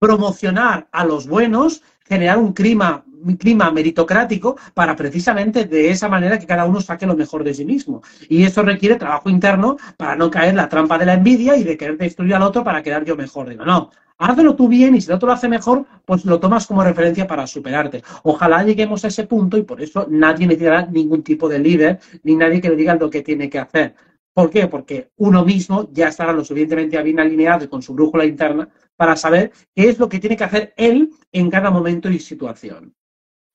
promocionar 0.00 0.88
a 0.92 1.04
los 1.04 1.26
buenos, 1.26 1.82
generar 2.12 2.36
un 2.36 2.52
clima, 2.52 3.04
un 3.24 3.36
clima 3.36 3.70
meritocrático 3.70 4.56
para 4.74 4.94
precisamente 4.94 5.64
de 5.64 5.90
esa 5.90 6.08
manera 6.10 6.38
que 6.38 6.46
cada 6.46 6.66
uno 6.66 6.78
saque 6.82 7.06
lo 7.06 7.16
mejor 7.16 7.42
de 7.42 7.54
sí 7.54 7.64
mismo. 7.64 8.02
Y 8.28 8.44
eso 8.44 8.62
requiere 8.62 8.96
trabajo 8.96 9.30
interno 9.30 9.78
para 9.96 10.14
no 10.14 10.30
caer 10.30 10.50
en 10.50 10.56
la 10.56 10.68
trampa 10.68 10.98
de 10.98 11.06
la 11.06 11.14
envidia 11.14 11.56
y 11.56 11.64
de 11.64 11.78
querer 11.78 11.96
destruir 11.96 12.34
al 12.34 12.42
otro 12.42 12.62
para 12.62 12.82
quedar 12.82 13.02
yo 13.06 13.16
mejor. 13.16 13.48
Digo, 13.48 13.64
no, 13.64 13.90
hazlo 14.18 14.54
tú 14.54 14.68
bien 14.68 14.94
y 14.94 15.00
si 15.00 15.08
el 15.08 15.16
otro 15.16 15.28
lo 15.28 15.32
hace 15.32 15.48
mejor, 15.48 15.86
pues 16.04 16.26
lo 16.26 16.38
tomas 16.38 16.66
como 16.66 16.84
referencia 16.84 17.26
para 17.26 17.46
superarte. 17.46 18.02
Ojalá 18.24 18.62
lleguemos 18.62 19.02
a 19.06 19.08
ese 19.08 19.24
punto 19.24 19.56
y 19.56 19.62
por 19.62 19.80
eso 19.80 20.06
nadie 20.10 20.46
necesitará 20.46 20.84
ningún 20.84 21.22
tipo 21.22 21.48
de 21.48 21.60
líder 21.60 21.98
ni 22.24 22.36
nadie 22.36 22.60
que 22.60 22.68
le 22.68 22.76
diga 22.76 22.94
lo 22.96 23.08
que 23.08 23.22
tiene 23.22 23.48
que 23.48 23.58
hacer. 23.58 23.94
¿Por 24.34 24.50
qué? 24.50 24.66
Porque 24.66 25.10
uno 25.16 25.44
mismo 25.44 25.88
ya 25.92 26.08
estará 26.08 26.32
lo 26.32 26.44
suficientemente 26.44 27.02
bien 27.02 27.20
alineado 27.20 27.68
con 27.68 27.82
su 27.82 27.94
brújula 27.94 28.24
interna 28.24 28.68
para 29.02 29.16
saber 29.16 29.50
qué 29.74 29.88
es 29.88 29.98
lo 29.98 30.08
que 30.08 30.20
tiene 30.20 30.36
que 30.36 30.44
hacer 30.44 30.72
él 30.76 31.10
en 31.32 31.50
cada 31.50 31.72
momento 31.72 32.08
y 32.08 32.20
situación. 32.20 32.94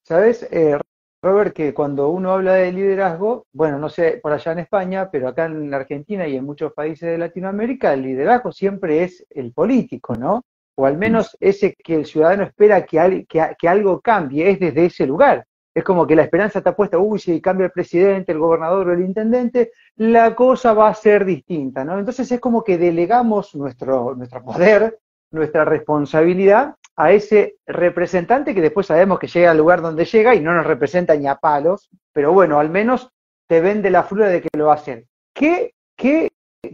Sabes, 0.04 0.46
eh, 0.52 0.78
Robert, 1.22 1.54
que 1.54 1.74
cuando 1.74 2.10
uno 2.10 2.34
habla 2.34 2.56
de 2.56 2.74
liderazgo, 2.74 3.48
bueno, 3.54 3.80
no 3.80 3.88
sé 3.88 4.20
por 4.22 4.34
allá 4.34 4.52
en 4.52 4.60
España, 4.60 5.10
pero 5.10 5.30
acá 5.30 5.46
en 5.46 5.74
Argentina 5.74 6.28
y 6.28 6.36
en 6.36 6.44
muchos 6.44 6.74
países 6.74 7.10
de 7.10 7.18
Latinoamérica, 7.18 7.94
el 7.94 8.02
liderazgo 8.02 8.52
siempre 8.52 9.06
es 9.06 9.26
el 9.30 9.54
político, 9.54 10.16
¿no? 10.16 10.44
O 10.76 10.86
al 10.86 10.98
menos 10.98 11.38
ese 11.40 11.74
que 11.82 11.96
el 11.96 12.06
ciudadano 12.06 12.44
espera 12.44 12.86
que, 12.86 13.26
que 13.26 13.70
algo 13.70 14.02
cambie, 14.02 14.50
es 14.50 14.60
desde 14.60 14.88
ese 14.88 15.08
lugar. 15.08 15.46
Es 15.74 15.86
como 15.86 16.06
que 16.06 16.18
la 16.18 16.24
esperanza 16.24 16.60
está 16.60 16.76
puesta, 16.76 17.00
uy, 17.00 17.20
si 17.20 17.40
cambia 17.40 17.68
el 17.68 17.72
presidente, 17.72 18.34
el 18.34 18.40
gobernador 18.40 18.90
o 18.90 18.94
el 18.94 19.00
intendente, 19.00 19.72
la 19.96 20.36
cosa 20.36 20.74
va 20.74 20.90
a 20.90 20.94
ser 20.94 21.24
distinta, 21.24 21.86
¿no? 21.86 21.98
Entonces 21.98 22.30
es 22.34 22.42
como 22.42 22.66
que 22.66 22.78
delegamos 22.78 23.56
nuestro, 23.56 24.14
nuestro 24.14 24.44
poder, 24.44 25.00
nuestra 25.32 25.66
responsabilidad 25.66 26.76
a 26.96 27.12
ese 27.12 27.58
representante 27.68 28.56
que 28.56 28.62
después 28.62 28.88
sabemos 28.88 29.20
que 29.20 29.28
llega 29.28 29.52
al 29.52 29.58
lugar 29.58 29.82
donde 29.82 30.06
llega 30.06 30.34
y 30.34 30.42
no 30.42 30.54
nos 30.54 30.66
representa 30.66 31.16
ni 31.16 31.28
a 31.28 31.36
palos, 31.36 31.90
pero 32.12 32.34
bueno, 32.34 32.60
al 32.60 32.70
menos 32.70 33.10
te 33.48 33.62
vende 33.62 33.90
la 33.90 34.04
flor 34.04 34.30
de 34.30 34.42
que 34.42 34.50
lo 34.58 34.68
va 34.68 34.74
a 34.74 34.78
hacer. 34.78 35.06
¿Qué, 35.34 35.74
qué, 35.96 36.32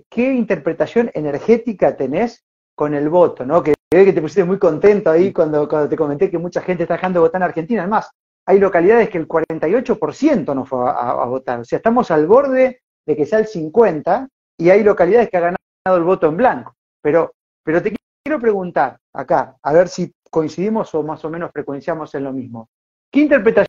qué 0.10 0.34
interpretación 0.34 1.12
energética 1.14 1.96
tenés 1.96 2.44
con 2.76 2.94
el 2.94 3.10
voto, 3.10 3.46
¿no? 3.46 3.62
Que, 3.62 3.74
que 3.92 4.14
te 4.14 4.22
pusiste 4.22 4.44
muy 4.44 4.58
contento 4.58 5.12
ahí 5.12 5.32
cuando, 5.32 5.68
cuando 5.68 5.90
te 5.90 5.98
comenté 5.98 6.32
que 6.32 6.38
mucha 6.38 6.62
gente 6.62 6.84
está 6.84 6.96
dejando 6.96 7.20
de 7.20 7.28
votar 7.28 7.40
en 7.40 7.44
Argentina. 7.44 7.82
Además, 7.82 8.10
hay 8.46 8.60
localidades 8.60 9.10
que 9.10 9.18
el 9.18 9.28
48% 9.28 10.56
no 10.56 10.66
fue 10.66 10.90
a, 10.90 11.26
votar. 11.26 11.60
O 11.60 11.66
sea, 11.66 11.78
estamos 11.78 12.10
al 12.12 12.28
borde 12.28 12.82
de 13.06 13.16
que 13.16 13.26
sea 13.26 13.40
el 13.40 13.48
50% 13.48 14.30
y 14.58 14.70
hay 14.70 14.84
localidades 14.84 15.30
que 15.30 15.38
han 15.38 15.56
ganado 15.84 15.98
el 15.98 16.04
voto 16.04 16.28
en 16.28 16.38
blanco. 16.38 16.76
Pero, 17.02 17.34
pero 17.64 17.82
te 17.82 17.96
quiero 18.24 18.40
preguntar 18.40 18.98
acá, 19.14 19.58
a 19.62 19.74
ver 19.74 19.90
si 19.90 20.14
coincidimos 20.32 20.96
o 20.96 21.04
más 21.04 21.24
o 21.26 21.30
menos 21.30 21.52
frecuenciamos 21.52 22.16
en 22.16 22.24
lo 22.24 22.32
mismo. 22.32 22.70
¿Qué 23.12 23.20
interpretación 23.20 23.68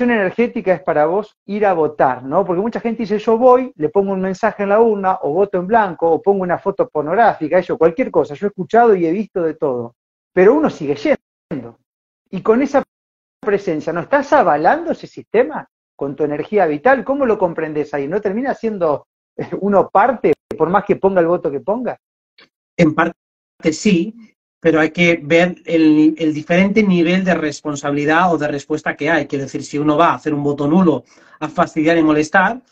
energética 0.00 0.74
es 0.74 0.82
para 0.82 1.06
vos 1.06 1.36
ir 1.46 1.66
a 1.66 1.74
votar? 1.74 2.22
¿no? 2.22 2.44
Porque 2.46 2.62
mucha 2.62 2.80
gente 2.80 3.02
dice, 3.02 3.18
yo 3.18 3.36
voy, 3.36 3.72
le 3.76 3.88
pongo 3.88 4.12
un 4.12 4.20
mensaje 4.20 4.62
en 4.62 4.70
la 4.70 4.80
urna, 4.80 5.18
o 5.22 5.32
voto 5.32 5.58
en 5.58 5.66
blanco, 5.66 6.08
o 6.10 6.22
pongo 6.22 6.42
una 6.42 6.58
foto 6.58 6.88
pornográfica, 6.88 7.58
eso, 7.58 7.76
cualquier 7.76 8.10
cosa. 8.10 8.34
Yo 8.34 8.46
he 8.46 8.48
escuchado 8.48 8.94
y 8.94 9.06
he 9.06 9.10
visto 9.10 9.42
de 9.42 9.54
todo. 9.54 9.96
Pero 10.32 10.54
uno 10.54 10.70
sigue 10.70 10.94
yendo. 10.94 11.76
Y 12.30 12.40
con 12.42 12.62
esa 12.62 12.82
presencia, 13.40 13.92
¿no 13.92 14.00
estás 14.00 14.32
avalando 14.32 14.92
ese 14.92 15.08
sistema 15.08 15.68
con 15.96 16.14
tu 16.14 16.22
energía 16.22 16.64
vital? 16.66 17.04
¿Cómo 17.04 17.26
lo 17.26 17.36
comprendes 17.36 17.92
ahí? 17.92 18.06
¿No 18.06 18.20
termina 18.20 18.54
siendo 18.54 19.08
eh, 19.36 19.50
uno 19.60 19.90
parte, 19.90 20.32
por 20.56 20.70
más 20.70 20.84
que 20.84 20.96
ponga 20.96 21.20
el 21.20 21.26
voto 21.26 21.50
que 21.50 21.60
ponga? 21.60 21.98
En 22.76 22.94
parte 22.94 23.18
sí, 23.72 24.14
pero 24.60 24.80
hay 24.80 24.90
que 24.90 25.20
ver 25.22 25.56
el, 25.64 26.14
el, 26.18 26.34
diferente 26.34 26.82
nivel 26.82 27.24
de 27.24 27.34
responsabilidad 27.34 28.32
o 28.32 28.38
de 28.38 28.48
respuesta 28.48 28.96
que 28.96 29.10
hay. 29.10 29.26
Quiero 29.26 29.44
decir, 29.44 29.64
si 29.64 29.78
uno 29.78 29.96
va 29.96 30.10
a 30.10 30.14
hacer 30.14 30.34
un 30.34 30.42
voto 30.42 30.68
nulo, 30.68 31.04
a 31.40 31.48
fastidiar 31.48 31.96
y 31.96 32.02
molestar, 32.02 32.62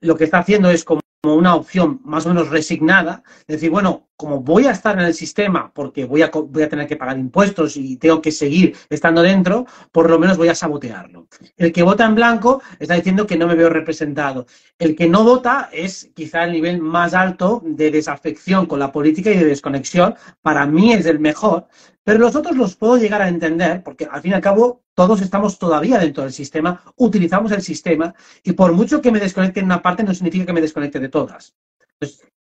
lo 0.00 0.16
que 0.16 0.24
está 0.24 0.38
haciendo 0.38 0.70
es 0.70 0.84
como 0.84 1.00
una 1.22 1.54
opción 1.54 2.00
más 2.04 2.26
o 2.26 2.30
menos 2.30 2.48
resignada, 2.50 3.22
decir, 3.46 3.70
bueno, 3.70 4.08
como 4.16 4.40
voy 4.40 4.66
a 4.66 4.70
estar 4.70 4.98
en 4.98 5.04
el 5.04 5.14
sistema 5.14 5.72
porque 5.72 6.04
voy 6.04 6.22
a, 6.22 6.30
tener 6.30 6.86
que 6.86 6.96
pagar 6.96 7.18
impuestos 7.18 7.76
y 7.76 7.96
tengo 7.96 8.22
que 8.22 8.32
seguir 8.32 8.76
estando 8.88 9.22
dentro, 9.22 9.66
por 9.92 10.10
lo 10.10 10.18
menos 10.18 10.36
voy 10.36 10.48
a 10.48 10.54
sabotearlo. 10.54 11.26
El 11.56 11.72
que 11.72 11.82
vota 11.82 12.04
en 12.04 12.14
blanco 12.14 12.62
está 12.78 12.94
diciendo 12.94 13.26
que 13.26 13.36
no 13.36 13.46
me 13.46 13.54
veo 13.54 13.70
representado. 13.70 14.46
El 14.78 14.94
que 14.96 15.08
no 15.08 15.24
vota 15.24 15.68
es 15.72 16.10
quizá 16.14 16.44
el 16.44 16.52
nivel 16.52 16.80
más 16.80 17.14
alto 17.14 17.62
de 17.64 17.90
desafección 17.90 18.66
con 18.66 18.78
la 18.78 18.92
política 18.92 19.30
y 19.30 19.36
de 19.36 19.44
desconexión. 19.44 20.14
Para 20.42 20.66
mí 20.66 20.92
es 20.92 21.06
el 21.06 21.18
mejor, 21.18 21.66
pero 22.04 22.18
los 22.18 22.36
otros 22.36 22.56
los 22.56 22.76
puedo 22.76 22.98
llegar 22.98 23.22
a 23.22 23.28
entender 23.28 23.82
porque 23.82 24.06
al 24.10 24.20
fin 24.20 24.32
y 24.32 24.34
al 24.34 24.40
cabo 24.40 24.82
todos 24.94 25.20
estamos 25.22 25.58
todavía 25.58 25.98
dentro 25.98 26.22
del 26.22 26.32
sistema, 26.32 26.82
utilizamos 26.96 27.50
el 27.50 27.62
sistema 27.62 28.14
y 28.44 28.52
por 28.52 28.72
mucho 28.72 29.00
que 29.00 29.10
me 29.10 29.18
desconecte 29.18 29.60
en 29.60 29.66
una 29.66 29.82
parte 29.82 30.04
no 30.04 30.14
significa 30.14 30.46
que 30.46 30.52
me 30.52 30.60
desconecte 30.60 31.00
de 31.00 31.08
todas. 31.08 31.54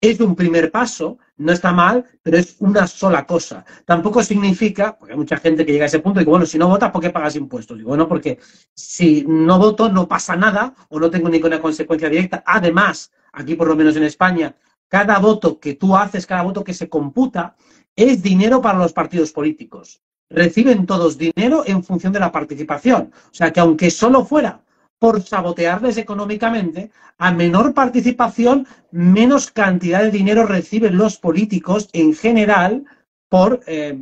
Es 0.02 0.20
un 0.20 0.36
primer 0.36 0.72
paso, 0.72 1.20
no 1.38 1.52
está 1.52 1.72
mal, 1.72 2.04
pero 2.24 2.38
es 2.38 2.56
una 2.60 2.88
sola 2.88 3.28
cosa. 3.28 3.64
Tampoco 3.86 4.24
significa, 4.24 4.98
porque 4.98 5.14
hay 5.14 5.20
mucha 5.20 5.38
gente 5.38 5.64
que 5.64 5.72
llega 5.72 5.86
a 5.86 5.88
ese 5.88 6.00
punto 6.00 6.20
y 6.20 6.24
dice, 6.24 6.32
bueno, 6.32 6.46
si 6.48 6.58
no 6.58 6.68
votas, 6.68 6.90
¿por 6.90 7.02
qué 7.02 7.12
pagas 7.12 7.36
impuestos? 7.36 7.78
Digo, 7.78 7.90
bueno, 7.90 8.08
porque 8.08 8.40
si 8.74 9.24
no 9.28 9.60
voto 9.60 9.90
no 9.90 10.08
pasa 10.08 10.36
nada 10.36 10.74
o 10.90 11.00
no 11.00 11.12
tengo 11.12 11.30
ninguna 11.30 11.62
consecuencia 11.62 12.10
directa. 12.10 12.44
Además, 12.48 13.12
aquí 13.32 13.54
por 13.54 13.68
lo 13.68 13.76
menos 13.76 13.96
en 13.96 14.04
España, 14.04 14.56
cada 14.88 15.20
voto 15.20 15.60
que 15.60 15.76
tú 15.76 15.96
haces, 15.96 16.26
cada 16.26 16.42
voto 16.42 16.64
que 16.64 16.74
se 16.74 16.90
computa, 16.90 17.56
es 17.96 18.24
dinero 18.24 18.60
para 18.60 18.80
los 18.80 18.94
partidos 18.94 19.32
políticos. 19.32 20.02
Reciben 20.32 20.88
todos 20.88 21.18
dinero 21.18 21.64
en 21.68 21.84
función 21.84 22.12
de 22.12 22.20
la 22.20 22.32
participación. 22.32 23.12
O 23.26 23.34
sea 23.34 23.54
que 23.54 23.60
aunque 23.60 23.92
solo 23.92 24.26
fuera 24.26 24.64
por 25.02 25.24
sabotearles 25.24 25.98
económicamente, 25.98 26.92
a 27.18 27.32
menor 27.32 27.74
participación, 27.74 28.68
menos 28.92 29.50
cantidad 29.50 30.04
de 30.04 30.12
dinero 30.12 30.46
reciben 30.46 30.96
los 30.96 31.18
políticos 31.18 31.90
en 31.92 32.14
general 32.14 32.86
por, 33.28 33.62
eh, 33.66 33.98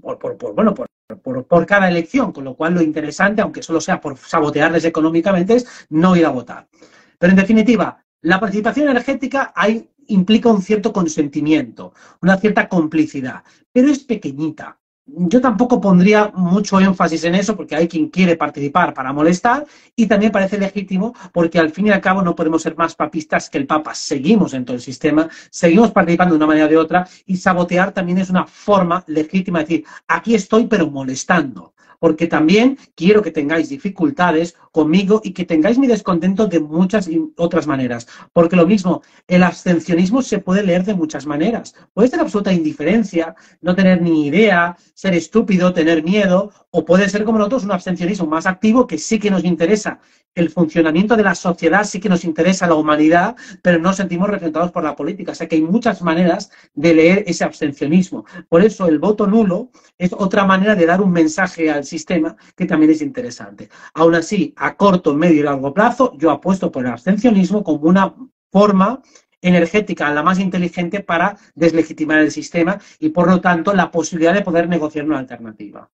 por, 0.00 0.38
bueno, 0.54 0.72
por, 0.74 1.66
cada 1.66 1.90
elección, 1.90 2.32
con 2.32 2.44
lo 2.44 2.54
cual 2.54 2.72
lo 2.72 2.80
interesante, 2.80 3.42
aunque 3.42 3.62
solo 3.62 3.82
sea 3.82 4.00
por 4.00 4.16
sabotearles 4.16 4.86
económicamente, 4.86 5.56
es 5.56 5.86
no 5.90 6.16
ir 6.16 6.24
a 6.24 6.30
votar. 6.30 6.66
Pero 7.18 7.32
en 7.32 7.36
definitiva, 7.36 8.02
la 8.22 8.40
participación 8.40 8.88
energética 8.88 9.52
hay, 9.54 9.90
implica 10.06 10.48
un 10.48 10.62
cierto 10.62 10.90
consentimiento, 10.90 11.92
una 12.22 12.38
cierta 12.38 12.66
complicidad, 12.66 13.44
pero 13.74 13.90
es 13.90 13.98
pequeñita 13.98 14.79
yo 15.16 15.40
tampoco 15.40 15.80
pondría 15.80 16.30
mucho 16.34 16.80
énfasis 16.80 17.24
en 17.24 17.34
eso 17.34 17.56
porque 17.56 17.76
hay 17.76 17.88
quien 17.88 18.08
quiere 18.08 18.36
participar 18.36 18.94
para 18.94 19.12
molestar 19.12 19.66
y 19.96 20.06
también 20.06 20.32
parece 20.32 20.58
legítimo 20.58 21.14
porque 21.32 21.58
al 21.58 21.70
fin 21.70 21.86
y 21.86 21.90
al 21.90 22.00
cabo 22.00 22.22
no 22.22 22.34
podemos 22.34 22.62
ser 22.62 22.76
más 22.76 22.94
papistas 22.94 23.50
que 23.50 23.58
el 23.58 23.66
Papa. 23.66 23.94
Seguimos 23.94 24.54
en 24.54 24.64
todo 24.64 24.76
el 24.76 24.82
sistema, 24.82 25.28
seguimos 25.50 25.90
participando 25.92 26.34
de 26.34 26.38
una 26.38 26.46
manera 26.46 26.66
o 26.66 26.68
de 26.68 26.76
otra 26.76 27.08
y 27.26 27.36
sabotear 27.36 27.92
también 27.92 28.18
es 28.18 28.30
una 28.30 28.46
forma 28.46 29.04
legítima 29.06 29.60
de 29.60 29.64
decir, 29.64 29.84
aquí 30.08 30.34
estoy 30.34 30.66
pero 30.66 30.90
molestando 30.90 31.74
porque 32.00 32.26
también 32.26 32.78
quiero 32.96 33.22
que 33.22 33.30
tengáis 33.30 33.68
dificultades 33.68 34.56
conmigo 34.70 35.20
y 35.24 35.32
que 35.32 35.44
tengáis 35.44 35.78
mi 35.78 35.86
descontento 35.86 36.46
de 36.46 36.60
muchas 36.60 37.08
otras 37.36 37.66
maneras. 37.66 38.06
Porque 38.32 38.56
lo 38.56 38.66
mismo, 38.66 39.02
el 39.26 39.42
abstencionismo 39.42 40.22
se 40.22 40.38
puede 40.38 40.62
leer 40.62 40.84
de 40.84 40.94
muchas 40.94 41.26
maneras. 41.26 41.74
Puede 41.92 42.08
ser 42.08 42.20
absoluta 42.20 42.52
indiferencia, 42.52 43.34
no 43.60 43.74
tener 43.74 44.00
ni 44.00 44.26
idea, 44.26 44.76
ser 44.94 45.14
estúpido, 45.14 45.72
tener 45.72 46.02
miedo, 46.02 46.52
o 46.70 46.84
puede 46.84 47.08
ser 47.08 47.24
como 47.24 47.38
nosotros 47.38 47.64
un 47.64 47.72
abstencionismo 47.72 48.26
más 48.26 48.46
activo 48.46 48.86
que 48.86 48.98
sí 48.98 49.18
que 49.18 49.30
nos 49.30 49.44
interesa 49.44 50.00
el 50.34 50.50
funcionamiento 50.50 51.16
de 51.16 51.24
la 51.24 51.34
sociedad, 51.34 51.84
sí 51.84 51.98
que 51.98 52.08
nos 52.08 52.24
interesa 52.24 52.66
la 52.66 52.74
humanidad, 52.74 53.34
pero 53.62 53.78
no 53.78 53.92
sentimos 53.92 54.28
representados 54.28 54.70
por 54.70 54.84
la 54.84 54.94
política. 54.94 55.32
O 55.32 55.34
sea 55.34 55.48
que 55.48 55.56
hay 55.56 55.62
muchas 55.62 56.02
maneras 56.02 56.50
de 56.74 56.94
leer 56.94 57.24
ese 57.26 57.44
abstencionismo. 57.44 58.24
Por 58.48 58.62
eso 58.62 58.86
el 58.86 58.98
voto 58.98 59.26
nulo 59.26 59.70
es 59.98 60.12
otra 60.12 60.44
manera 60.44 60.74
de 60.74 60.86
dar 60.86 61.00
un 61.00 61.10
mensaje 61.10 61.70
al 61.70 61.84
sistema 61.84 62.36
que 62.56 62.66
también 62.66 62.92
es 62.92 63.02
interesante. 63.02 63.68
Aún 63.94 64.14
así, 64.14 64.54
a 64.60 64.76
corto, 64.76 65.14
medio 65.14 65.40
y 65.40 65.42
largo 65.42 65.72
plazo, 65.72 66.12
yo 66.18 66.30
apuesto 66.30 66.70
por 66.70 66.84
el 66.84 66.92
abstencionismo 66.92 67.64
como 67.64 67.88
una 67.88 68.14
forma 68.52 69.00
energética 69.40 70.12
la 70.12 70.22
más 70.22 70.38
inteligente 70.38 71.00
para 71.00 71.38
deslegitimar 71.54 72.18
el 72.18 72.30
sistema 72.30 72.78
y, 72.98 73.08
por 73.08 73.26
lo 73.26 73.40
tanto, 73.40 73.72
la 73.72 73.90
posibilidad 73.90 74.34
de 74.34 74.42
poder 74.42 74.68
negociar 74.68 75.06
una 75.06 75.18
alternativa. 75.18 75.88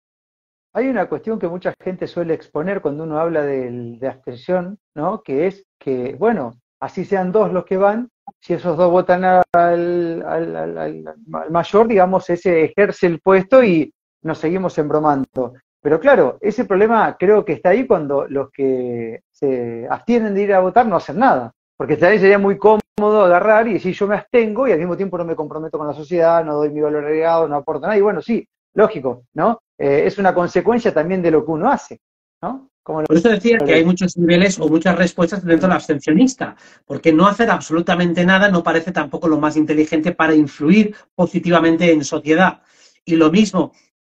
Hay 0.73 0.87
una 0.87 1.07
cuestión 1.07 1.37
que 1.37 1.47
mucha 1.47 1.75
gente 1.79 2.07
suele 2.07 2.33
exponer 2.33 2.81
cuando 2.81 3.03
uno 3.03 3.19
habla 3.19 3.43
de, 3.43 3.99
abstención, 4.09 4.79
¿no? 4.95 5.21
que 5.21 5.45
es 5.45 5.63
que, 5.79 6.15
bueno, 6.15 6.59
así 6.79 7.05
sean 7.05 7.31
dos 7.31 7.53
los 7.53 7.65
que 7.65 7.77
van, 7.77 8.09
si 8.41 8.55
esos 8.55 8.75
dos 8.75 8.89
votan 8.91 9.43
al, 9.53 11.03
mayor, 11.49 11.87
digamos, 11.87 12.29
ese 12.31 12.63
ejerce 12.65 13.05
el 13.05 13.19
puesto 13.21 13.63
y 13.63 13.93
nos 14.23 14.39
seguimos 14.39 14.75
embromando. 14.79 15.53
Pero 15.85 15.99
claro, 15.99 16.39
ese 16.41 16.65
problema 16.65 17.15
creo 17.15 17.45
que 17.45 17.53
está 17.53 17.69
ahí 17.69 17.85
cuando 17.85 18.25
los 18.27 18.49
que 18.49 19.21
se 19.29 19.85
abstienen 19.87 20.33
de 20.33 20.41
ir 20.41 20.51
a 20.55 20.59
votar 20.59 20.87
no 20.87 20.95
hacen 20.95 21.19
nada. 21.19 21.53
Porque 21.77 21.95
también 21.95 22.19
sería 22.19 22.39
muy 22.39 22.57
cómodo 22.57 23.23
agarrar 23.23 23.67
y 23.67 23.73
decir 23.73 23.93
yo 23.93 24.07
me 24.07 24.15
abstengo 24.15 24.67
y 24.67 24.71
al 24.71 24.79
mismo 24.79 24.97
tiempo 24.97 25.15
no 25.15 25.25
me 25.25 25.35
comprometo 25.35 25.77
con 25.77 25.85
la 25.85 25.93
sociedad, 25.93 26.43
no 26.43 26.55
doy 26.55 26.71
mi 26.71 26.81
valor 26.81 27.05
agregado, 27.05 27.47
no 27.47 27.57
aporto 27.57 27.81
nada. 27.81 27.99
Y 27.99 28.01
bueno, 28.01 28.19
sí, 28.19 28.47
lógico, 28.73 29.25
¿no? 29.35 29.61
Eh, 29.77 30.05
es 30.07 30.17
una 30.17 30.33
consecuencia 30.33 30.91
también 30.91 31.21
de 31.21 31.29
lo 31.29 31.45
que 31.45 31.51
uno 31.51 31.69
hace, 31.69 31.99
¿no? 32.41 32.71
Como 32.81 33.03
Por 33.03 33.17
eso 33.17 33.29
decía 33.29 33.59
que 33.59 33.75
hay 33.75 33.85
muchos 33.85 34.17
niveles 34.17 34.59
o 34.59 34.67
muchas 34.67 34.97
respuestas 34.97 35.45
dentro 35.45 35.67
del 35.67 35.75
abstencionista, 35.75 36.55
porque 36.87 37.13
no 37.13 37.27
hacer 37.27 37.51
absolutamente 37.51 38.25
nada 38.25 38.49
no 38.49 38.63
parece 38.63 38.91
tampoco 38.91 39.27
lo 39.27 39.37
más 39.37 39.55
inteligente 39.55 40.13
para 40.13 40.33
influir 40.33 40.95
positivamente 41.13 41.91
en 41.91 42.03
sociedad. 42.03 42.63
Y 43.07 43.17
lo 43.17 43.29
mismo, 43.29 43.71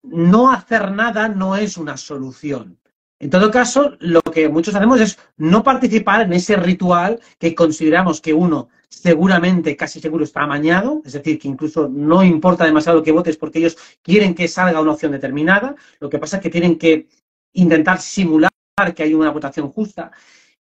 no 0.02 0.50
hacer 0.50 0.92
nada 0.92 1.28
no 1.28 1.56
es 1.56 1.76
una 1.76 1.96
solución. 1.96 2.78
En 3.18 3.30
todo 3.30 3.50
caso, 3.50 3.96
lo 4.00 4.20
que 4.20 4.48
muchos 4.48 4.74
hacemos 4.74 5.00
es 5.00 5.18
no 5.38 5.62
participar 5.62 6.22
en 6.22 6.34
ese 6.34 6.56
ritual 6.56 7.18
que 7.38 7.54
consideramos 7.54 8.20
que 8.20 8.34
uno 8.34 8.68
seguramente, 8.88 9.76
casi 9.76 10.00
seguro, 10.00 10.24
está 10.24 10.42
amañado, 10.42 11.02
es 11.04 11.14
decir, 11.14 11.38
que 11.38 11.48
incluso 11.48 11.88
no 11.88 12.22
importa 12.22 12.64
demasiado 12.64 13.02
que 13.02 13.12
votes 13.12 13.36
porque 13.36 13.58
ellos 13.58 13.76
quieren 14.02 14.34
que 14.34 14.48
salga 14.48 14.80
una 14.80 14.92
opción 14.92 15.12
determinada, 15.12 15.74
lo 15.98 16.08
que 16.10 16.18
pasa 16.18 16.36
es 16.36 16.42
que 16.42 16.50
tienen 16.50 16.78
que 16.78 17.08
intentar 17.54 18.00
simular 18.00 18.50
que 18.94 19.02
hay 19.02 19.14
una 19.14 19.30
votación 19.30 19.70
justa 19.70 20.12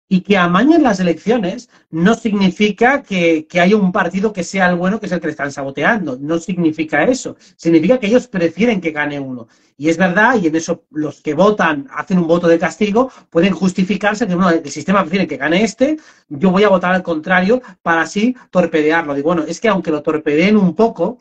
y 0.07 0.21
que 0.21 0.37
amañen 0.37 0.83
las 0.83 0.99
elecciones 0.99 1.69
no 1.89 2.13
significa 2.13 3.01
que, 3.01 3.47
haya 3.59 3.75
un 3.75 3.91
partido 3.91 4.33
que 4.33 4.43
sea 4.43 4.69
el 4.69 4.75
bueno, 4.75 4.99
que 4.99 5.07
es 5.07 5.11
el 5.11 5.19
que 5.19 5.27
le 5.27 5.31
están 5.31 5.51
saboteando. 5.51 6.17
No 6.19 6.39
significa 6.39 7.03
eso. 7.03 7.35
Significa 7.55 7.99
que 7.99 8.07
ellos 8.07 8.27
prefieren 8.27 8.81
que 8.81 8.91
gane 8.91 9.19
uno. 9.19 9.47
Y 9.77 9.89
es 9.89 9.97
verdad, 9.97 10.35
y 10.41 10.47
en 10.47 10.55
eso 10.55 10.83
los 10.91 11.21
que 11.21 11.33
votan 11.33 11.87
hacen 11.91 12.19
un 12.19 12.27
voto 12.27 12.47
de 12.47 12.59
castigo, 12.59 13.11
pueden 13.29 13.53
justificarse 13.53 14.27
que 14.27 14.33
el 14.33 14.69
sistema 14.69 15.01
prefiere 15.01 15.27
que 15.27 15.37
gane 15.37 15.63
este, 15.63 15.97
yo 16.29 16.51
voy 16.51 16.63
a 16.63 16.69
votar 16.69 16.93
al 16.93 17.03
contrario 17.03 17.61
para 17.81 18.01
así 18.01 18.35
torpedearlo. 18.51 19.17
Y 19.17 19.21
bueno, 19.21 19.43
es 19.47 19.59
que 19.59 19.69
aunque 19.69 19.91
lo 19.91 20.03
torpedeen 20.03 20.57
un 20.57 20.75
poco, 20.75 21.17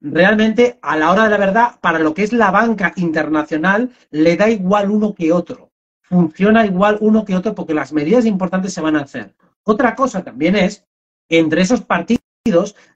realmente 0.00 0.78
a 0.80 0.96
la 0.96 1.10
hora 1.10 1.24
de 1.24 1.30
la 1.30 1.38
verdad, 1.38 1.80
para 1.80 1.98
lo 1.98 2.14
que 2.14 2.22
es 2.22 2.32
la 2.32 2.50
banca 2.50 2.92
internacional, 2.96 3.90
le 4.10 4.36
da 4.36 4.48
igual 4.48 4.90
uno 4.90 5.14
que 5.14 5.32
otro 5.32 5.71
funciona 6.12 6.66
igual 6.66 6.98
uno 7.00 7.24
que 7.24 7.34
otro 7.34 7.54
porque 7.54 7.72
las 7.72 7.90
medidas 7.90 8.26
importantes 8.26 8.74
se 8.74 8.82
van 8.82 8.96
a 8.96 9.00
hacer. 9.00 9.34
Otra 9.64 9.94
cosa 9.94 10.22
también 10.22 10.56
es 10.56 10.84
que 11.26 11.38
entre 11.38 11.62
esos 11.62 11.80
partidos 11.80 12.20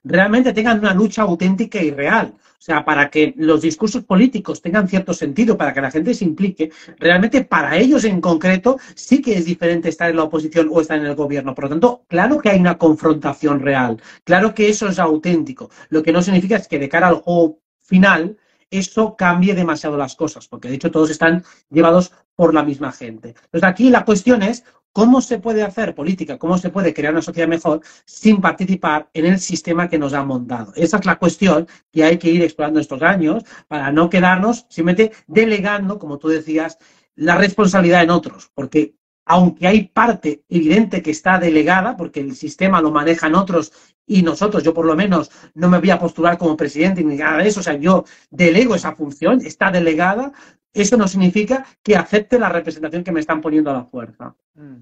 realmente 0.03 0.53
tengan 0.53 0.77
una 0.77 0.93
lucha 0.93 1.23
auténtica 1.23 1.81
y 1.81 1.89
real. 1.89 2.35
O 2.37 2.61
sea, 2.67 2.85
para 2.85 3.09
que 3.09 3.33
los 3.37 3.61
discursos 3.61 4.03
políticos 4.03 4.61
tengan 4.61 4.87
cierto 4.87 5.13
sentido, 5.13 5.57
para 5.57 5.73
que 5.73 5.81
la 5.81 5.89
gente 5.89 6.13
se 6.13 6.25
implique, 6.25 6.71
realmente 6.99 7.43
para 7.43 7.75
ellos 7.77 8.03
en 8.03 8.21
concreto 8.21 8.77
sí 8.93 9.19
que 9.19 9.35
es 9.35 9.45
diferente 9.45 9.89
estar 9.89 10.11
en 10.11 10.17
la 10.17 10.23
oposición 10.23 10.69
o 10.71 10.79
estar 10.79 10.99
en 10.99 11.05
el 11.07 11.15
gobierno. 11.15 11.55
Por 11.55 11.63
lo 11.65 11.69
tanto, 11.71 12.03
claro 12.07 12.39
que 12.39 12.49
hay 12.49 12.59
una 12.59 12.77
confrontación 12.77 13.61
real, 13.61 13.99
claro 14.25 14.53
que 14.53 14.69
eso 14.69 14.87
es 14.87 14.99
auténtico. 14.99 15.71
Lo 15.89 16.03
que 16.03 16.11
no 16.11 16.21
significa 16.21 16.57
es 16.57 16.67
que 16.67 16.77
de 16.77 16.89
cara 16.89 17.07
al 17.07 17.15
juego 17.15 17.61
final 17.79 18.37
eso 18.69 19.15
cambie 19.15 19.55
demasiado 19.55 19.97
las 19.97 20.15
cosas, 20.15 20.47
porque 20.47 20.69
de 20.69 20.75
hecho 20.75 20.91
todos 20.91 21.09
están 21.09 21.43
llevados 21.69 22.11
por 22.35 22.53
la 22.53 22.63
misma 22.63 22.91
gente. 22.91 23.29
Entonces 23.29 23.63
aquí 23.63 23.89
la 23.89 24.05
cuestión 24.05 24.43
es 24.43 24.63
cómo 24.91 25.21
se 25.21 25.39
puede 25.39 25.63
hacer 25.63 25.93
política, 25.93 26.37
cómo 26.37 26.57
se 26.57 26.69
puede 26.69 26.93
crear 26.93 27.13
una 27.13 27.21
sociedad 27.21 27.47
mejor 27.47 27.81
sin 28.05 28.41
participar 28.41 29.09
en 29.13 29.25
el 29.25 29.39
sistema 29.39 29.87
que 29.87 29.99
nos 29.99 30.13
ha 30.13 30.23
montado. 30.23 30.73
Esa 30.75 30.97
es 30.97 31.05
la 31.05 31.19
cuestión 31.19 31.67
que 31.91 32.03
hay 32.03 32.17
que 32.17 32.31
ir 32.31 32.41
explorando 32.41 32.79
estos 32.79 33.01
años 33.03 33.43
para 33.67 33.91
no 33.91 34.09
quedarnos 34.09 34.65
simplemente 34.69 35.11
delegando, 35.27 35.99
como 35.99 36.17
tú 36.17 36.29
decías, 36.29 36.79
la 37.15 37.35
responsabilidad 37.35 38.03
en 38.03 38.09
otros, 38.09 38.51
porque 38.53 38.95
aunque 39.25 39.67
hay 39.67 39.89
parte 39.89 40.43
evidente 40.47 41.01
que 41.01 41.11
está 41.11 41.37
delegada, 41.37 41.97
porque 41.97 42.21
el 42.21 42.35
sistema 42.35 42.81
lo 42.81 42.91
manejan 42.91 43.35
otros 43.35 43.73
y 44.07 44.23
nosotros, 44.23 44.63
yo 44.63 44.73
por 44.73 44.85
lo 44.85 44.95
menos, 44.95 45.29
no 45.53 45.69
me 45.69 45.79
voy 45.79 45.91
a 45.91 45.99
postular 45.99 46.37
como 46.37 46.57
presidente 46.57 47.03
ni 47.03 47.17
nada 47.17 47.37
de 47.37 47.49
eso, 47.49 47.59
o 47.59 47.63
sea, 47.63 47.75
yo 47.75 48.05
delego 48.31 48.73
esa 48.73 48.95
función, 48.95 49.41
está 49.41 49.69
delegada, 49.69 50.31
eso 50.73 50.95
no 50.95 51.07
significa 51.07 51.65
que 51.83 51.97
acepte 51.97 52.39
la 52.39 52.49
representación 52.49 53.03
que 53.03 53.11
me 53.11 53.19
están 53.19 53.41
poniendo 53.41 53.69
a 53.69 53.73
la 53.73 53.85
fuerza. 53.85 54.33
Mm. 54.55 54.77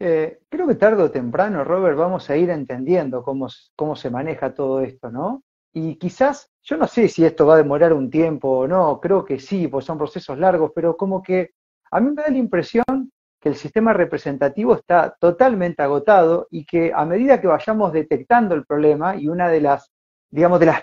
Eh, 0.00 0.40
creo 0.48 0.66
que 0.66 0.74
tarde 0.74 1.02
o 1.02 1.10
temprano, 1.10 1.64
Robert, 1.64 1.96
vamos 1.96 2.28
a 2.28 2.36
ir 2.36 2.50
entendiendo 2.50 3.22
cómo, 3.22 3.48
cómo 3.76 3.96
se 3.96 4.10
maneja 4.10 4.54
todo 4.54 4.80
esto, 4.80 5.10
¿no? 5.10 5.42
Y 5.72 5.96
quizás, 5.96 6.50
yo 6.62 6.76
no 6.76 6.86
sé 6.86 7.08
si 7.08 7.24
esto 7.24 7.46
va 7.46 7.54
a 7.54 7.58
demorar 7.58 7.92
un 7.92 8.10
tiempo 8.10 8.48
o 8.48 8.68
no, 8.68 9.00
creo 9.00 9.24
que 9.24 9.38
sí, 9.38 9.68
pues 9.68 9.84
son 9.84 9.98
procesos 9.98 10.38
largos, 10.38 10.72
pero 10.74 10.96
como 10.96 11.22
que 11.22 11.52
a 11.90 12.00
mí 12.00 12.10
me 12.10 12.22
da 12.22 12.30
la 12.30 12.38
impresión 12.38 13.07
que 13.40 13.48
el 13.48 13.54
sistema 13.54 13.92
representativo 13.92 14.74
está 14.74 15.16
totalmente 15.18 15.82
agotado 15.82 16.48
y 16.50 16.64
que 16.64 16.92
a 16.94 17.04
medida 17.04 17.40
que 17.40 17.46
vayamos 17.46 17.92
detectando 17.92 18.54
el 18.54 18.64
problema, 18.64 19.16
y 19.16 19.28
una 19.28 19.48
de 19.48 19.60
las, 19.60 19.90
digamos, 20.30 20.60
de 20.60 20.66
las 20.66 20.82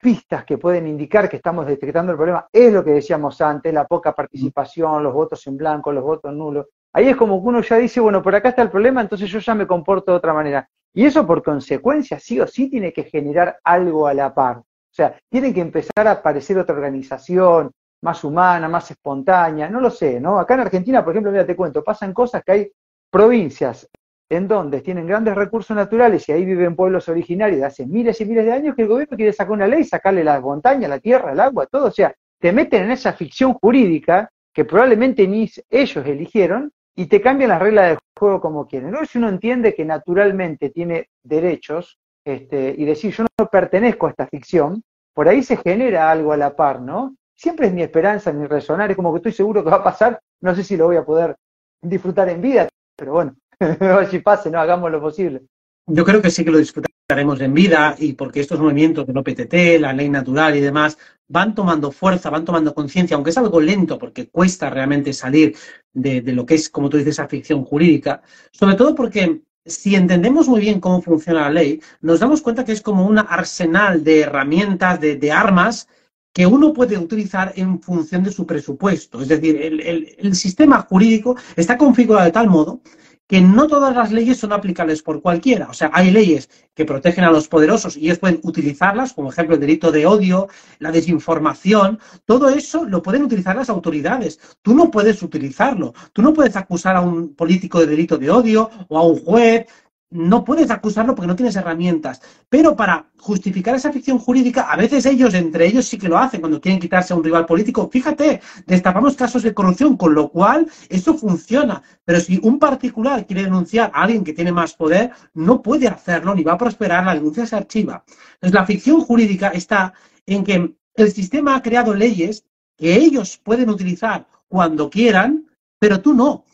pistas 0.00 0.44
que 0.44 0.58
pueden 0.58 0.88
indicar 0.88 1.28
que 1.28 1.36
estamos 1.36 1.66
detectando 1.66 2.12
el 2.12 2.18
problema 2.18 2.48
es 2.52 2.72
lo 2.72 2.84
que 2.84 2.90
decíamos 2.90 3.40
antes, 3.40 3.72
la 3.72 3.86
poca 3.86 4.12
participación, 4.12 5.02
los 5.02 5.14
votos 5.14 5.46
en 5.46 5.56
blanco, 5.56 5.92
los 5.92 6.02
votos 6.02 6.34
nulos. 6.34 6.66
Ahí 6.92 7.08
es 7.08 7.16
como 7.16 7.40
que 7.40 7.48
uno 7.48 7.62
ya 7.62 7.76
dice, 7.76 8.00
bueno, 8.00 8.20
por 8.22 8.34
acá 8.34 8.48
está 8.50 8.62
el 8.62 8.70
problema, 8.70 9.00
entonces 9.00 9.30
yo 9.30 9.38
ya 9.38 9.54
me 9.54 9.66
comporto 9.66 10.10
de 10.10 10.18
otra 10.18 10.34
manera. 10.34 10.68
Y 10.92 11.06
eso 11.06 11.26
por 11.26 11.42
consecuencia 11.42 12.18
sí 12.18 12.40
o 12.40 12.46
sí 12.46 12.68
tiene 12.68 12.92
que 12.92 13.04
generar 13.04 13.58
algo 13.64 14.06
a 14.06 14.12
la 14.12 14.34
par. 14.34 14.58
O 14.58 14.94
sea, 14.94 15.18
tiene 15.30 15.54
que 15.54 15.60
empezar 15.60 16.06
a 16.06 16.12
aparecer 16.12 16.58
otra 16.58 16.74
organización, 16.74 17.70
más 18.02 18.22
humana, 18.24 18.68
más 18.68 18.90
espontánea, 18.90 19.68
no 19.68 19.80
lo 19.80 19.90
sé, 19.90 20.20
¿no? 20.20 20.38
Acá 20.38 20.54
en 20.54 20.60
Argentina, 20.60 21.04
por 21.04 21.12
ejemplo, 21.12 21.32
mira, 21.32 21.46
te 21.46 21.56
cuento, 21.56 21.82
pasan 21.82 22.12
cosas 22.12 22.42
que 22.44 22.52
hay 22.52 22.72
provincias 23.10 23.88
en 24.28 24.48
donde 24.48 24.80
tienen 24.80 25.06
grandes 25.06 25.34
recursos 25.34 25.76
naturales 25.76 26.28
y 26.28 26.32
ahí 26.32 26.44
viven 26.44 26.74
pueblos 26.74 27.08
originarios 27.08 27.60
de 27.60 27.66
hace 27.66 27.86
miles 27.86 28.20
y 28.20 28.24
miles 28.24 28.46
de 28.46 28.52
años 28.52 28.74
que 28.74 28.82
el 28.82 28.88
gobierno 28.88 29.16
quiere 29.16 29.32
sacar 29.32 29.52
una 29.52 29.66
ley, 29.66 29.84
sacarle 29.84 30.24
la 30.24 30.40
montaña, 30.40 30.88
la 30.88 30.98
tierra, 30.98 31.32
el 31.32 31.40
agua, 31.40 31.66
todo, 31.66 31.86
o 31.86 31.90
sea, 31.90 32.14
te 32.40 32.50
meten 32.50 32.84
en 32.84 32.90
esa 32.92 33.12
ficción 33.12 33.54
jurídica 33.54 34.30
que 34.52 34.64
probablemente 34.64 35.26
ni 35.28 35.50
ellos 35.70 36.06
eligieron 36.06 36.72
y 36.96 37.06
te 37.06 37.20
cambian 37.20 37.50
las 37.50 37.62
reglas 37.62 37.88
del 37.90 37.98
juego 38.18 38.40
como 38.40 38.66
quieren. 38.66 38.90
¿no? 38.90 39.04
Si 39.04 39.18
uno 39.18 39.28
entiende 39.28 39.74
que 39.74 39.84
naturalmente 39.84 40.70
tiene 40.70 41.08
derechos 41.22 41.98
este, 42.24 42.74
y 42.76 42.84
decir 42.84 43.12
yo 43.12 43.24
no 43.38 43.46
pertenezco 43.46 44.06
a 44.06 44.10
esta 44.10 44.26
ficción, 44.26 44.82
por 45.14 45.28
ahí 45.28 45.42
se 45.42 45.56
genera 45.56 46.10
algo 46.10 46.32
a 46.32 46.36
la 46.36 46.56
par, 46.56 46.80
¿no? 46.80 47.16
Siempre 47.34 47.66
es 47.66 47.72
mi 47.72 47.82
esperanza, 47.82 48.32
mi 48.32 48.46
resonar, 48.46 48.90
es 48.90 48.96
como 48.96 49.12
que 49.12 49.18
estoy 49.18 49.32
seguro 49.32 49.62
que 49.62 49.70
va 49.70 49.76
a 49.76 49.84
pasar, 49.84 50.20
no 50.40 50.54
sé 50.54 50.64
si 50.64 50.76
lo 50.76 50.86
voy 50.86 50.96
a 50.96 51.04
poder 51.04 51.36
disfrutar 51.80 52.28
en 52.28 52.40
vida, 52.40 52.68
pero 52.96 53.12
bueno, 53.12 53.36
si 54.10 54.18
pase, 54.20 54.50
no 54.50 54.60
hagamos 54.60 54.90
lo 54.90 55.00
posible. 55.00 55.42
Yo 55.86 56.04
creo 56.04 56.22
que 56.22 56.30
sí 56.30 56.44
que 56.44 56.52
lo 56.52 56.58
disfrutaremos 56.58 57.40
en 57.40 57.54
vida 57.54 57.96
y 57.98 58.12
porque 58.12 58.40
estos 58.40 58.60
movimientos 58.60 59.06
del 59.06 59.18
OPTT, 59.18 59.80
la 59.80 59.92
ley 59.92 60.08
natural 60.08 60.56
y 60.56 60.60
demás 60.60 60.96
van 61.28 61.54
tomando 61.54 61.90
fuerza, 61.90 62.30
van 62.30 62.44
tomando 62.44 62.72
conciencia, 62.72 63.16
aunque 63.16 63.30
es 63.30 63.38
algo 63.38 63.60
lento 63.60 63.98
porque 63.98 64.28
cuesta 64.28 64.70
realmente 64.70 65.12
salir 65.12 65.56
de, 65.92 66.22
lo 66.32 66.46
que 66.46 66.54
es, 66.54 66.68
como 66.68 66.88
tú 66.88 66.98
dices, 66.98 67.14
esa 67.14 67.26
ficción 67.26 67.64
jurídica, 67.64 68.22
sobre 68.52 68.76
todo 68.76 68.94
porque 68.94 69.40
si 69.64 69.96
entendemos 69.96 70.48
muy 70.48 70.60
bien 70.60 70.80
cómo 70.80 71.02
funciona 71.02 71.42
la 71.42 71.50
ley, 71.50 71.80
nos 72.00 72.20
damos 72.20 72.42
cuenta 72.42 72.64
que 72.64 72.72
es 72.72 72.80
como 72.80 73.06
un 73.06 73.18
arsenal 73.18 74.04
de 74.04 74.20
herramientas, 74.20 75.00
de 75.00 75.32
armas 75.32 75.88
que 76.32 76.46
uno 76.46 76.72
puede 76.72 76.98
utilizar 76.98 77.52
en 77.56 77.80
función 77.80 78.22
de 78.22 78.32
su 78.32 78.46
presupuesto. 78.46 79.20
Es 79.20 79.28
decir, 79.28 79.56
el, 79.60 80.34
sistema 80.34 80.80
jurídico 80.82 81.36
está 81.56 81.76
configurado 81.76 82.24
de 82.24 82.32
tal 82.32 82.48
modo 82.48 82.80
que 83.26 83.40
no 83.40 83.66
todas 83.66 83.94
las 83.94 84.12
leyes 84.12 84.38
son 84.38 84.52
aplicables 84.52 85.02
por 85.02 85.22
cualquiera. 85.22 85.68
O 85.70 85.72
sea, 85.72 85.90
hay 85.94 86.10
leyes 86.10 86.50
que 86.74 86.84
protegen 86.84 87.24
a 87.24 87.30
los 87.30 87.48
poderosos 87.48 87.96
y 87.96 88.04
ellos 88.06 88.18
pueden 88.18 88.40
utilizarlas, 88.42 89.14
como 89.14 89.30
ejemplo 89.30 89.54
el 89.54 89.60
delito 89.60 89.90
de 89.90 90.04
odio, 90.04 90.48
la 90.80 90.90
desinformación, 90.90 91.98
todo 92.26 92.50
eso 92.50 92.84
lo 92.84 93.02
pueden 93.02 93.22
utilizar 93.22 93.56
las 93.56 93.70
autoridades. 93.70 94.38
Tú 94.60 94.74
no 94.74 94.90
puedes 94.90 95.22
utilizarlo. 95.22 95.94
Tú 96.12 96.20
no 96.20 96.34
puedes 96.34 96.56
acusar 96.56 96.96
a 96.96 97.00
un 97.00 97.34
político 97.34 97.80
de 97.80 97.86
delito 97.86 98.18
de 98.18 98.30
odio 98.30 98.70
o 98.88 98.98
a 98.98 99.06
un 99.06 99.18
juez 99.24 99.66
no 100.12 100.44
puedes 100.44 100.70
acusarlo 100.70 101.14
porque 101.14 101.26
no 101.26 101.36
tienes 101.36 101.56
herramientas. 101.56 102.20
Pero 102.48 102.76
para 102.76 103.10
justificar 103.18 103.74
esa 103.74 103.92
ficción 103.92 104.18
jurídica, 104.18 104.62
a 104.70 104.76
veces 104.76 105.06
ellos, 105.06 105.34
entre 105.34 105.66
ellos, 105.66 105.86
sí 105.86 105.98
que 105.98 106.08
lo 106.08 106.18
hacen 106.18 106.40
cuando 106.40 106.60
quieren 106.60 106.80
quitarse 106.80 107.12
a 107.12 107.16
un 107.16 107.24
rival 107.24 107.46
político. 107.46 107.88
Fíjate, 107.90 108.40
destapamos 108.66 109.16
casos 109.16 109.42
de 109.42 109.54
corrupción, 109.54 109.96
con 109.96 110.14
lo 110.14 110.28
cual 110.28 110.70
eso 110.88 111.14
funciona. 111.14 111.82
Pero 112.04 112.20
si 112.20 112.38
un 112.42 112.58
particular 112.58 113.26
quiere 113.26 113.44
denunciar 113.44 113.90
a 113.94 114.02
alguien 114.02 114.24
que 114.24 114.34
tiene 114.34 114.52
más 114.52 114.74
poder, 114.74 115.10
no 115.34 115.62
puede 115.62 115.88
hacerlo 115.88 116.34
ni 116.34 116.42
va 116.42 116.52
a 116.52 116.58
prosperar, 116.58 117.04
la 117.04 117.14
denuncia 117.14 117.46
se 117.46 117.56
archiva. 117.56 118.04
Entonces, 118.34 118.54
la 118.54 118.66
ficción 118.66 119.00
jurídica 119.00 119.48
está 119.48 119.94
en 120.26 120.44
que 120.44 120.74
el 120.94 121.12
sistema 121.12 121.56
ha 121.56 121.62
creado 121.62 121.94
leyes 121.94 122.44
que 122.76 122.94
ellos 122.96 123.38
pueden 123.38 123.70
utilizar 123.70 124.26
cuando 124.48 124.90
quieran, 124.90 125.46
pero 125.78 126.00
tú 126.00 126.14
no. 126.14 126.44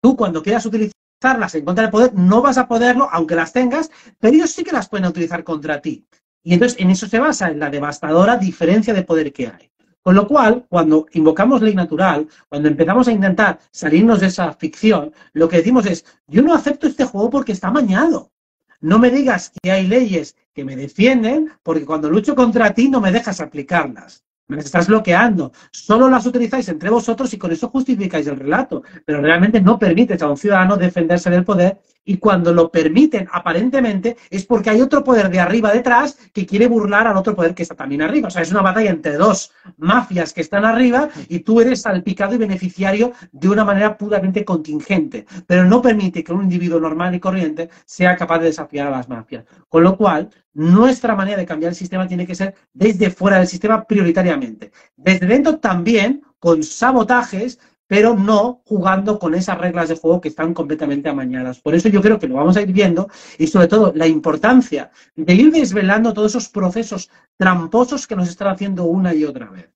Tú 0.00 0.16
cuando 0.16 0.42
quieras 0.42 0.64
utilizar 0.66 0.97
en 1.20 1.64
contra 1.64 1.82
del 1.82 1.90
poder, 1.90 2.14
no 2.14 2.42
vas 2.42 2.58
a 2.58 2.68
poderlo, 2.68 3.08
aunque 3.10 3.34
las 3.34 3.52
tengas, 3.52 3.90
pero 4.20 4.34
ellos 4.34 4.50
sí 4.50 4.62
que 4.62 4.72
las 4.72 4.88
pueden 4.88 5.06
utilizar 5.06 5.42
contra 5.42 5.80
ti. 5.80 6.06
Y 6.44 6.54
entonces 6.54 6.78
en 6.80 6.90
eso 6.90 7.08
se 7.08 7.18
basa, 7.18 7.50
en 7.50 7.58
la 7.58 7.70
devastadora 7.70 8.36
diferencia 8.36 8.94
de 8.94 9.02
poder 9.02 9.32
que 9.32 9.48
hay. 9.48 9.70
Con 10.00 10.14
lo 10.14 10.26
cual, 10.26 10.64
cuando 10.68 11.06
invocamos 11.12 11.60
ley 11.60 11.74
natural, 11.74 12.28
cuando 12.48 12.68
empezamos 12.68 13.08
a 13.08 13.12
intentar 13.12 13.58
salirnos 13.72 14.20
de 14.20 14.28
esa 14.28 14.52
ficción, 14.52 15.12
lo 15.32 15.48
que 15.48 15.58
decimos 15.58 15.86
es, 15.86 16.04
yo 16.28 16.40
no 16.42 16.54
acepto 16.54 16.86
este 16.86 17.04
juego 17.04 17.28
porque 17.30 17.52
está 17.52 17.70
mañado. 17.70 18.30
No 18.80 19.00
me 19.00 19.10
digas 19.10 19.52
que 19.60 19.72
hay 19.72 19.88
leyes 19.88 20.36
que 20.54 20.64
me 20.64 20.76
defienden 20.76 21.50
porque 21.64 21.84
cuando 21.84 22.08
lucho 22.08 22.36
contra 22.36 22.72
ti 22.72 22.88
no 22.88 23.00
me 23.00 23.10
dejas 23.10 23.40
aplicarlas. 23.40 24.24
Me 24.48 24.58
estás 24.60 24.88
bloqueando. 24.88 25.52
Solo 25.70 26.08
las 26.08 26.24
utilizáis 26.24 26.68
entre 26.70 26.88
vosotros 26.88 27.32
y 27.34 27.38
con 27.38 27.52
eso 27.52 27.68
justificáis 27.68 28.26
el 28.26 28.38
relato. 28.38 28.82
Pero 29.04 29.20
realmente 29.20 29.60
no 29.60 29.78
permites 29.78 30.22
a 30.22 30.30
un 30.30 30.38
ciudadano 30.38 30.76
defenderse 30.76 31.28
del 31.28 31.44
poder 31.44 31.78
y 32.08 32.16
cuando 32.16 32.54
lo 32.54 32.70
permiten 32.70 33.28
aparentemente 33.30 34.16
es 34.30 34.46
porque 34.46 34.70
hay 34.70 34.80
otro 34.80 35.04
poder 35.04 35.28
de 35.28 35.40
arriba 35.40 35.70
detrás 35.70 36.16
que 36.32 36.46
quiere 36.46 36.66
burlar 36.66 37.06
al 37.06 37.18
otro 37.18 37.36
poder 37.36 37.54
que 37.54 37.62
está 37.62 37.74
también 37.74 38.00
arriba. 38.00 38.28
O 38.28 38.30
sea, 38.30 38.40
es 38.40 38.50
una 38.50 38.62
batalla 38.62 38.88
entre 38.88 39.18
dos 39.18 39.52
mafias 39.76 40.32
que 40.32 40.40
están 40.40 40.64
arriba 40.64 41.10
y 41.28 41.40
tú 41.40 41.60
eres 41.60 41.82
salpicado 41.82 42.34
y 42.34 42.38
beneficiario 42.38 43.12
de 43.30 43.48
una 43.50 43.62
manera 43.62 43.98
puramente 43.98 44.42
contingente. 44.42 45.26
Pero 45.46 45.64
no 45.64 45.82
permite 45.82 46.24
que 46.24 46.32
un 46.32 46.44
individuo 46.44 46.80
normal 46.80 47.14
y 47.14 47.20
corriente 47.20 47.68
sea 47.84 48.16
capaz 48.16 48.38
de 48.38 48.46
desafiar 48.46 48.86
a 48.86 48.90
las 48.90 49.06
mafias. 49.10 49.44
Con 49.68 49.82
lo 49.82 49.94
cual, 49.94 50.30
nuestra 50.54 51.14
manera 51.14 51.36
de 51.36 51.44
cambiar 51.44 51.72
el 51.72 51.76
sistema 51.76 52.08
tiene 52.08 52.26
que 52.26 52.34
ser 52.34 52.54
desde 52.72 53.10
fuera 53.10 53.36
del 53.36 53.46
sistema 53.46 53.84
prioritariamente. 53.84 54.72
Desde 54.96 55.26
dentro 55.26 55.58
también, 55.58 56.22
con 56.38 56.62
sabotajes, 56.62 57.58
pero 57.88 58.14
no 58.14 58.60
jugando 58.66 59.18
con 59.18 59.34
esas 59.34 59.58
reglas 59.58 59.88
de 59.88 59.96
juego 59.96 60.20
que 60.20 60.28
están 60.28 60.54
completamente 60.54 61.08
amañadas. 61.08 61.58
Por 61.60 61.74
eso 61.74 61.88
yo 61.88 62.00
creo 62.00 62.18
que 62.18 62.28
lo 62.28 62.36
vamos 62.36 62.56
a 62.56 62.62
ir 62.62 62.72
viendo 62.72 63.08
y 63.38 63.48
sobre 63.48 63.66
todo 63.66 63.92
la 63.94 64.06
importancia 64.06 64.90
de 65.16 65.34
ir 65.34 65.50
desvelando 65.50 66.12
todos 66.12 66.32
esos 66.32 66.48
procesos 66.50 67.10
tramposos 67.36 68.06
que 68.06 68.14
nos 68.14 68.28
están 68.28 68.48
haciendo 68.48 68.84
una 68.84 69.14
y 69.14 69.24
otra 69.24 69.50
vez. 69.50 69.70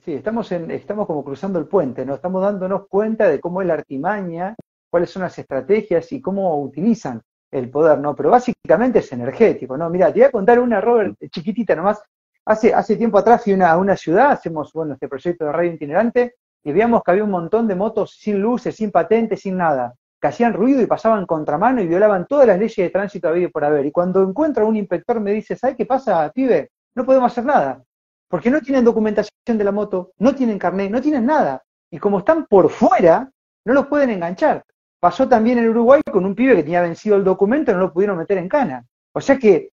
Sí, 0.00 0.14
estamos, 0.14 0.50
en, 0.50 0.70
estamos 0.72 1.06
como 1.06 1.22
cruzando 1.22 1.58
el 1.58 1.66
puente, 1.66 2.04
¿no? 2.04 2.14
Estamos 2.14 2.42
dándonos 2.42 2.88
cuenta 2.88 3.28
de 3.28 3.38
cómo 3.38 3.60
es 3.60 3.68
la 3.68 3.74
artimaña, 3.74 4.56
cuáles 4.90 5.10
son 5.10 5.22
las 5.22 5.38
estrategias 5.38 6.10
y 6.10 6.20
cómo 6.20 6.60
utilizan 6.60 7.22
el 7.52 7.70
poder, 7.70 8.00
¿no? 8.00 8.16
Pero 8.16 8.30
básicamente 8.30 8.98
es 8.98 9.12
energético, 9.12 9.76
¿no? 9.76 9.88
Mira, 9.90 10.12
te 10.12 10.20
voy 10.20 10.28
a 10.28 10.32
contar 10.32 10.58
una, 10.58 10.80
Robert, 10.80 11.16
chiquitita 11.30 11.76
nomás. 11.76 12.02
Hace, 12.46 12.74
hace 12.74 12.96
tiempo 12.96 13.18
atrás 13.18 13.44
fui 13.44 13.52
a 13.52 13.56
una, 13.56 13.76
una 13.76 13.96
ciudad, 13.96 14.32
hacemos, 14.32 14.72
bueno, 14.72 14.94
este 14.94 15.08
proyecto 15.08 15.44
de 15.44 15.52
radio 15.52 15.72
itinerante, 15.72 16.34
y 16.64 16.72
veíamos 16.72 17.02
que 17.02 17.10
había 17.10 17.24
un 17.24 17.30
montón 17.30 17.68
de 17.68 17.74
motos 17.74 18.16
sin 18.18 18.40
luces, 18.40 18.74
sin 18.74 18.90
patentes, 18.90 19.40
sin 19.40 19.58
nada, 19.58 19.94
que 20.20 20.28
hacían 20.28 20.54
ruido 20.54 20.80
y 20.80 20.86
pasaban 20.86 21.26
contramano 21.26 21.82
y 21.82 21.86
violaban 21.86 22.26
todas 22.26 22.46
las 22.46 22.58
leyes 22.58 22.76
de 22.76 22.90
tránsito 22.90 23.28
habido 23.28 23.50
por 23.50 23.64
haber. 23.64 23.84
Y 23.84 23.92
cuando 23.92 24.22
encuentro 24.22 24.64
a 24.64 24.68
un 24.68 24.76
inspector 24.76 25.20
me 25.20 25.32
dice, 25.32 25.56
¿sabes 25.56 25.76
qué 25.76 25.84
pasa, 25.84 26.30
pibe? 26.34 26.70
No 26.94 27.04
podemos 27.04 27.30
hacer 27.30 27.44
nada, 27.44 27.84
porque 28.28 28.50
no 28.50 28.62
tienen 28.62 28.84
documentación 28.84 29.58
de 29.58 29.64
la 29.64 29.72
moto, 29.72 30.12
no 30.18 30.34
tienen 30.34 30.58
carnet, 30.58 30.90
no 30.90 31.02
tienen 31.02 31.26
nada. 31.26 31.62
Y 31.90 31.98
como 31.98 32.20
están 32.20 32.46
por 32.46 32.70
fuera, 32.70 33.30
no 33.66 33.74
los 33.74 33.86
pueden 33.86 34.10
enganchar. 34.10 34.64
Pasó 34.98 35.28
también 35.28 35.58
en 35.58 35.68
Uruguay 35.68 36.00
con 36.10 36.24
un 36.24 36.34
pibe 36.34 36.56
que 36.56 36.62
tenía 36.62 36.80
vencido 36.80 37.16
el 37.16 37.24
documento 37.24 37.70
y 37.70 37.74
no 37.74 37.80
lo 37.80 37.92
pudieron 37.92 38.16
meter 38.16 38.38
en 38.38 38.48
cana. 38.48 38.86
O 39.12 39.20
sea 39.20 39.38
que, 39.38 39.68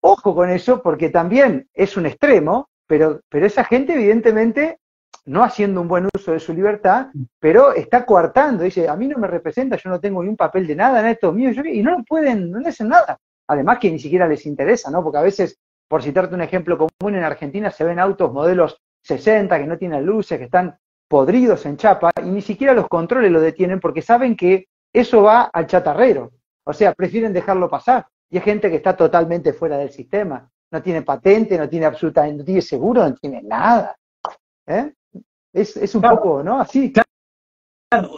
ojo 0.00 0.36
con 0.36 0.50
eso, 0.50 0.80
porque 0.82 1.10
también 1.10 1.68
es 1.74 1.96
un 1.96 2.06
extremo, 2.06 2.68
pero, 2.86 3.20
pero 3.28 3.44
esa 3.44 3.64
gente 3.64 3.94
evidentemente 3.94 4.78
no 5.24 5.44
haciendo 5.44 5.80
un 5.80 5.88
buen 5.88 6.08
uso 6.14 6.32
de 6.32 6.40
su 6.40 6.52
libertad, 6.52 7.08
pero 7.38 7.72
está 7.72 8.04
coartando, 8.04 8.64
dice, 8.64 8.88
a 8.88 8.96
mí 8.96 9.08
no 9.08 9.18
me 9.18 9.28
representa, 9.28 9.76
yo 9.76 9.90
no 9.90 10.00
tengo 10.00 10.22
ni 10.22 10.28
un 10.28 10.36
papel 10.36 10.66
de 10.66 10.74
nada 10.74 11.00
en 11.00 11.06
esto 11.06 11.32
mío, 11.32 11.50
y 11.50 11.82
no 11.82 11.98
lo 11.98 12.04
pueden, 12.04 12.50
no 12.50 12.58
le 12.58 12.68
hacen 12.68 12.88
nada. 12.88 13.18
Además 13.46 13.78
que 13.78 13.90
ni 13.90 13.98
siquiera 13.98 14.26
les 14.26 14.46
interesa, 14.46 14.90
¿no? 14.90 15.02
Porque 15.02 15.18
a 15.18 15.22
veces, 15.22 15.58
por 15.88 16.02
citarte 16.02 16.34
un 16.34 16.42
ejemplo 16.42 16.78
común, 16.78 17.14
en 17.14 17.24
Argentina 17.24 17.70
se 17.70 17.84
ven 17.84 17.98
autos 17.98 18.32
modelos 18.32 18.80
60 19.02 19.58
que 19.58 19.66
no 19.66 19.78
tienen 19.78 20.04
luces, 20.04 20.38
que 20.38 20.44
están 20.44 20.76
podridos 21.08 21.66
en 21.66 21.76
chapa 21.76 22.10
y 22.24 22.30
ni 22.30 22.40
siquiera 22.40 22.72
los 22.72 22.88
controles 22.88 23.30
lo 23.30 23.40
detienen 23.40 23.80
porque 23.80 24.00
saben 24.00 24.34
que 24.34 24.68
eso 24.92 25.22
va 25.22 25.50
al 25.52 25.66
chatarrero. 25.66 26.32
O 26.64 26.72
sea, 26.72 26.94
prefieren 26.94 27.32
dejarlo 27.32 27.68
pasar. 27.68 28.06
Y 28.30 28.36
hay 28.36 28.42
gente 28.42 28.70
que 28.70 28.76
está 28.76 28.96
totalmente 28.96 29.52
fuera 29.52 29.76
del 29.76 29.90
sistema. 29.90 30.48
No 30.70 30.82
tiene 30.82 31.02
patente, 31.02 31.58
no 31.58 31.68
tiene 31.68 31.86
absolutamente, 31.86 32.38
no 32.38 32.44
tiene 32.44 32.62
seguro, 32.62 33.06
no 33.06 33.14
tiene 33.14 33.42
nada. 33.42 33.94
¿Eh? 34.66 34.92
Es, 35.52 35.76
es 35.76 35.94
un 35.94 36.02
poco, 36.02 36.42
¿no? 36.42 36.60
Así 36.60 36.92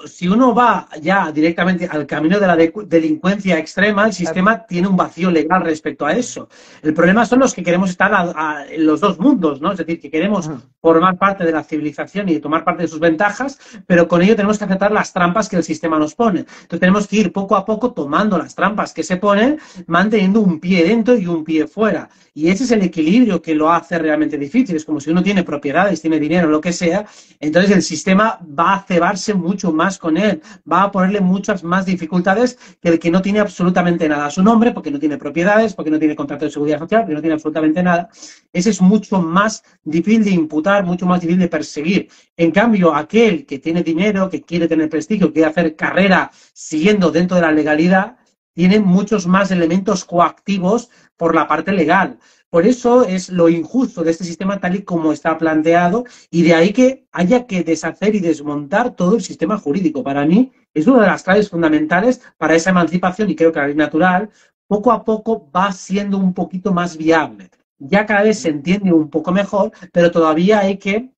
si 0.06 0.28
uno 0.28 0.54
va 0.54 0.88
ya 1.00 1.32
directamente 1.32 1.86
al 1.86 2.06
camino 2.06 2.38
de 2.38 2.46
la 2.46 2.56
delincuencia 2.56 3.58
extrema, 3.58 4.06
el 4.06 4.12
sistema 4.12 4.66
tiene 4.66 4.88
un 4.88 4.96
vacío 4.96 5.30
legal 5.30 5.62
respecto 5.62 6.06
a 6.06 6.12
eso. 6.12 6.48
El 6.82 6.94
problema 6.94 7.26
son 7.26 7.40
los 7.40 7.54
que 7.54 7.62
queremos 7.62 7.90
estar 7.90 8.66
en 8.70 8.86
los 8.86 9.00
dos 9.00 9.18
mundos, 9.18 9.60
¿no? 9.60 9.72
Es 9.72 9.78
decir, 9.78 10.00
que 10.00 10.10
queremos 10.10 10.50
formar 10.80 11.16
parte 11.16 11.44
de 11.44 11.52
la 11.52 11.62
civilización 11.62 12.28
y 12.28 12.38
tomar 12.38 12.64
parte 12.64 12.82
de 12.82 12.88
sus 12.88 13.00
ventajas, 13.00 13.58
pero 13.86 14.06
con 14.06 14.22
ello 14.22 14.36
tenemos 14.36 14.58
que 14.58 14.64
aceptar 14.64 14.92
las 14.92 15.12
trampas 15.12 15.48
que 15.48 15.56
el 15.56 15.64
sistema 15.64 15.98
nos 15.98 16.14
pone. 16.14 16.40
Entonces 16.40 16.80
tenemos 16.80 17.06
que 17.06 17.16
ir 17.16 17.32
poco 17.32 17.56
a 17.56 17.64
poco 17.64 17.92
tomando 17.92 18.38
las 18.38 18.54
trampas 18.54 18.92
que 18.92 19.02
se 19.02 19.16
ponen, 19.16 19.58
manteniendo 19.86 20.40
un 20.40 20.60
pie 20.60 20.84
dentro 20.84 21.16
y 21.16 21.26
un 21.26 21.44
pie 21.44 21.66
fuera. 21.66 22.08
Y 22.34 22.48
ese 22.48 22.64
es 22.64 22.70
el 22.72 22.82
equilibrio 22.82 23.40
que 23.40 23.54
lo 23.54 23.72
hace 23.72 23.98
realmente 23.98 24.36
difícil. 24.36 24.76
Es 24.76 24.84
como 24.84 25.00
si 25.00 25.10
uno 25.10 25.22
tiene 25.22 25.44
propiedades, 25.44 26.00
tiene 26.00 26.18
dinero, 26.18 26.48
lo 26.48 26.60
que 26.60 26.72
sea, 26.72 27.06
entonces 27.40 27.70
el 27.70 27.82
sistema 27.82 28.38
va 28.58 28.74
a 28.74 28.82
cebarse 28.82 29.34
más 29.72 29.98
con 29.98 30.16
él, 30.16 30.42
va 30.70 30.84
a 30.84 30.92
ponerle 30.92 31.20
muchas 31.20 31.64
más 31.64 31.86
dificultades 31.86 32.58
que 32.80 32.88
el 32.90 32.98
que 32.98 33.10
no 33.10 33.22
tiene 33.22 33.40
absolutamente 33.40 34.08
nada 34.08 34.26
a 34.26 34.30
su 34.30 34.42
nombre, 34.42 34.72
porque 34.72 34.90
no 34.90 34.98
tiene 34.98 35.16
propiedades, 35.16 35.74
porque 35.74 35.90
no 35.90 35.98
tiene 35.98 36.16
contrato 36.16 36.44
de 36.44 36.50
seguridad 36.50 36.78
social, 36.78 37.02
porque 37.02 37.14
no 37.14 37.20
tiene 37.20 37.34
absolutamente 37.34 37.82
nada. 37.82 38.08
Ese 38.52 38.70
es 38.70 38.80
mucho 38.80 39.20
más 39.20 39.62
difícil 39.82 40.24
de 40.24 40.30
imputar, 40.30 40.84
mucho 40.84 41.06
más 41.06 41.20
difícil 41.20 41.40
de 41.40 41.48
perseguir. 41.48 42.08
En 42.36 42.50
cambio, 42.50 42.94
aquel 42.94 43.46
que 43.46 43.58
tiene 43.58 43.82
dinero, 43.82 44.28
que 44.28 44.42
quiere 44.42 44.68
tener 44.68 44.88
prestigio, 44.88 45.28
que 45.28 45.34
quiere 45.34 45.50
hacer 45.50 45.76
carrera 45.76 46.30
siguiendo 46.52 47.10
dentro 47.10 47.36
de 47.36 47.42
la 47.42 47.52
legalidad, 47.52 48.16
tiene 48.54 48.78
muchos 48.80 49.26
más 49.26 49.50
elementos 49.50 50.04
coactivos 50.04 50.88
por 51.16 51.34
la 51.34 51.46
parte 51.46 51.72
legal. 51.72 52.18
Por 52.54 52.68
eso 52.68 53.02
es 53.04 53.30
lo 53.30 53.48
injusto 53.48 54.04
de 54.04 54.12
este 54.12 54.22
sistema 54.22 54.60
tal 54.60 54.76
y 54.76 54.84
como 54.84 55.10
está 55.10 55.36
planteado 55.36 56.04
y 56.30 56.44
de 56.44 56.54
ahí 56.54 56.72
que 56.72 57.04
haya 57.10 57.48
que 57.48 57.64
deshacer 57.64 58.14
y 58.14 58.20
desmontar 58.20 58.94
todo 58.94 59.16
el 59.16 59.22
sistema 59.22 59.58
jurídico. 59.58 60.04
Para 60.04 60.24
mí 60.24 60.52
es 60.72 60.86
una 60.86 61.00
de 61.00 61.08
las 61.08 61.24
claves 61.24 61.50
fundamentales 61.50 62.22
para 62.38 62.54
esa 62.54 62.70
emancipación 62.70 63.28
y 63.28 63.34
creo 63.34 63.50
que 63.50 63.58
la 63.58 63.66
ley 63.66 63.74
natural 63.74 64.30
poco 64.68 64.92
a 64.92 65.04
poco 65.04 65.50
va 65.50 65.72
siendo 65.72 66.16
un 66.16 66.32
poquito 66.32 66.72
más 66.72 66.96
viable. 66.96 67.50
Ya 67.78 68.06
cada 68.06 68.22
vez 68.22 68.38
se 68.38 68.50
entiende 68.50 68.92
un 68.92 69.10
poco 69.10 69.32
mejor, 69.32 69.72
pero 69.92 70.12
todavía 70.12 70.60
hay 70.60 70.78
que 70.78 71.10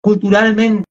culturalmente 0.00 0.82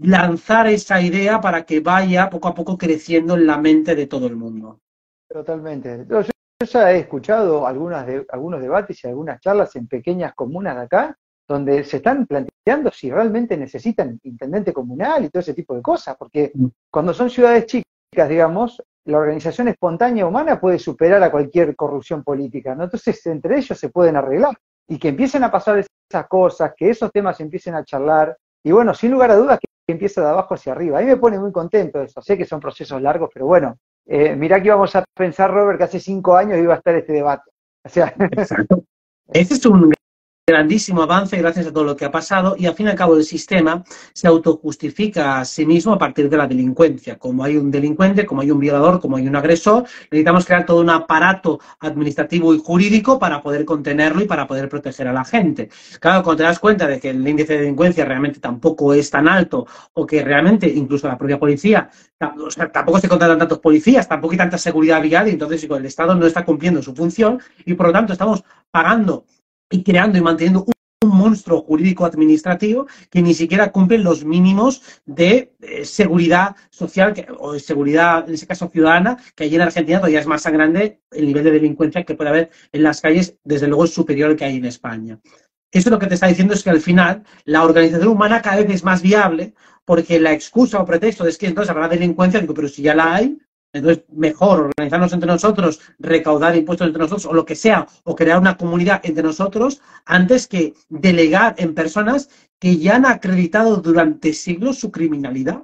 lanzar 0.00 0.68
esa 0.68 1.02
idea 1.02 1.38
para 1.42 1.66
que 1.66 1.80
vaya 1.80 2.30
poco 2.30 2.48
a 2.48 2.54
poco 2.54 2.78
creciendo 2.78 3.34
en 3.34 3.46
la 3.46 3.58
mente 3.58 3.94
de 3.94 4.06
todo 4.06 4.26
el 4.26 4.36
mundo. 4.36 4.80
Totalmente. 5.28 6.06
Yo 6.60 6.66
ya 6.66 6.92
he 6.92 6.98
escuchado 6.98 7.66
algunas 7.66 8.06
de, 8.06 8.26
algunos 8.28 8.60
debates 8.60 9.02
y 9.02 9.08
algunas 9.08 9.40
charlas 9.40 9.74
en 9.76 9.88
pequeñas 9.88 10.34
comunas 10.34 10.76
de 10.76 10.82
acá, 10.82 11.16
donde 11.48 11.84
se 11.84 11.96
están 11.96 12.26
planteando 12.26 12.90
si 12.92 13.10
realmente 13.10 13.56
necesitan 13.56 14.20
intendente 14.24 14.70
comunal 14.70 15.24
y 15.24 15.30
todo 15.30 15.40
ese 15.40 15.54
tipo 15.54 15.74
de 15.74 15.80
cosas, 15.80 16.16
porque 16.18 16.52
mm. 16.54 16.66
cuando 16.90 17.14
son 17.14 17.30
ciudades 17.30 17.64
chicas, 17.64 18.28
digamos, 18.28 18.82
la 19.06 19.16
organización 19.16 19.68
espontánea 19.68 20.26
humana 20.26 20.60
puede 20.60 20.78
superar 20.78 21.22
a 21.22 21.30
cualquier 21.30 21.74
corrupción 21.74 22.22
política, 22.22 22.74
¿no? 22.74 22.84
Entonces, 22.84 23.24
entre 23.24 23.56
ellos 23.56 23.78
se 23.78 23.88
pueden 23.88 24.16
arreglar 24.16 24.54
y 24.86 24.98
que 24.98 25.08
empiecen 25.08 25.42
a 25.44 25.50
pasar 25.50 25.78
esas 25.78 26.28
cosas, 26.28 26.74
que 26.76 26.90
esos 26.90 27.10
temas 27.10 27.40
empiecen 27.40 27.74
a 27.74 27.84
charlar, 27.84 28.36
y 28.62 28.70
bueno, 28.70 28.92
sin 28.92 29.12
lugar 29.12 29.30
a 29.30 29.36
dudas 29.36 29.58
que 29.60 29.92
empieza 29.92 30.20
de 30.20 30.28
abajo 30.28 30.52
hacia 30.52 30.72
arriba. 30.72 30.98
A 30.98 31.00
mí 31.00 31.06
me 31.06 31.16
pone 31.16 31.38
muy 31.38 31.52
contento 31.52 32.02
eso, 32.02 32.20
sé 32.20 32.36
que 32.36 32.44
son 32.44 32.60
procesos 32.60 33.00
largos, 33.00 33.30
pero 33.32 33.46
bueno, 33.46 33.78
eh, 34.12 34.34
mirá 34.34 34.60
que 34.60 34.66
íbamos 34.66 34.96
a 34.96 35.04
pensar, 35.16 35.52
Robert, 35.52 35.78
que 35.78 35.84
hace 35.84 36.00
cinco 36.00 36.36
años 36.36 36.58
iba 36.58 36.74
a 36.74 36.78
estar 36.78 36.96
este 36.96 37.12
debate. 37.12 37.48
Exacto. 37.84 38.82
Ese 39.28 39.54
es 39.54 39.64
un 39.64 39.94
grandísimo 40.50 41.02
avance 41.02 41.36
gracias 41.36 41.66
a 41.66 41.72
todo 41.72 41.84
lo 41.84 41.96
que 41.96 42.04
ha 42.04 42.10
pasado 42.10 42.56
y 42.58 42.66
al 42.66 42.74
fin 42.74 42.86
y 42.86 42.90
al 42.90 42.96
cabo 42.96 43.16
el 43.16 43.24
sistema 43.24 43.84
se 44.12 44.26
autojustifica 44.26 45.40
a 45.40 45.44
sí 45.44 45.64
mismo 45.64 45.92
a 45.92 45.98
partir 45.98 46.28
de 46.28 46.36
la 46.36 46.46
delincuencia. 46.46 47.18
Como 47.18 47.44
hay 47.44 47.56
un 47.56 47.70
delincuente, 47.70 48.26
como 48.26 48.40
hay 48.42 48.50
un 48.50 48.58
violador, 48.58 49.00
como 49.00 49.16
hay 49.16 49.26
un 49.28 49.36
agresor, 49.36 49.84
necesitamos 50.10 50.44
crear 50.44 50.66
todo 50.66 50.80
un 50.80 50.90
aparato 50.90 51.60
administrativo 51.78 52.52
y 52.54 52.58
jurídico 52.58 53.18
para 53.18 53.42
poder 53.42 53.64
contenerlo 53.64 54.22
y 54.22 54.26
para 54.26 54.46
poder 54.46 54.68
proteger 54.68 55.08
a 55.08 55.12
la 55.12 55.24
gente. 55.24 55.70
Claro, 56.00 56.22
cuando 56.22 56.38
te 56.38 56.42
das 56.44 56.58
cuenta 56.58 56.86
de 56.86 57.00
que 57.00 57.10
el 57.10 57.26
índice 57.26 57.54
de 57.54 57.60
delincuencia 57.60 58.04
realmente 58.04 58.40
tampoco 58.40 58.92
es 58.92 59.08
tan 59.10 59.28
alto 59.28 59.66
o 59.94 60.06
que 60.06 60.22
realmente 60.24 60.68
incluso 60.68 61.06
la 61.06 61.16
propia 61.16 61.38
policía, 61.38 61.88
tampoco 62.18 62.98
se 62.98 63.08
contratan 63.08 63.38
tantos 63.38 63.60
policías, 63.60 64.08
tampoco 64.08 64.32
hay 64.32 64.38
tanta 64.38 64.58
seguridad 64.58 65.00
vial 65.00 65.28
y 65.28 65.32
entonces 65.32 65.62
el 65.64 65.86
Estado 65.86 66.14
no 66.14 66.26
está 66.26 66.44
cumpliendo 66.44 66.82
su 66.82 66.94
función 66.94 67.40
y 67.64 67.74
por 67.74 67.86
lo 67.86 67.92
tanto 67.92 68.12
estamos 68.12 68.44
pagando 68.70 69.24
y 69.70 69.82
creando 69.82 70.18
y 70.18 70.20
manteniendo 70.20 70.64
un, 70.64 70.72
monstruo 71.02 71.62
jurídico 71.62 72.04
administrativo 72.04 72.86
que 73.10 73.22
ni 73.22 73.32
siquiera 73.32 73.72
cumple 73.72 73.96
los 73.96 74.22
mínimos 74.22 74.82
de 75.06 75.54
eh, 75.60 75.84
seguridad 75.86 76.56
social 76.70 77.14
o 77.38 77.54
de 77.54 77.60
seguridad, 77.60 78.28
en 78.28 78.34
ese 78.34 78.46
caso 78.46 78.68
ciudadana, 78.68 79.16
que 79.34 79.44
allí 79.44 79.54
en 79.54 79.62
Argentina 79.62 79.98
todavía 79.98 80.20
es 80.20 80.26
más 80.26 80.46
grande 80.46 81.00
el 81.10 81.26
nivel 81.26 81.44
de 81.44 81.52
delincuencia 81.52 82.04
que 82.04 82.14
puede 82.14 82.30
haber 82.30 82.50
en 82.72 82.82
las 82.82 83.00
calles, 83.00 83.38
desde 83.44 83.66
luego 83.66 83.84
es 83.84 83.94
superior 83.94 84.30
al 84.30 84.36
que 84.36 84.44
hay 84.44 84.56
en 84.56 84.66
España. 84.66 85.18
Esto 85.72 85.88
lo 85.88 85.98
que 85.98 86.06
te 86.06 86.14
está 86.14 86.26
diciendo 86.26 86.52
es 86.52 86.62
que 86.62 86.70
al 86.70 86.80
final 86.80 87.24
la 87.44 87.64
organización 87.64 88.08
humana 88.08 88.42
cada 88.42 88.56
vez 88.56 88.70
es 88.70 88.84
más 88.84 89.00
viable 89.02 89.54
porque 89.84 90.20
la 90.20 90.32
excusa 90.32 90.80
o 90.80 90.84
pretexto 90.84 91.26
es 91.26 91.38
que 91.38 91.46
entonces 91.46 91.70
habrá 91.70 91.88
delincuencia, 91.88 92.40
digo, 92.40 92.54
pero 92.54 92.68
si 92.68 92.82
ya 92.82 92.94
la 92.94 93.14
hay, 93.14 93.38
entonces, 93.72 94.04
mejor 94.12 94.72
organizarnos 94.72 95.12
entre 95.12 95.30
nosotros, 95.30 95.80
recaudar 95.98 96.56
impuestos 96.56 96.88
entre 96.88 97.02
nosotros 97.02 97.26
o 97.26 97.32
lo 97.32 97.44
que 97.44 97.54
sea, 97.54 97.86
o 98.04 98.16
crear 98.16 98.38
una 98.38 98.56
comunidad 98.56 99.00
entre 99.04 99.22
nosotros, 99.22 99.80
antes 100.04 100.48
que 100.48 100.74
delegar 100.88 101.54
en 101.58 101.74
personas 101.74 102.30
que 102.58 102.78
ya 102.78 102.96
han 102.96 103.06
acreditado 103.06 103.76
durante 103.76 104.32
siglos 104.32 104.78
su 104.78 104.90
criminalidad. 104.90 105.62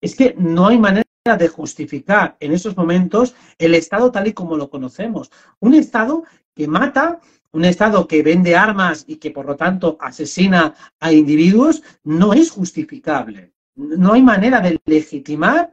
Es 0.00 0.16
que 0.16 0.34
no 0.36 0.66
hay 0.66 0.78
manera 0.78 1.04
de 1.38 1.48
justificar 1.48 2.36
en 2.40 2.52
esos 2.52 2.76
momentos 2.76 3.34
el 3.58 3.74
Estado 3.74 4.10
tal 4.10 4.26
y 4.26 4.32
como 4.32 4.56
lo 4.56 4.68
conocemos. 4.68 5.30
Un 5.60 5.74
Estado 5.74 6.24
que 6.54 6.66
mata, 6.66 7.20
un 7.52 7.64
Estado 7.64 8.08
que 8.08 8.22
vende 8.22 8.56
armas 8.56 9.04
y 9.06 9.16
que 9.16 9.30
por 9.30 9.46
lo 9.46 9.56
tanto 9.56 9.96
asesina 10.00 10.74
a 10.98 11.12
individuos, 11.12 11.82
no 12.02 12.32
es 12.32 12.50
justificable. 12.50 13.52
No 13.76 14.14
hay 14.14 14.22
manera 14.22 14.60
de 14.60 14.80
legitimar 14.84 15.72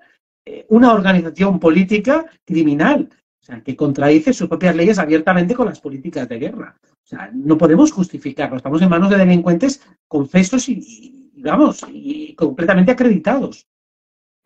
una 0.70 0.94
organización 0.94 1.60
política 1.60 2.26
criminal, 2.46 3.10
o 3.12 3.46
sea, 3.46 3.62
que 3.62 3.76
contradice 3.76 4.32
sus 4.32 4.48
propias 4.48 4.76
leyes 4.76 5.00
abiertamente 5.00 5.54
con 5.54 5.68
las 5.68 5.80
políticas 5.82 6.30
de 6.30 6.40
guerra. 6.40 6.78
O 6.82 7.06
sea, 7.06 7.30
no 7.34 7.58
podemos 7.58 7.92
justificarlo. 7.92 8.56
Estamos 8.56 8.82
en 8.82 8.90
manos 8.90 9.10
de 9.10 9.18
delincuentes 9.18 9.86
confesos 10.08 10.70
y, 10.70 11.32
vamos, 11.36 11.86
y 11.90 12.34
completamente 12.36 12.94
acreditados. 12.94 13.68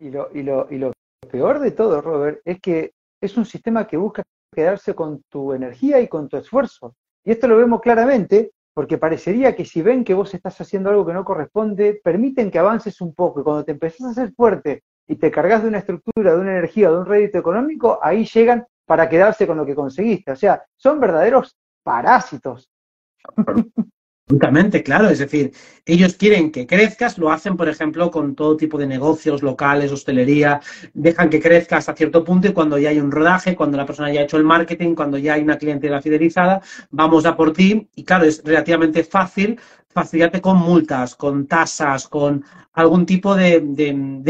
Y 0.00 0.10
lo, 0.10 0.28
y, 0.34 0.42
lo, 0.42 0.66
y 0.70 0.78
lo 0.78 0.92
peor 1.30 1.60
de 1.60 1.70
todo, 1.70 2.00
Robert, 2.00 2.40
es 2.44 2.60
que 2.60 2.92
es 3.20 3.36
un 3.36 3.44
sistema 3.44 3.86
que 3.86 3.96
busca 3.96 4.22
quedarse 4.52 4.94
con 4.94 5.22
tu 5.28 5.52
energía 5.52 6.00
y 6.00 6.08
con 6.08 6.28
tu 6.28 6.36
esfuerzo. 6.36 6.94
Y 7.24 7.30
esto 7.30 7.46
lo 7.46 7.56
vemos 7.56 7.80
claramente 7.80 8.50
porque 8.74 8.98
parecería 8.98 9.54
que 9.54 9.64
si 9.64 9.82
ven 9.82 10.04
que 10.04 10.14
vos 10.14 10.34
estás 10.34 10.60
haciendo 10.60 10.90
algo 10.90 11.06
que 11.06 11.12
no 11.12 11.24
corresponde, 11.24 12.00
permiten 12.02 12.50
que 12.50 12.58
avances 12.58 13.00
un 13.00 13.14
poco. 13.14 13.40
Y 13.40 13.44
cuando 13.44 13.64
te 13.64 13.72
empezás 13.72 14.06
a 14.06 14.10
hacer 14.10 14.32
fuerte 14.32 14.82
y 15.08 15.16
te 15.16 15.30
cargas 15.30 15.62
de 15.62 15.68
una 15.68 15.78
estructura, 15.78 16.34
de 16.34 16.40
una 16.40 16.52
energía, 16.52 16.90
de 16.90 16.98
un 16.98 17.06
rédito 17.06 17.38
económico, 17.38 17.98
ahí 18.02 18.26
llegan 18.26 18.66
para 18.84 19.08
quedarse 19.08 19.46
con 19.46 19.56
lo 19.56 19.64
que 19.64 19.74
conseguiste. 19.74 20.32
O 20.32 20.36
sea, 20.36 20.62
son 20.76 21.00
verdaderos 21.00 21.56
parásitos. 21.82 22.68
Absolutamente, 24.28 24.82
claro. 24.82 25.08
Es 25.08 25.20
decir, 25.20 25.52
ellos 25.86 26.14
quieren 26.14 26.52
que 26.52 26.66
crezcas, 26.66 27.16
lo 27.16 27.32
hacen, 27.32 27.56
por 27.56 27.70
ejemplo, 27.70 28.10
con 28.10 28.34
todo 28.34 28.58
tipo 28.58 28.76
de 28.76 28.86
negocios 28.86 29.42
locales, 29.42 29.90
hostelería, 29.90 30.60
dejan 30.92 31.30
que 31.30 31.40
crezca 31.40 31.78
hasta 31.78 31.96
cierto 31.96 32.22
punto 32.24 32.46
y 32.46 32.52
cuando 32.52 32.76
ya 32.76 32.90
hay 32.90 33.00
un 33.00 33.10
rodaje, 33.10 33.56
cuando 33.56 33.78
la 33.78 33.86
persona 33.86 34.12
ya 34.12 34.20
ha 34.20 34.24
hecho 34.24 34.36
el 34.36 34.44
marketing, 34.44 34.94
cuando 34.94 35.16
ya 35.16 35.34
hay 35.34 35.42
una 35.42 35.56
clientela 35.56 36.02
fidelizada, 36.02 36.60
vamos 36.90 37.24
a 37.24 37.34
por 37.34 37.54
ti. 37.54 37.88
Y 37.94 38.04
claro, 38.04 38.26
es 38.26 38.42
relativamente 38.44 39.02
fácil 39.02 39.58
facilitarte 39.98 40.40
con 40.40 40.58
multas, 40.58 41.14
con 41.14 41.46
tasas, 41.46 42.08
con 42.08 42.44
algún 42.72 43.04
tipo 43.04 43.34
de, 43.34 43.60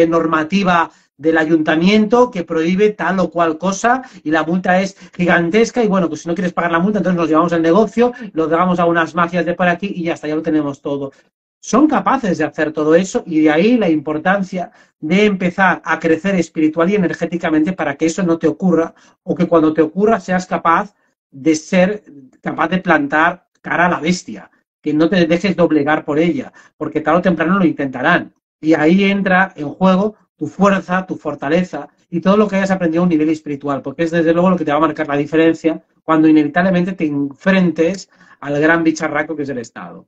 normativa 0.08 0.90
del 1.16 1.36
ayuntamiento 1.36 2.30
que 2.30 2.44
prohíbe 2.44 2.90
tal 2.90 3.18
o 3.18 3.30
cual 3.30 3.58
cosa 3.58 4.02
y 4.22 4.30
la 4.30 4.44
multa 4.44 4.80
es 4.80 4.96
gigantesca 5.14 5.82
y 5.82 5.88
bueno, 5.88 6.08
pues 6.08 6.22
si 6.22 6.28
no 6.28 6.34
quieres 6.34 6.52
pagar 6.52 6.72
la 6.72 6.78
multa, 6.78 6.98
entonces 6.98 7.18
nos 7.18 7.28
llevamos 7.28 7.52
el 7.52 7.62
negocio, 7.62 8.12
lo 8.32 8.46
damos 8.46 8.78
a 8.78 8.86
unas 8.86 9.14
mafias 9.14 9.44
de 9.44 9.54
por 9.54 9.68
aquí 9.68 9.92
y 9.94 10.04
ya 10.04 10.14
está, 10.14 10.28
ya 10.28 10.36
lo 10.36 10.42
tenemos 10.42 10.80
todo. 10.80 11.12
Son 11.60 11.88
capaces 11.88 12.38
de 12.38 12.44
hacer 12.44 12.72
todo 12.72 12.94
eso 12.94 13.24
y 13.26 13.40
de 13.40 13.50
ahí 13.50 13.76
la 13.76 13.90
importancia 13.90 14.70
de 15.00 15.24
empezar 15.26 15.82
a 15.84 15.98
crecer 15.98 16.36
espiritual 16.36 16.88
y 16.88 16.94
energéticamente 16.94 17.72
para 17.72 17.96
que 17.96 18.06
eso 18.06 18.22
no 18.22 18.38
te 18.38 18.46
ocurra 18.46 18.94
o 19.24 19.34
que 19.34 19.46
cuando 19.46 19.74
te 19.74 19.82
ocurra 19.82 20.20
seas 20.20 20.46
capaz 20.46 20.94
de 21.30 21.54
ser 21.56 22.04
capaz 22.40 22.68
de 22.68 22.78
plantar 22.78 23.48
cara 23.60 23.86
a 23.86 23.90
la 23.90 24.00
bestia, 24.00 24.50
que 24.82 24.94
no 24.94 25.08
te 25.08 25.26
dejes 25.26 25.56
doblegar 25.56 26.04
por 26.04 26.18
ella, 26.18 26.52
porque 26.76 27.00
tarde 27.00 27.18
o 27.18 27.22
temprano 27.22 27.58
lo 27.58 27.64
intentarán. 27.64 28.32
Y 28.60 28.74
ahí 28.74 29.04
entra 29.04 29.52
en 29.56 29.68
juego 29.68 30.16
tu 30.36 30.46
fuerza, 30.46 31.06
tu 31.06 31.16
fortaleza 31.16 31.88
y 32.10 32.20
todo 32.20 32.36
lo 32.36 32.48
que 32.48 32.56
hayas 32.56 32.70
aprendido 32.70 33.02
a 33.02 33.04
un 33.04 33.10
nivel 33.10 33.28
espiritual, 33.28 33.82
porque 33.82 34.04
es 34.04 34.10
desde 34.10 34.32
luego 34.32 34.50
lo 34.50 34.56
que 34.56 34.64
te 34.64 34.70
va 34.70 34.78
a 34.78 34.80
marcar 34.80 35.08
la 35.08 35.16
diferencia 35.16 35.82
cuando 36.04 36.28
inevitablemente 36.28 36.92
te 36.92 37.06
enfrentes 37.06 38.08
al 38.40 38.60
gran 38.60 38.84
bicharraco 38.84 39.36
que 39.36 39.42
es 39.42 39.48
el 39.48 39.58
Estado. 39.58 40.06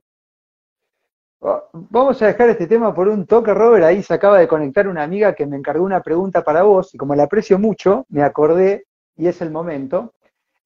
Oh, 1.43 1.63
vamos 1.73 2.21
a 2.21 2.27
dejar 2.27 2.49
este 2.49 2.67
tema 2.67 2.93
por 2.93 3.07
un 3.07 3.25
toque, 3.25 3.53
Robert. 3.53 3.83
Ahí 3.83 4.03
se 4.03 4.13
acaba 4.13 4.39
de 4.39 4.47
conectar 4.47 4.87
una 4.87 5.03
amiga 5.03 5.33
que 5.33 5.45
me 5.45 5.57
encargó 5.57 5.83
una 5.83 6.01
pregunta 6.01 6.43
para 6.43 6.63
vos 6.63 6.93
y 6.93 6.97
como 6.97 7.15
la 7.15 7.23
aprecio 7.23 7.57
mucho, 7.57 8.05
me 8.09 8.21
acordé 8.21 8.85
y 9.17 9.27
es 9.27 9.41
el 9.41 9.51
momento. 9.51 10.13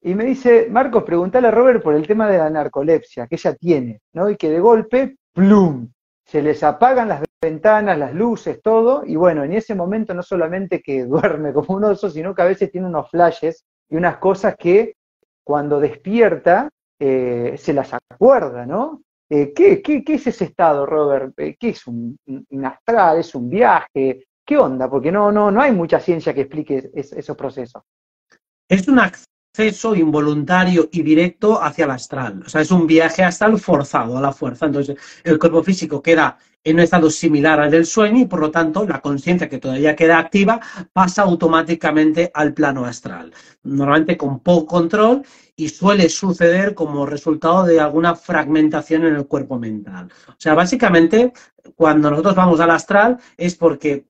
Y 0.06 0.14
me 0.14 0.22
dice, 0.22 0.68
Marcos, 0.70 1.02
pregúntale 1.02 1.48
a 1.48 1.50
Robert 1.50 1.82
por 1.82 1.92
el 1.92 2.06
tema 2.06 2.28
de 2.28 2.38
la 2.38 2.48
narcolepsia 2.48 3.26
que 3.26 3.34
ella 3.34 3.56
tiene, 3.56 4.02
¿no? 4.12 4.30
Y 4.30 4.36
que 4.36 4.48
de 4.48 4.60
golpe, 4.60 5.16
¡plum! 5.34 5.90
Se 6.24 6.40
les 6.40 6.62
apagan 6.62 7.08
las 7.08 7.24
ventanas, 7.42 7.98
las 7.98 8.14
luces, 8.14 8.62
todo, 8.62 9.02
y 9.04 9.16
bueno, 9.16 9.42
en 9.42 9.52
ese 9.52 9.74
momento 9.74 10.14
no 10.14 10.22
solamente 10.22 10.80
que 10.80 11.04
duerme 11.06 11.52
como 11.52 11.76
un 11.76 11.82
oso, 11.82 12.08
sino 12.08 12.36
que 12.36 12.42
a 12.42 12.44
veces 12.44 12.70
tiene 12.70 12.86
unos 12.86 13.10
flashes 13.10 13.64
y 13.90 13.96
unas 13.96 14.18
cosas 14.18 14.54
que 14.56 14.94
cuando 15.42 15.80
despierta 15.80 16.68
eh, 17.00 17.56
se 17.58 17.72
las 17.72 17.92
acuerda, 17.92 18.64
¿no? 18.64 19.02
Eh, 19.28 19.52
¿qué, 19.52 19.82
qué, 19.82 20.04
qué, 20.04 20.14
es 20.14 20.28
ese 20.28 20.44
estado, 20.44 20.86
Robert? 20.86 21.34
Eh, 21.36 21.56
¿Qué 21.58 21.70
es 21.70 21.84
un, 21.88 22.16
astral? 22.64 23.18
¿Es 23.18 23.34
un 23.34 23.50
viaje? 23.50 24.24
¿Qué 24.44 24.56
onda? 24.56 24.88
Porque 24.88 25.10
no, 25.10 25.32
no, 25.32 25.50
no 25.50 25.60
hay 25.60 25.72
mucha 25.72 25.98
ciencia 25.98 26.32
que 26.32 26.42
explique 26.42 26.90
esos 26.94 27.36
procesos. 27.36 27.82
Es 28.68 28.86
un 28.86 29.00
acceso 29.56 29.94
involuntario 29.94 30.88
y 30.92 31.02
directo 31.02 31.62
hacia 31.62 31.86
el 31.86 31.92
astral. 31.92 32.42
O 32.44 32.48
sea, 32.48 32.60
es 32.60 32.70
un 32.70 32.86
viaje 32.86 33.22
astral 33.22 33.58
forzado 33.58 34.18
a 34.18 34.20
la 34.20 34.32
fuerza. 34.32 34.66
Entonces, 34.66 34.96
el 35.24 35.38
cuerpo 35.38 35.62
físico 35.62 36.02
queda 36.02 36.36
en 36.62 36.76
un 36.76 36.80
estado 36.80 37.08
similar 37.08 37.60
al 37.60 37.70
del 37.70 37.86
sueño 37.86 38.20
y 38.20 38.26
por 38.26 38.40
lo 38.40 38.50
tanto 38.50 38.86
la 38.86 39.00
conciencia 39.00 39.48
que 39.48 39.58
todavía 39.58 39.96
queda 39.96 40.18
activa 40.18 40.60
pasa 40.92 41.22
automáticamente 41.22 42.30
al 42.34 42.52
plano 42.52 42.84
astral, 42.84 43.32
normalmente 43.62 44.16
con 44.16 44.40
poco 44.40 44.66
control 44.66 45.22
y 45.54 45.68
suele 45.68 46.08
suceder 46.10 46.74
como 46.74 47.06
resultado 47.06 47.64
de 47.64 47.80
alguna 47.80 48.14
fragmentación 48.14 49.06
en 49.06 49.14
el 49.14 49.26
cuerpo 49.26 49.58
mental. 49.58 50.08
O 50.28 50.34
sea, 50.36 50.54
básicamente 50.54 51.32
cuando 51.76 52.10
nosotros 52.10 52.34
vamos 52.34 52.60
al 52.60 52.72
astral 52.72 53.16
es 53.38 53.54
porque 53.54 54.06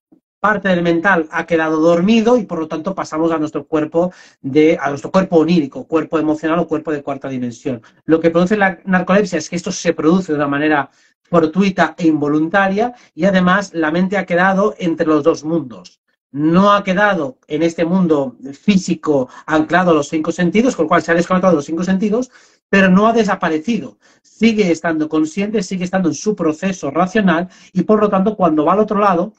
parte 0.46 0.68
del 0.68 0.82
mental 0.82 1.26
ha 1.32 1.44
quedado 1.44 1.80
dormido 1.80 2.37
y 2.38 2.44
por 2.44 2.61
lo 2.61 2.68
tanto 2.68 2.94
pasamos 2.94 3.32
a 3.32 3.38
nuestro 3.38 3.66
cuerpo 3.66 4.12
de 4.40 4.78
a 4.80 4.90
nuestro 4.90 5.11
cuerpo 5.11 5.38
onírico, 5.38 5.88
cuerpo 5.88 6.20
emocional 6.20 6.61
o 6.61 6.68
cuerpo 6.68 6.92
de 6.92 7.02
cuarta 7.02 7.28
dimensión. 7.28 7.82
Lo 8.04 8.20
que 8.20 8.30
produce 8.30 8.56
la 8.56 8.78
narcolepsia 8.85 9.38
es 9.38 9.50
que 9.50 9.56
esto 9.56 9.72
se 9.72 9.92
produce 9.92 10.30
de 10.30 10.38
una 10.38 10.46
manera 10.46 10.88
fortuita 11.32 11.96
e 11.98 12.06
involuntaria 12.06 12.94
y 13.12 13.24
además 13.24 13.72
la 13.74 13.90
mente 13.90 14.16
ha 14.16 14.24
quedado 14.24 14.76
entre 14.78 15.09
los 15.09 15.24
dos 15.24 15.42
mundos. 15.42 16.00
No 16.30 16.72
ha 16.72 16.85
quedado 16.85 17.38
en 17.48 17.64
este 17.64 17.85
mundo 17.85 18.37
físico 18.52 19.28
anclado 19.46 19.90
a 19.90 19.94
los 19.94 20.09
cinco 20.09 20.30
sentidos, 20.30 20.76
con 20.76 20.85
lo 20.85 20.88
cual 20.90 21.02
se 21.02 21.11
ha 21.11 21.14
desconectado 21.16 21.54
de 21.54 21.56
los 21.56 21.64
cinco 21.64 21.82
sentidos, 21.82 22.30
pero 22.68 22.88
no 22.88 23.09
ha 23.09 23.12
desaparecido. 23.12 23.98
Sigue 24.22 24.70
estando 24.70 25.09
consciente, 25.09 25.64
sigue 25.64 25.85
estando 25.85 26.09
en 26.09 26.14
su 26.14 26.37
proceso 26.37 26.92
racional 26.92 27.48
y 27.72 27.82
por 27.82 28.00
lo 28.00 28.09
tanto 28.09 28.37
cuando 28.37 28.64
va 28.64 28.74
al 28.74 28.80
otro 28.80 29.00
lado, 29.00 29.32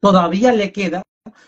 todavía 0.00 0.52
le 0.52 0.72
queda 0.72 1.02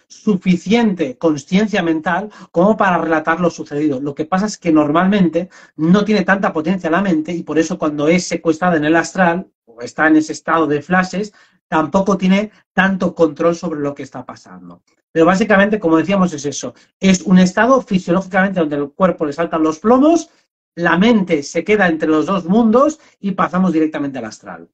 suficiente 0.07 1.17
conciencia 1.17 1.83
mental 1.83 2.31
como 2.51 2.77
para 2.77 2.99
relatar 2.99 3.41
lo 3.41 3.51
sucedido. 3.51 4.01
Lo 4.01 4.15
que 4.15 4.27
pasa 4.27 4.47
es 4.47 4.59
que 4.59 4.73
normalmente 4.73 5.49
no 5.77 6.05
tiene 6.05 6.23
tanta 6.23 6.53
potencia 6.53 6.91
la 6.91 7.01
mente 7.01 7.33
y 7.33 7.43
por 7.43 7.59
eso 7.59 7.79
cuando 7.79 8.09
es 8.09 8.27
secuestrada 8.27 8.77
en 8.77 8.85
el 8.85 8.97
astral 8.97 9.51
o 9.65 9.81
está 9.81 10.07
en 10.09 10.17
ese 10.17 10.33
estado 10.33 10.67
de 10.67 10.83
flashes, 10.83 11.33
tampoco 11.69 12.19
tiene 12.19 12.51
tanto 12.73 13.15
control 13.15 13.55
sobre 13.55 13.81
lo 13.81 13.95
que 13.95 14.03
está 14.03 14.25
pasando. 14.25 14.83
Pero 15.13 15.27
básicamente, 15.27 15.81
como 15.81 15.97
decíamos, 15.97 16.33
es 16.33 16.45
eso. 16.45 16.75
Es 16.99 17.23
un 17.23 17.39
estado 17.39 17.81
fisiológicamente 17.81 18.61
donde 18.61 18.77
el 18.77 18.91
cuerpo 18.91 19.25
le 19.25 19.33
saltan 19.33 19.63
los 19.63 19.79
plomos 19.79 20.31
la 20.75 20.97
mente 20.97 21.43
se 21.43 21.65
queda 21.65 21.89
entre 21.89 22.09
los 22.09 22.27
dos 22.27 22.45
mundos 22.45 23.01
y 23.21 23.33
pasamos 23.33 23.73
directamente 23.73 24.19
al 24.19 24.27
astral. 24.27 24.69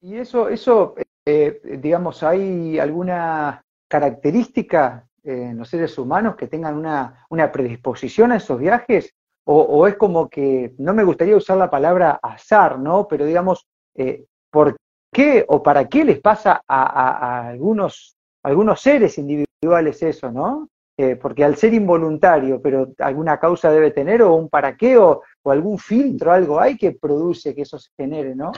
Y 0.00 0.16
eso, 0.16 0.48
eso 0.48 0.94
eh, 1.28 1.60
digamos, 1.80 2.22
¿hay 2.22 2.78
alguna 2.78 3.64
característica 3.88 5.08
en 5.24 5.58
los 5.58 5.68
seres 5.68 5.98
humanos 5.98 6.36
que 6.36 6.46
tengan 6.46 6.76
una, 6.76 7.52
predisposición 7.52 8.30
a 8.30 8.36
esos 8.36 8.60
viajes? 8.60 9.12
O, 9.48 9.86
es 9.86 9.96
como 9.96 10.28
que, 10.28 10.74
no 10.78 10.94
me 10.94 11.04
gustaría 11.04 11.36
usar 11.36 11.56
la 11.56 11.70
palabra 11.70 12.18
azar, 12.22 12.80
¿no? 12.80 13.06
Pero 13.06 13.24
digamos, 13.24 13.66
eh, 13.94 14.24
¿por 14.50 14.76
qué 15.12 15.44
o 15.48 15.62
para 15.62 15.88
qué 15.88 16.04
les 16.04 16.20
pasa 16.20 16.62
a, 16.66 17.48
algunos, 17.48 18.16
algunos 18.42 18.80
seres 18.80 19.18
individuales 19.18 20.02
eso, 20.02 20.32
¿no? 20.32 20.68
Eh, 20.96 21.16
porque 21.16 21.44
al 21.44 21.56
ser 21.56 21.74
involuntario, 21.74 22.60
pero 22.60 22.92
alguna 22.98 23.38
causa 23.38 23.70
debe 23.70 23.90
tener, 23.90 24.22
o 24.22 24.34
un 24.34 24.48
para 24.48 24.76
qué, 24.76 24.96
o, 24.96 25.22
o 25.42 25.50
algún 25.50 25.78
filtro, 25.78 26.32
algo 26.32 26.58
hay 26.58 26.76
que 26.76 26.92
produce 26.92 27.54
que 27.54 27.62
eso 27.62 27.78
se 27.78 27.90
genere, 27.96 28.34
¿no? 28.34 28.52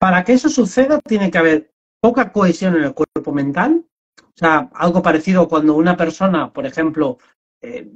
Para 0.00 0.24
que 0.24 0.32
eso 0.32 0.48
suceda, 0.48 0.98
tiene 1.00 1.30
que 1.30 1.36
haber 1.36 1.74
poca 2.00 2.32
cohesión 2.32 2.74
en 2.74 2.84
el 2.84 2.94
cuerpo 2.94 3.34
mental, 3.34 3.84
o 4.18 4.32
sea, 4.34 4.70
algo 4.72 5.02
parecido 5.02 5.46
cuando 5.46 5.74
una 5.74 5.94
persona, 5.94 6.50
por 6.50 6.64
ejemplo, 6.64 7.18
eh, 7.60 7.86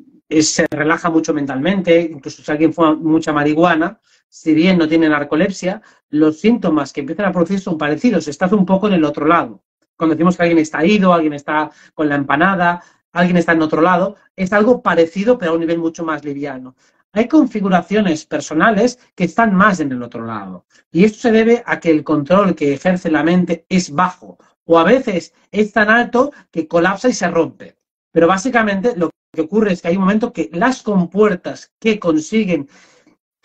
se 0.42 0.66
relaja 0.70 1.08
mucho 1.08 1.32
mentalmente, 1.32 1.98
incluso 2.02 2.42
si 2.42 2.52
alguien 2.52 2.74
fuma 2.74 2.94
mucha 2.94 3.32
marihuana, 3.32 3.98
si 4.28 4.52
bien 4.52 4.76
no 4.76 4.86
tiene 4.86 5.08
narcolepsia, 5.08 5.80
los 6.10 6.40
síntomas 6.40 6.92
que 6.92 7.00
empiezan 7.00 7.24
a 7.24 7.32
producir 7.32 7.58
son 7.58 7.78
parecidos, 7.78 8.28
estás 8.28 8.52
un 8.52 8.66
poco 8.66 8.88
en 8.88 8.92
el 8.92 9.04
otro 9.04 9.26
lado. 9.26 9.64
Cuando 9.96 10.14
decimos 10.14 10.36
que 10.36 10.42
alguien 10.42 10.58
está 10.58 10.84
ido, 10.84 11.14
alguien 11.14 11.32
está 11.32 11.70
con 11.94 12.10
la 12.10 12.16
empanada, 12.16 12.82
alguien 13.12 13.38
está 13.38 13.52
en 13.52 13.62
otro 13.62 13.80
lado, 13.80 14.16
es 14.36 14.52
algo 14.52 14.82
parecido 14.82 15.38
pero 15.38 15.52
a 15.52 15.54
un 15.54 15.60
nivel 15.60 15.78
mucho 15.78 16.04
más 16.04 16.22
liviano. 16.22 16.76
Hay 17.16 17.28
configuraciones 17.28 18.26
personales 18.26 18.98
que 19.14 19.24
están 19.24 19.54
más 19.54 19.78
en 19.78 19.92
el 19.92 20.02
otro 20.02 20.26
lado. 20.26 20.66
Y 20.90 21.04
esto 21.04 21.20
se 21.20 21.32
debe 21.32 21.62
a 21.64 21.78
que 21.78 21.90
el 21.90 22.02
control 22.02 22.56
que 22.56 22.74
ejerce 22.74 23.08
la 23.08 23.22
mente 23.22 23.64
es 23.68 23.92
bajo 23.92 24.36
o 24.64 24.78
a 24.80 24.84
veces 24.84 25.32
es 25.52 25.72
tan 25.72 25.90
alto 25.90 26.32
que 26.50 26.66
colapsa 26.66 27.08
y 27.08 27.12
se 27.12 27.30
rompe. 27.30 27.76
Pero 28.10 28.26
básicamente 28.26 28.96
lo 28.96 29.10
que 29.32 29.42
ocurre 29.42 29.72
es 29.72 29.80
que 29.80 29.88
hay 29.88 29.96
un 29.96 30.02
momento 30.02 30.32
que 30.32 30.50
las 30.52 30.82
compuertas 30.82 31.72
que 31.78 32.00
consiguen 32.00 32.68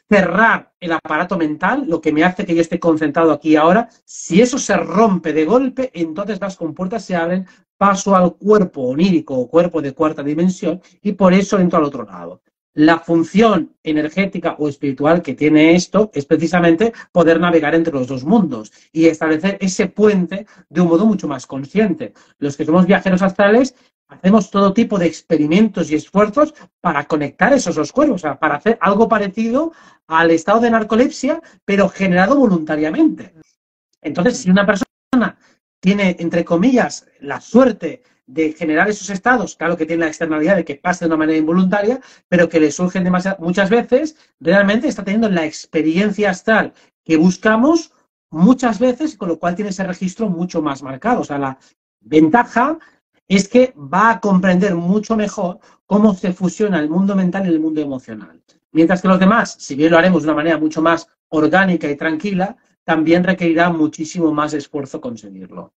cerrar 0.10 0.74
el 0.80 0.94
aparato 0.94 1.38
mental, 1.38 1.86
lo 1.88 2.02
que 2.02 2.12
me 2.12 2.24
hace 2.24 2.48
que 2.48 2.56
yo 2.56 2.62
esté 2.62 2.80
concentrado 2.80 3.32
aquí 3.32 3.56
ahora, 3.56 3.88
si 4.04 4.42
eso 4.42 4.58
se 4.58 4.76
rompe 4.78 5.32
de 5.32 5.46
golpe, 5.46 5.92
entonces 5.94 6.42
las 6.42 6.58
compuertas 6.58 7.06
se 7.06 7.16
abren 7.16 7.46
paso 7.78 8.16
al 8.16 8.36
cuerpo 8.36 8.82
onírico 8.82 9.36
o 9.36 9.48
cuerpo 9.48 9.80
de 9.80 9.94
cuarta 9.94 10.24
dimensión 10.24 10.82
y 11.04 11.12
por 11.12 11.34
eso 11.34 11.60
entro 11.60 11.78
al 11.78 11.86
otro 11.86 12.04
lado. 12.04 12.42
La 12.80 12.98
función 12.98 13.76
energética 13.84 14.56
o 14.58 14.70
espiritual 14.70 15.22
que 15.22 15.34
tiene 15.34 15.76
esto 15.76 16.12
es 16.14 16.26
precisamente 16.26 16.94
poder 17.12 17.38
navegar 17.38 17.76
entre 17.76 17.92
los 17.92 18.08
dos 18.08 18.24
mundos 18.24 18.72
y 18.94 19.08
establecer 19.08 19.58
ese 19.60 19.88
puente 19.88 20.48
de 20.70 20.80
un 20.80 20.88
modo 20.88 21.06
mucho 21.06 21.28
más 21.28 21.46
consciente. 21.46 22.14
Los 22.38 22.56
que 22.56 22.64
somos 22.64 22.86
viajeros 22.86 23.22
astrales 23.22 23.76
hacemos 24.08 24.50
todo 24.50 24.72
tipo 24.72 24.98
de 24.98 25.08
experimentos 25.08 25.92
y 25.92 25.96
esfuerzos 25.96 26.54
para 26.80 27.04
conectar 27.04 27.52
esos 27.52 27.76
dos 27.76 27.92
cuerpos, 27.92 28.16
o 28.16 28.20
sea, 28.20 28.40
para 28.40 28.56
hacer 28.56 28.78
algo 28.80 29.10
parecido 29.10 29.74
al 30.08 30.32
estado 30.32 30.62
de 30.62 30.72
narcolepsia, 30.72 31.42
pero 31.66 31.90
generado 31.90 32.38
voluntariamente. 32.38 33.34
Entonces, 34.02 34.38
si 34.38 34.50
una 34.50 34.66
persona 34.66 35.38
tiene, 35.82 36.16
entre 36.18 36.46
comillas, 36.46 37.08
la 37.20 37.42
suerte 37.42 38.04
de 38.30 38.54
generar 38.54 38.88
esos 38.88 39.10
estados, 39.10 39.56
claro 39.56 39.76
que 39.76 39.88
tiene 39.88 40.02
la 40.02 40.10
externalidad 40.10 40.56
de 40.56 40.64
que 40.64 40.76
pase 40.76 41.06
de 41.06 41.08
una 41.08 41.18
manera 41.18 41.40
involuntaria, 41.40 42.00
pero 42.28 42.48
que 42.48 42.60
le 42.60 42.72
surgen 42.72 43.12
muchas 43.40 43.70
veces, 43.72 44.16
realmente 44.40 44.88
está 44.88 45.04
teniendo 45.04 45.30
la 45.30 45.46
experiencia 45.46 46.30
astral 46.30 46.74
que 47.04 47.18
buscamos 47.18 47.92
muchas 48.30 48.78
veces, 48.80 49.18
con 49.18 49.30
lo 49.30 49.40
cual 49.40 49.56
tiene 49.56 49.72
ese 49.72 49.84
registro 49.84 50.30
mucho 50.30 50.62
más 50.62 50.84
marcado. 50.84 51.22
O 51.22 51.24
sea, 51.24 51.40
la 51.40 51.58
ventaja 52.02 52.78
es 53.28 53.48
que 53.48 53.74
va 53.76 54.12
a 54.12 54.20
comprender 54.20 54.76
mucho 54.76 55.16
mejor 55.16 55.60
cómo 55.88 56.14
se 56.14 56.32
fusiona 56.32 56.80
el 56.80 56.90
mundo 56.90 57.16
mental 57.16 57.48
y 57.48 57.50
el 57.50 57.60
mundo 57.60 57.82
emocional. 57.82 58.44
Mientras 58.72 59.02
que 59.02 59.08
los 59.08 59.20
demás, 59.20 59.56
si 59.60 59.74
bien 59.74 59.92
lo 59.92 59.98
haremos 59.98 60.22
de 60.22 60.30
una 60.30 60.36
manera 60.36 60.60
mucho 60.60 60.84
más 60.84 61.08
orgánica 61.30 61.90
y 61.90 61.96
tranquila, 61.96 62.58
también 62.84 63.24
requerirá 63.24 63.72
muchísimo 63.72 64.32
más 64.32 64.54
esfuerzo 64.54 65.02
conseguirlo. 65.02 65.74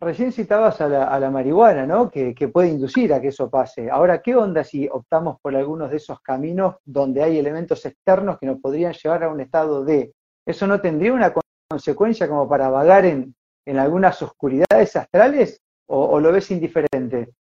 Recién 0.00 0.30
citabas 0.30 0.80
a 0.80 0.88
la, 0.88 1.30
marihuana, 1.30 1.86
¿no? 1.86 2.10
Que, 2.10 2.34
puede 2.52 2.68
inducir 2.68 3.14
a 3.14 3.20
que 3.20 3.28
eso 3.28 3.48
pase. 3.48 3.90
Ahora, 3.90 4.20
¿qué 4.20 4.36
onda 4.36 4.62
si 4.62 4.88
optamos 4.88 5.40
por 5.40 5.56
algunos 5.56 5.90
de 5.90 5.96
esos 5.96 6.20
caminos 6.20 6.76
donde 6.84 7.22
hay 7.22 7.38
elementos 7.38 7.84
externos 7.86 8.38
que 8.38 8.46
nos 8.46 8.60
podrían 8.60 8.92
llevar 8.92 9.24
a 9.24 9.30
un 9.30 9.40
estado 9.40 9.84
de... 9.84 10.12
¿Eso 10.44 10.66
no 10.66 10.80
tendría 10.80 11.12
una 11.12 11.32
consecuencia 11.68 12.28
como 12.28 12.48
para 12.48 12.68
vagar 12.68 13.06
en, 13.06 13.34
en 13.64 13.78
algunas 13.78 14.20
oscuridades 14.22 14.96
astrales? 14.96 15.60
o, 15.86 16.20
lo 16.20 16.32
ves 16.32 16.50
indiferente? 16.50 17.34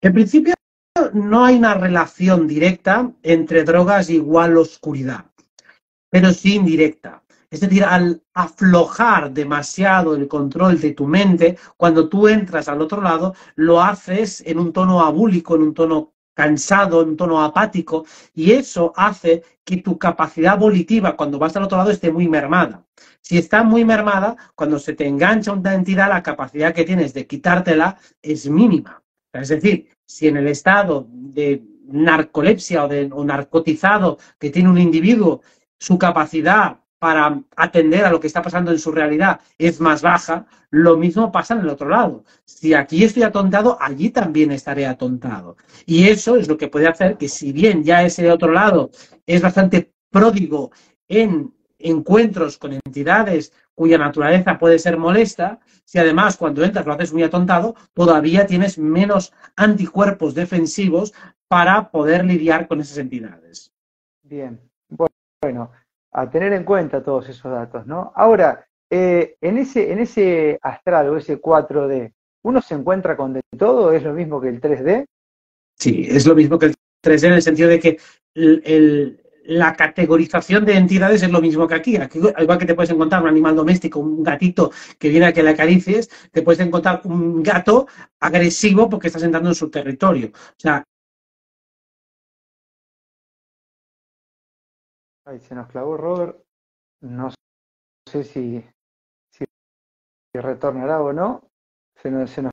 En 0.00 0.12
principio 0.12 0.54
no 1.12 1.44
hay 1.44 1.56
una 1.56 1.74
relación 1.74 2.46
directa 2.46 3.12
entre 3.22 3.64
drogas 3.64 4.10
igual 4.10 4.56
oscuridad, 4.56 5.26
pero 6.10 6.32
sí 6.32 6.56
indirecta. 6.56 7.22
Es 7.50 7.60
decir, 7.60 7.84
al 7.84 8.22
aflojar 8.34 9.32
demasiado 9.32 10.14
el 10.14 10.28
control 10.28 10.80
de 10.80 10.92
tu 10.92 11.06
mente, 11.06 11.56
cuando 11.76 12.08
tú 12.08 12.28
entras 12.28 12.68
al 12.68 12.80
otro 12.80 13.00
lado, 13.00 13.34
lo 13.54 13.80
haces 13.80 14.42
en 14.46 14.58
un 14.58 14.72
tono 14.72 15.00
abúlico, 15.00 15.54
en 15.54 15.62
un 15.62 15.74
tono 15.74 16.12
cansado, 16.34 17.02
en 17.02 17.10
un 17.10 17.16
tono 17.16 17.42
apático, 17.42 18.04
y 18.34 18.52
eso 18.52 18.92
hace 18.94 19.42
que 19.64 19.78
tu 19.78 19.98
capacidad 19.98 20.58
volitiva 20.58 21.16
cuando 21.16 21.38
vas 21.38 21.56
al 21.56 21.64
otro 21.64 21.78
lado 21.78 21.90
esté 21.90 22.12
muy 22.12 22.28
mermada. 22.28 22.84
Si 23.22 23.38
está 23.38 23.62
muy 23.62 23.84
mermada, 23.84 24.36
cuando 24.54 24.78
se 24.78 24.92
te 24.92 25.06
engancha 25.06 25.52
una 25.52 25.74
entidad, 25.74 26.10
la 26.10 26.22
capacidad 26.22 26.74
que 26.74 26.84
tienes 26.84 27.14
de 27.14 27.26
quitártela 27.26 27.96
es 28.20 28.48
mínima. 28.48 29.02
Es 29.32 29.48
decir, 29.48 29.88
si 30.04 30.28
en 30.28 30.36
el 30.36 30.48
estado 30.48 31.06
de 31.10 31.64
narcolepsia 31.86 32.84
o, 32.84 32.88
de, 32.88 33.08
o 33.12 33.24
narcotizado 33.24 34.18
que 34.38 34.50
tiene 34.50 34.68
un 34.68 34.78
individuo, 34.78 35.40
su 35.78 35.98
capacidad 35.98 36.80
para 37.06 37.40
atender 37.54 38.04
a 38.04 38.10
lo 38.10 38.18
que 38.18 38.26
está 38.26 38.42
pasando 38.42 38.72
en 38.72 38.80
su 38.80 38.90
realidad 38.90 39.38
es 39.58 39.80
más 39.80 40.02
baja, 40.02 40.44
lo 40.70 40.96
mismo 40.96 41.30
pasa 41.30 41.54
en 41.54 41.60
el 41.60 41.68
otro 41.68 41.88
lado. 41.88 42.24
Si 42.44 42.74
aquí 42.74 43.04
estoy 43.04 43.22
atontado, 43.22 43.78
allí 43.80 44.10
también 44.10 44.50
estaré 44.50 44.86
atontado. 44.86 45.56
Y 45.86 46.08
eso 46.08 46.34
es 46.34 46.48
lo 46.48 46.58
que 46.58 46.66
puede 46.66 46.88
hacer 46.88 47.16
que 47.16 47.28
si 47.28 47.52
bien 47.52 47.84
ya 47.84 48.02
ese 48.02 48.28
otro 48.28 48.50
lado 48.50 48.90
es 49.24 49.40
bastante 49.40 49.92
pródigo 50.10 50.72
en 51.06 51.54
encuentros 51.78 52.58
con 52.58 52.72
entidades 52.72 53.52
cuya 53.72 53.98
naturaleza 53.98 54.58
puede 54.58 54.80
ser 54.80 54.98
molesta, 54.98 55.60
si 55.84 56.00
además 56.00 56.36
cuando 56.36 56.64
entras 56.64 56.86
lo 56.86 56.94
haces 56.94 57.12
muy 57.12 57.22
atontado, 57.22 57.76
todavía 57.94 58.48
tienes 58.48 58.78
menos 58.78 59.32
anticuerpos 59.54 60.34
defensivos 60.34 61.14
para 61.46 61.88
poder 61.92 62.24
lidiar 62.24 62.66
con 62.66 62.80
esas 62.80 62.98
entidades. 62.98 63.72
Bien, 64.24 64.60
bueno, 65.40 65.70
a 66.16 66.30
tener 66.30 66.54
en 66.54 66.64
cuenta 66.64 67.02
todos 67.02 67.28
esos 67.28 67.52
datos, 67.52 67.86
¿no? 67.86 68.10
Ahora, 68.16 68.66
eh, 68.88 69.36
en, 69.38 69.58
ese, 69.58 69.92
en 69.92 69.98
ese 69.98 70.58
astral 70.62 71.10
o 71.10 71.18
ese 71.18 71.40
4D, 71.40 72.10
¿uno 72.42 72.62
se 72.62 72.74
encuentra 72.74 73.18
con 73.18 73.34
de 73.34 73.42
todo? 73.58 73.92
¿Es 73.92 74.02
lo 74.02 74.14
mismo 74.14 74.40
que 74.40 74.48
el 74.48 74.58
3D? 74.58 75.04
Sí, 75.78 76.06
es 76.08 76.26
lo 76.26 76.34
mismo 76.34 76.58
que 76.58 76.66
el 76.66 76.74
3D 77.04 77.26
en 77.26 77.32
el 77.34 77.42
sentido 77.42 77.68
de 77.68 77.78
que 77.78 77.98
la 79.44 79.74
categorización 79.74 80.64
de 80.64 80.76
entidades 80.76 81.22
es 81.22 81.30
lo 81.30 81.42
mismo 81.42 81.68
que 81.68 81.74
aquí. 81.74 81.96
aquí. 81.98 82.18
Igual 82.18 82.58
que 82.58 82.66
te 82.66 82.74
puedes 82.74 82.90
encontrar 82.90 83.22
un 83.22 83.28
animal 83.28 83.54
doméstico, 83.54 84.00
un 84.00 84.22
gatito 84.22 84.72
que 84.98 85.10
viene 85.10 85.26
a 85.26 85.34
que 85.34 85.42
le 85.42 85.50
acaricies, 85.50 86.08
te 86.32 86.40
puedes 86.40 86.60
encontrar 86.60 87.02
un 87.04 87.42
gato 87.42 87.88
agresivo 88.20 88.88
porque 88.88 89.08
estás 89.08 89.22
entrando 89.22 89.50
en 89.50 89.54
su 89.54 89.68
territorio. 89.68 90.28
O 90.32 90.56
sea, 90.56 90.82
Ahí 95.26 95.40
se 95.40 95.56
nos 95.56 95.66
clavó 95.66 95.96
Robert. 95.96 96.38
No 97.00 97.30
sé 98.08 98.22
si, 98.22 98.64
si, 99.32 99.44
retornará 100.34 101.02
o 101.02 101.12
no. 101.12 101.50
Se 101.96 102.12
nos, 102.12 102.30
se 102.30 102.42
nos 102.42 102.52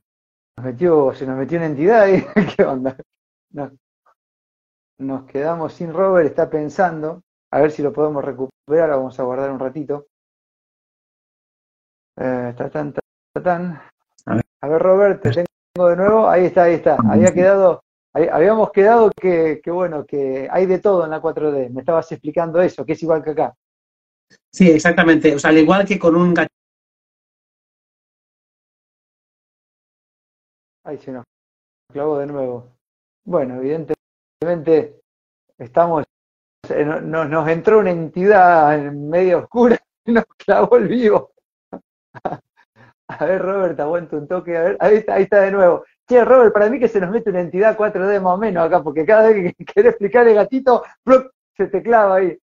metió, 0.60 1.14
se 1.14 1.28
nos 1.28 1.38
metió 1.38 1.60
una 1.60 1.68
entidad 1.68 2.02
ahí. 2.02 2.26
¿Qué 2.58 2.64
onda? 2.64 2.98
Nos, 4.98 5.24
quedamos 5.26 5.74
sin 5.74 5.94
Robert, 5.94 6.28
está 6.28 6.50
pensando. 6.50 7.22
A 7.52 7.62
ver 7.62 7.70
si 7.70 7.84
lo 7.84 7.94
podemos 7.94 8.26
recuperar. 8.26 8.90
Vamos 8.90 9.20
a 9.20 9.24
guardar 9.24 9.52
un 9.52 9.60
ratito. 9.60 10.08
Eh, 12.18 12.56
tan, 12.58 12.94
tan, 13.44 13.82
A 14.62 14.68
ver, 14.68 14.82
Robert, 14.82 15.22
te 15.22 15.30
tengo 15.30 15.90
de 15.90 15.96
nuevo. 15.96 16.28
Ahí 16.28 16.46
está, 16.46 16.64
ahí 16.64 16.74
está. 16.74 16.98
Había 17.08 17.32
quedado 17.32 17.84
Habíamos 18.14 18.72
quedado 18.72 19.12
que, 19.12 19.62
bueno, 19.66 20.06
que 20.06 20.48
hay 20.52 20.68
de 20.68 20.80
todo 20.80 21.04
en 21.04 21.12
la 21.12 21.22
4D. 21.22 21.70
Me 21.72 21.82
estabas 21.82 22.12
explicando 22.12 22.62
eso, 22.62 22.86
que 22.86 22.94
es 22.94 23.02
igual 23.02 23.24
que 23.24 23.32
acá. 23.32 23.56
Sí, 24.52 24.70
exactamente. 24.70 25.34
O 25.36 25.40
sea, 25.40 25.50
al 25.50 25.58
igual 25.58 25.86
que 25.86 25.98
con 25.98 26.16
un 26.16 26.36
Ahí 30.86 30.98
se 30.98 31.12
nos 31.12 31.24
clavó 31.92 32.20
de 32.20 32.28
nuevo. 32.28 32.68
Bueno, 33.26 33.56
evidentemente 33.56 35.02
estamos 35.58 36.04
eh, 36.70 36.86
nos, 36.86 37.50
entró 37.50 37.80
una 37.80 37.92
entidad 37.92 38.80
medio 38.92 39.40
oscura 39.40 39.78
y 40.06 40.14
nos 40.14 40.26
clavó 40.38 40.78
el 40.78 40.88
vivo. 40.88 41.34
A 43.20 43.26
ver, 43.26 43.42
Robert, 43.42 43.80
aguanta 43.80 44.16
un 44.16 44.28
toque. 44.28 44.58
A 44.58 44.64
ver, 44.64 44.78
ahí 44.80 45.24
está, 45.24 45.42
de 45.42 45.52
nuevo. 45.52 45.84
Che, 46.08 46.24
Robert, 46.24 46.54
para 46.54 46.70
mí 46.70 46.80
que 46.80 46.88
se 46.88 47.00
nos 47.00 47.12
mete 47.12 47.30
una 47.30 47.42
entidad 47.42 47.78
4D 47.78 48.22
más 48.22 48.34
o 48.34 48.38
menos 48.38 48.66
acá, 48.66 48.84
porque 48.84 49.06
cada 49.06 49.30
vez 49.30 49.54
que 49.56 49.66
querés 49.74 49.92
explicar 49.92 50.28
el 50.28 50.36
gatito, 50.36 50.84
se 51.56 51.68
te 51.68 51.82
clava 51.82 52.16
ahí. 52.16 52.38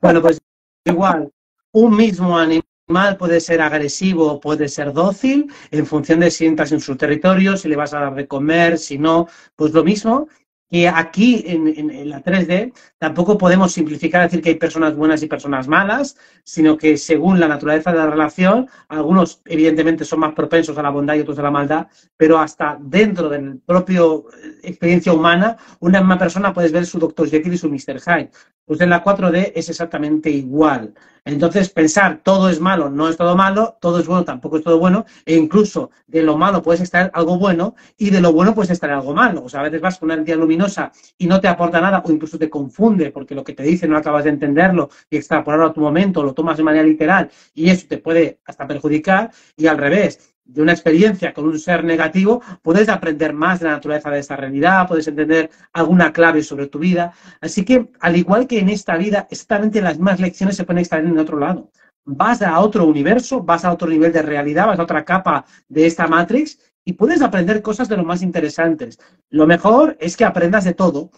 Bueno, 0.00 0.20
pues 0.20 0.40
igual, 0.84 1.30
un 1.72 1.96
mismo 1.96 2.38
animal 2.38 3.16
puede 3.18 3.40
ser 3.40 3.62
agresivo 3.62 4.38
puede 4.38 4.68
ser 4.68 4.92
dócil 4.92 5.50
en 5.70 5.86
función 5.86 6.20
de 6.20 6.30
si 6.30 6.44
entras 6.44 6.70
en 6.72 6.80
su 6.80 6.96
territorio, 6.96 7.56
si 7.56 7.68
le 7.68 7.76
vas 7.76 7.94
a 7.94 8.00
dar 8.00 8.14
de 8.14 8.28
comer, 8.28 8.76
si 8.76 8.98
no, 8.98 9.26
pues 9.56 9.72
lo 9.72 9.82
mismo 9.82 10.28
que 10.74 10.88
aquí 10.88 11.44
en, 11.46 12.10
la 12.10 12.20
3D 12.20 12.72
tampoco 12.98 13.38
podemos 13.38 13.70
simplificar 13.70 14.22
decir 14.22 14.42
que 14.42 14.48
hay 14.48 14.54
personas 14.56 14.96
buenas 14.96 15.22
y 15.22 15.28
personas 15.28 15.68
malas, 15.68 16.16
sino 16.42 16.76
que 16.76 16.96
según 16.96 17.38
la 17.38 17.46
naturaleza 17.46 17.92
de 17.92 17.98
la 17.98 18.10
relación, 18.10 18.68
algunos 18.88 19.40
evidentemente 19.44 20.04
son 20.04 20.18
más 20.18 20.34
propensos 20.34 20.76
a 20.76 20.82
la 20.82 20.90
bondad 20.90 21.14
y 21.14 21.20
otros 21.20 21.38
a 21.38 21.42
la 21.42 21.52
maldad, 21.52 21.86
pero 22.16 22.40
hasta 22.40 22.76
dentro 22.80 23.28
del 23.28 23.60
propio 23.64 24.24
eh, 24.30 24.62
experiencia 24.64 25.12
humana, 25.12 25.56
una 25.78 26.00
misma 26.00 26.18
persona 26.18 26.52
puedes 26.52 26.72
ver 26.72 26.86
su 26.86 26.98
Dr. 26.98 27.30
Jekyll 27.30 27.54
y 27.54 27.58
su 27.58 27.68
Mr. 27.68 28.00
Hyde. 28.00 28.30
Pues 28.64 28.80
en 28.80 28.90
la 28.90 29.04
4D 29.04 29.52
es 29.54 29.68
exactamente 29.68 30.28
igual. 30.28 30.94
Entonces, 31.26 31.70
pensar 31.70 32.20
todo 32.22 32.50
es 32.50 32.60
malo, 32.60 32.90
no 32.90 33.08
es 33.08 33.16
todo 33.16 33.34
malo, 33.34 33.78
todo 33.80 33.98
es 33.98 34.06
bueno, 34.06 34.24
tampoco 34.24 34.58
es 34.58 34.64
todo 34.64 34.78
bueno, 34.78 35.06
e 35.24 35.34
incluso 35.36 35.90
de 36.06 36.22
lo 36.22 36.36
malo 36.36 36.62
puedes 36.62 36.82
extraer 36.82 37.10
algo 37.14 37.38
bueno 37.38 37.74
y 37.96 38.10
de 38.10 38.20
lo 38.20 38.32
bueno 38.32 38.54
puedes 38.54 38.70
extraer 38.70 38.94
algo 38.94 39.14
malo. 39.14 39.44
O 39.44 39.48
sea, 39.48 39.60
a 39.60 39.62
veces 39.62 39.80
vas 39.80 39.98
con 39.98 40.08
una 40.08 40.14
entidad 40.14 40.36
luminosa 40.36 40.63
y 41.18 41.26
no 41.26 41.40
te 41.40 41.48
aporta 41.48 41.80
nada 41.80 42.02
o 42.04 42.12
incluso 42.12 42.38
te 42.38 42.50
confunde 42.50 43.10
porque 43.10 43.34
lo 43.34 43.44
que 43.44 43.52
te 43.52 43.62
dice 43.62 43.88
no 43.88 43.96
acabas 43.96 44.24
de 44.24 44.30
entenderlo 44.30 44.90
y 45.10 45.16
extrapolarlo 45.16 45.66
a 45.66 45.72
tu 45.72 45.80
momento, 45.80 46.22
lo 46.22 46.34
tomas 46.34 46.56
de 46.56 46.62
manera 46.62 46.84
literal 46.84 47.30
y 47.54 47.70
eso 47.70 47.86
te 47.88 47.98
puede 47.98 48.40
hasta 48.44 48.66
perjudicar 48.66 49.30
y 49.56 49.66
al 49.66 49.78
revés 49.78 50.34
de 50.44 50.62
una 50.62 50.72
experiencia 50.72 51.32
con 51.32 51.46
un 51.46 51.58
ser 51.58 51.84
negativo, 51.84 52.42
puedes 52.62 52.88
aprender 52.88 53.32
más 53.32 53.60
de 53.60 53.66
la 53.66 53.72
naturaleza 53.72 54.10
de 54.10 54.18
esta 54.18 54.36
realidad, 54.36 54.86
puedes 54.86 55.08
entender 55.08 55.50
alguna 55.72 56.12
clave 56.12 56.42
sobre 56.42 56.66
tu 56.66 56.78
vida. 56.78 57.12
Así 57.40 57.64
que, 57.64 57.90
al 58.00 58.16
igual 58.16 58.46
que 58.46 58.58
en 58.58 58.68
esta 58.68 58.96
vida, 58.96 59.26
exactamente 59.30 59.80
las 59.80 59.94
mismas 59.94 60.20
lecciones 60.20 60.56
se 60.56 60.64
pueden 60.64 60.80
extraer 60.80 61.06
en 61.06 61.18
otro 61.18 61.38
lado. 61.38 61.70
Vas 62.04 62.42
a 62.42 62.60
otro 62.60 62.84
universo, 62.84 63.42
vas 63.42 63.64
a 63.64 63.72
otro 63.72 63.88
nivel 63.88 64.12
de 64.12 64.20
realidad, 64.20 64.66
vas 64.66 64.78
a 64.78 64.82
otra 64.82 65.04
capa 65.04 65.46
de 65.68 65.86
esta 65.86 66.06
Matrix 66.06 66.58
y 66.84 66.94
puedes 66.94 67.22
aprender 67.22 67.62
cosas 67.62 67.88
de 67.88 67.96
lo 67.96 68.04
más 68.04 68.22
interesantes. 68.22 68.98
Lo 69.30 69.46
mejor 69.46 69.96
es 70.00 70.16
que 70.16 70.24
aprendas 70.24 70.64
de 70.64 70.74
todo 70.74 71.10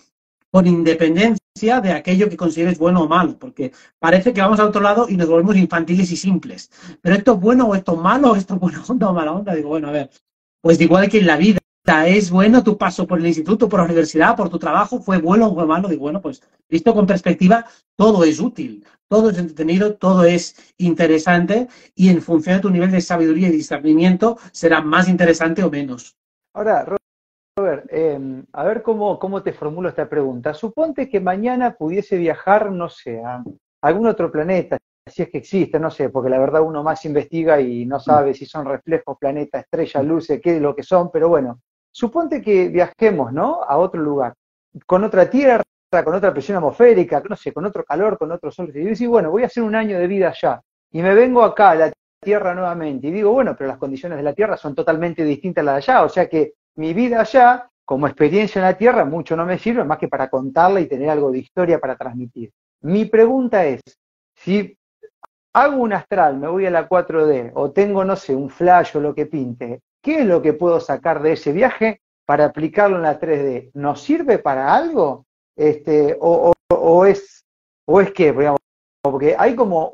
con 0.50 0.66
independencia 0.66 1.80
de 1.82 1.92
aquello 1.92 2.28
que 2.28 2.36
consideres 2.36 2.78
bueno 2.78 3.02
o 3.02 3.08
malo, 3.08 3.38
porque 3.38 3.72
parece 3.98 4.32
que 4.32 4.40
vamos 4.40 4.60
al 4.60 4.68
otro 4.68 4.80
lado 4.80 5.06
y 5.08 5.16
nos 5.16 5.28
volvemos 5.28 5.56
infantiles 5.56 6.10
y 6.12 6.16
simples. 6.16 6.70
Pero 7.02 7.16
esto 7.16 7.34
es 7.34 7.40
bueno 7.40 7.66
o 7.66 7.74
esto 7.74 7.94
es 7.94 7.98
malo, 7.98 8.36
esto 8.36 8.54
es 8.54 8.60
buena 8.60 8.82
onda 8.86 9.10
o 9.10 9.14
mala 9.14 9.32
onda. 9.32 9.54
Digo, 9.54 9.70
bueno, 9.70 9.88
a 9.88 9.92
ver, 9.92 10.10
pues 10.60 10.80
igual 10.80 11.08
que 11.08 11.18
en 11.18 11.26
la 11.26 11.36
vida, 11.36 11.58
es 11.86 12.30
bueno 12.30 12.62
tu 12.62 12.76
paso 12.76 13.06
por 13.06 13.18
el 13.18 13.26
instituto, 13.26 13.68
por 13.68 13.80
la 13.80 13.86
universidad, 13.86 14.36
por 14.36 14.48
tu 14.48 14.58
trabajo, 14.58 15.00
fue 15.00 15.18
bueno 15.18 15.48
o 15.48 15.54
fue 15.54 15.66
malo. 15.66 15.88
Digo, 15.88 16.02
bueno, 16.02 16.20
pues 16.20 16.42
visto 16.68 16.92
con 16.92 17.06
perspectiva, 17.06 17.64
todo 17.96 18.24
es 18.24 18.40
útil, 18.40 18.84
todo 19.08 19.30
es 19.30 19.38
entretenido, 19.38 19.94
todo 19.94 20.24
es 20.24 20.74
interesante 20.78 21.68
y 21.94 22.08
en 22.08 22.22
función 22.22 22.56
de 22.56 22.62
tu 22.62 22.70
nivel 22.70 22.90
de 22.90 23.00
sabiduría 23.00 23.48
y 23.48 23.52
discernimiento 23.52 24.36
será 24.52 24.80
más 24.80 25.08
interesante 25.08 25.62
o 25.62 25.70
menos. 25.70 26.16
Ahora, 26.54 26.84
Robert, 27.56 27.86
em, 27.90 28.44
a 28.52 28.64
ver 28.64 28.82
cómo, 28.82 29.18
cómo 29.18 29.42
te 29.42 29.52
formulo 29.52 29.88
esta 29.88 30.08
pregunta. 30.08 30.54
Suponte 30.54 31.08
que 31.08 31.20
mañana 31.20 31.74
pudiese 31.74 32.16
viajar, 32.16 32.72
no 32.72 32.88
sé, 32.88 33.22
a 33.22 33.44
algún 33.82 34.08
otro 34.08 34.32
planeta, 34.32 34.78
si 35.08 35.22
es 35.22 35.30
que 35.30 35.38
existe, 35.38 35.78
no 35.78 35.90
sé, 35.90 36.08
porque 36.08 36.30
la 36.30 36.38
verdad 36.38 36.62
uno 36.62 36.82
más 36.82 37.04
investiga 37.04 37.60
y 37.60 37.86
no 37.86 38.00
sabe 38.00 38.34
si 38.34 38.44
son 38.44 38.66
reflejos, 38.66 39.16
planeta, 39.18 39.60
estrella, 39.60 40.02
luces, 40.02 40.40
qué 40.42 40.56
es 40.56 40.60
lo 40.62 40.74
que 40.74 40.82
son, 40.82 41.10
pero 41.12 41.28
bueno, 41.28 41.60
suponte 41.96 42.42
que 42.42 42.68
viajemos, 42.68 43.32
¿no? 43.32 43.62
A 43.62 43.78
otro 43.78 44.02
lugar, 44.02 44.34
con 44.84 45.02
otra 45.02 45.30
tierra, 45.30 45.62
con 46.04 46.14
otra 46.14 46.30
presión 46.30 46.58
atmosférica, 46.58 47.22
no 47.26 47.34
sé, 47.34 47.54
con 47.54 47.64
otro 47.64 47.84
calor, 47.84 48.18
con 48.18 48.30
otro 48.30 48.50
sol. 48.50 48.70
Y 48.74 48.80
decís, 48.80 49.08
bueno, 49.08 49.30
voy 49.30 49.44
a 49.44 49.46
hacer 49.46 49.62
un 49.62 49.74
año 49.74 49.98
de 49.98 50.06
vida 50.06 50.28
allá. 50.28 50.60
Y 50.92 51.00
me 51.00 51.14
vengo 51.14 51.42
acá 51.42 51.70
a 51.70 51.74
la 51.74 51.92
Tierra 52.22 52.54
nuevamente. 52.54 53.06
Y 53.06 53.12
digo, 53.12 53.32
bueno, 53.32 53.56
pero 53.56 53.68
las 53.68 53.78
condiciones 53.78 54.18
de 54.18 54.24
la 54.24 54.34
Tierra 54.34 54.58
son 54.58 54.74
totalmente 54.74 55.24
distintas 55.24 55.62
a 55.62 55.64
las 55.64 55.86
de 55.86 55.92
allá. 55.92 56.04
O 56.04 56.10
sea 56.10 56.28
que 56.28 56.52
mi 56.74 56.92
vida 56.92 57.20
allá, 57.20 57.66
como 57.82 58.06
experiencia 58.06 58.58
en 58.58 58.66
la 58.66 58.76
Tierra, 58.76 59.06
mucho 59.06 59.34
no 59.34 59.46
me 59.46 59.58
sirve 59.58 59.82
más 59.82 59.96
que 59.96 60.08
para 60.08 60.28
contarla 60.28 60.80
y 60.80 60.88
tener 60.88 61.08
algo 61.08 61.32
de 61.32 61.38
historia 61.38 61.78
para 61.78 61.96
transmitir. 61.96 62.50
Mi 62.82 63.06
pregunta 63.06 63.64
es, 63.64 63.80
si 64.34 64.76
hago 65.54 65.76
un 65.78 65.94
astral, 65.94 66.36
me 66.36 66.48
voy 66.48 66.66
a 66.66 66.70
la 66.70 66.86
4D, 66.86 67.52
o 67.54 67.70
tengo, 67.70 68.04
no 68.04 68.16
sé, 68.16 68.34
un 68.34 68.50
flash 68.50 68.98
o 68.98 69.00
lo 69.00 69.14
que 69.14 69.24
pinte, 69.24 69.80
¿qué 70.06 70.20
es 70.20 70.24
lo 70.24 70.40
que 70.40 70.52
puedo 70.52 70.78
sacar 70.78 71.20
de 71.20 71.32
ese 71.32 71.50
viaje 71.50 72.00
para 72.24 72.44
aplicarlo 72.44 72.96
en 72.96 73.02
la 73.02 73.18
3D? 73.18 73.72
¿Nos 73.74 74.00
sirve 74.02 74.38
para 74.38 74.72
algo? 74.72 75.26
Este, 75.56 76.16
o, 76.20 76.54
es, 77.06 77.44
o 77.86 78.00
es 78.00 78.12
que, 78.12 78.32
porque 79.02 79.34
hay 79.36 79.56
como 79.56 79.92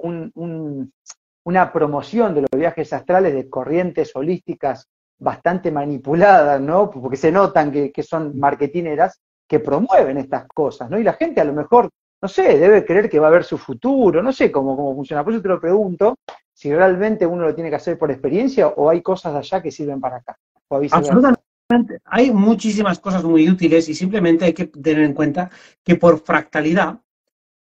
una 1.45 1.73
promoción 1.73 2.35
de 2.35 2.43
los 2.43 2.51
viajes 2.55 2.93
astrales 2.93 3.33
de 3.33 3.49
corrientes 3.49 4.15
holísticas 4.15 4.87
bastante 5.19 5.71
manipuladas, 5.71 6.61
¿no? 6.61 6.91
Porque 6.91 7.17
se 7.17 7.33
notan 7.33 7.73
que, 7.73 8.03
son 8.03 8.39
marketineras 8.39 9.19
que 9.49 9.61
promueven 9.61 10.19
estas 10.19 10.47
cosas, 10.47 10.91
¿no? 10.91 10.99
Y 10.99 11.05
la 11.05 11.15
gente 11.15 11.41
a 11.41 11.45
lo 11.45 11.55
mejor, 11.55 11.89
no 12.21 12.29
sé, 12.29 12.59
debe 12.59 12.85
creer 12.85 13.09
que 13.09 13.19
va 13.19 13.29
a 13.29 13.31
ver 13.39 13.45
su 13.45 13.57
futuro, 13.57 14.23
no 14.23 14.33
sé 14.33 14.53
cómo, 14.53 14.77
cómo 14.77 14.95
funciona. 14.95 15.25
Por 15.25 15.33
eso 15.33 15.41
te 15.41 15.49
lo 15.49 15.59
pregunto, 15.61 16.17
si 16.63 16.73
realmente 16.73 17.27
uno 17.27 17.43
lo 17.43 17.55
tiene 17.57 17.71
que 17.71 17.77
hacer 17.77 17.99
por 17.99 18.13
experiencia 18.13 18.69
o 18.69 18.89
hay 18.89 19.03
cosas 19.03 19.35
allá 19.35 19.61
que 19.61 19.73
sirven 19.73 20.01
para 20.01 20.19
acá. 20.19 20.39
Absolutamente. 20.71 21.99
Hay 22.05 22.31
muchísimas 22.31 23.01
cosas 23.01 23.25
muy 23.25 23.51
útiles 23.51 23.89
y 23.89 23.97
simplemente 23.97 24.45
hay 24.45 24.53
que 24.53 24.67
tener 24.67 25.03
en 25.03 25.13
cuenta 25.13 25.51
que 25.83 25.97
por 25.97 26.21
fractalidad, 26.21 27.01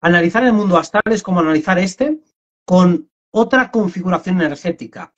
analizar 0.01 0.45
el 0.45 0.53
mundo 0.53 0.79
astral 0.79 1.03
es 1.11 1.21
como 1.21 1.41
analizar 1.41 1.81
este 1.81 2.21
con 2.65 3.11
otra 3.33 3.73
configuración 3.73 4.41
energética. 4.41 5.13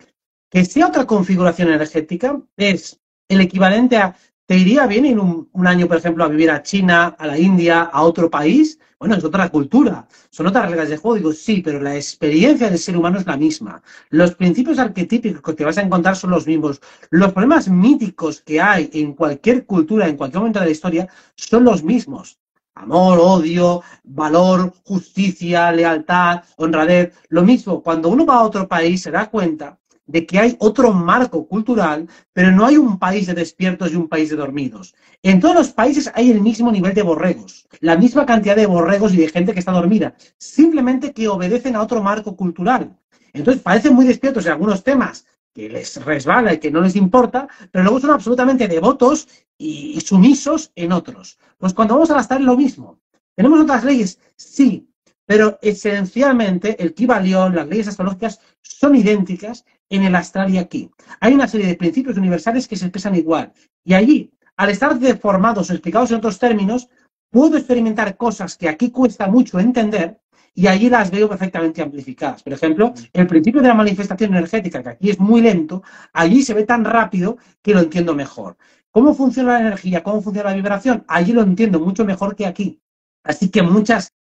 Que 0.48 0.64
sea 0.64 0.86
otra 0.86 1.04
configuración 1.04 1.68
energética 1.68 2.40
es 2.56 2.98
el 3.28 3.42
equivalente 3.42 3.98
a, 3.98 4.16
¿te 4.46 4.58
iría 4.58 4.86
bien 4.86 5.06
ir 5.06 5.18
un, 5.18 5.66
año, 5.66 5.86
por 5.86 5.96
ejemplo, 5.96 6.24
a 6.24 6.28
vivir 6.28 6.50
a 6.50 6.62
China, 6.62 7.16
a 7.18 7.26
la 7.26 7.38
India, 7.38 7.82
a 7.82 8.02
otro 8.02 8.30
país? 8.30 8.78
Bueno, 8.98 9.16
es 9.16 9.24
otra 9.24 9.48
cultura, 9.50 10.06
son 10.30 10.46
otras 10.46 10.68
reglas 10.70 10.88
de 10.88 10.96
juego. 10.96 11.16
Digo, 11.16 11.32
sí, 11.32 11.62
pero 11.62 11.80
la 11.80 11.94
experiencia 11.96 12.68
del 12.68 12.78
ser 12.78 12.96
humano 12.96 13.18
es 13.18 13.26
la 13.26 13.36
misma. 13.36 13.82
Los 14.10 14.34
principios 14.34 14.78
arquetípicos 14.78 15.42
que 15.42 15.52
te 15.52 15.64
vas 15.64 15.78
a 15.78 15.82
encontrar 15.82 16.16
son 16.16 16.30
los 16.30 16.46
mismos. 16.46 16.80
Los 17.10 17.32
problemas 17.32 17.68
míticos 17.68 18.40
que 18.40 18.60
hay 18.60 18.90
en 18.92 19.14
cualquier 19.14 19.66
cultura, 19.66 20.08
en 20.08 20.16
cualquier 20.16 20.40
momento 20.40 20.60
de 20.60 20.66
la 20.66 20.72
historia, 20.72 21.08
son 21.36 21.64
los 21.64 21.82
mismos. 21.82 22.38
Amor, 22.76 23.18
odio, 23.20 23.82
valor, 24.02 24.72
justicia, 24.84 25.70
lealtad, 25.70 26.42
honradez. 26.56 27.12
Lo 27.28 27.42
mismo, 27.42 27.82
cuando 27.82 28.08
uno 28.08 28.26
va 28.26 28.36
a 28.36 28.42
otro 28.42 28.66
país 28.66 29.02
se 29.02 29.10
da 29.10 29.30
cuenta 29.30 29.78
de 30.06 30.26
que 30.26 30.38
hay 30.38 30.56
otro 30.58 30.92
marco 30.92 31.46
cultural, 31.46 32.08
pero 32.32 32.52
no 32.52 32.66
hay 32.66 32.76
un 32.76 32.98
país 32.98 33.26
de 33.26 33.34
despiertos 33.34 33.92
y 33.92 33.96
un 33.96 34.08
país 34.08 34.30
de 34.30 34.36
dormidos. 34.36 34.94
En 35.22 35.40
todos 35.40 35.54
los 35.54 35.70
países 35.70 36.10
hay 36.14 36.30
el 36.30 36.40
mismo 36.40 36.70
nivel 36.70 36.94
de 36.94 37.02
borregos, 37.02 37.66
la 37.80 37.96
misma 37.96 38.26
cantidad 38.26 38.56
de 38.56 38.66
borregos 38.66 39.14
y 39.14 39.18
de 39.18 39.28
gente 39.28 39.52
que 39.52 39.60
está 39.60 39.72
dormida, 39.72 40.14
simplemente 40.36 41.12
que 41.12 41.28
obedecen 41.28 41.76
a 41.76 41.82
otro 41.82 42.02
marco 42.02 42.36
cultural. 42.36 42.96
Entonces 43.32 43.62
parecen 43.62 43.94
muy 43.94 44.06
despiertos 44.06 44.46
en 44.46 44.52
algunos 44.52 44.84
temas 44.84 45.26
que 45.54 45.68
les 45.68 46.04
resbala 46.04 46.52
y 46.52 46.58
que 46.58 46.70
no 46.70 46.80
les 46.80 46.96
importa, 46.96 47.48
pero 47.70 47.84
luego 47.84 48.00
son 48.00 48.10
absolutamente 48.10 48.68
devotos 48.68 49.28
y, 49.56 50.00
sumisos 50.00 50.72
en 50.74 50.92
otros. 50.92 51.38
Pues 51.58 51.72
cuando 51.72 51.94
vamos 51.94 52.10
a 52.10 52.14
gastar 52.14 52.40
lo 52.40 52.56
mismo. 52.56 53.00
¿Tenemos 53.36 53.60
otras 53.60 53.84
leyes? 53.84 54.18
Sí, 54.36 54.88
pero 55.26 55.58
esencialmente 55.62 56.82
el 56.82 56.92
Kibalión, 56.92 57.54
las 57.54 57.68
leyes 57.68 57.88
astrológicas 57.88 58.40
son 58.60 58.96
idénticas 58.96 59.64
en 59.96 60.04
el 60.04 60.14
astral 60.14 60.52
y 60.52 60.58
aquí. 60.58 60.90
Hay 61.20 61.34
una 61.34 61.48
serie 61.48 61.66
de 61.66 61.76
principios 61.76 62.16
universales 62.16 62.68
que 62.68 62.76
se 62.76 62.86
expresan 62.86 63.14
igual. 63.14 63.52
Y 63.84 63.94
allí, 63.94 64.32
al 64.56 64.70
estar 64.70 64.98
deformados 64.98 65.70
o 65.70 65.72
explicados 65.72 66.10
en 66.10 66.18
otros 66.18 66.38
términos, 66.38 66.88
puedo 67.30 67.56
experimentar 67.56 68.16
cosas 68.16 68.56
que 68.56 68.68
aquí 68.68 68.90
cuesta 68.90 69.26
mucho 69.26 69.58
entender 69.58 70.20
y 70.54 70.68
allí 70.68 70.88
las 70.88 71.10
veo 71.10 71.28
perfectamente 71.28 71.82
amplificadas. 71.82 72.42
Por 72.42 72.52
ejemplo, 72.52 72.94
el 73.12 73.26
principio 73.26 73.60
de 73.60 73.68
la 73.68 73.74
manifestación 73.74 74.30
energética, 74.30 74.82
que 74.82 74.88
aquí 74.90 75.10
es 75.10 75.18
muy 75.18 75.40
lento, 75.40 75.82
allí 76.12 76.42
se 76.42 76.54
ve 76.54 76.64
tan 76.64 76.84
rápido 76.84 77.38
que 77.60 77.74
lo 77.74 77.80
entiendo 77.80 78.14
mejor. 78.14 78.56
¿Cómo 78.92 79.14
funciona 79.14 79.54
la 79.54 79.60
energía? 79.60 80.04
¿Cómo 80.04 80.22
funciona 80.22 80.50
la 80.50 80.56
vibración? 80.56 81.04
Allí 81.08 81.32
lo 81.32 81.42
entiendo 81.42 81.80
mucho 81.80 82.04
mejor 82.04 82.36
que 82.36 82.46
aquí. 82.46 82.80
Así 83.24 83.48
que 83.48 83.62
muchas 83.62 84.14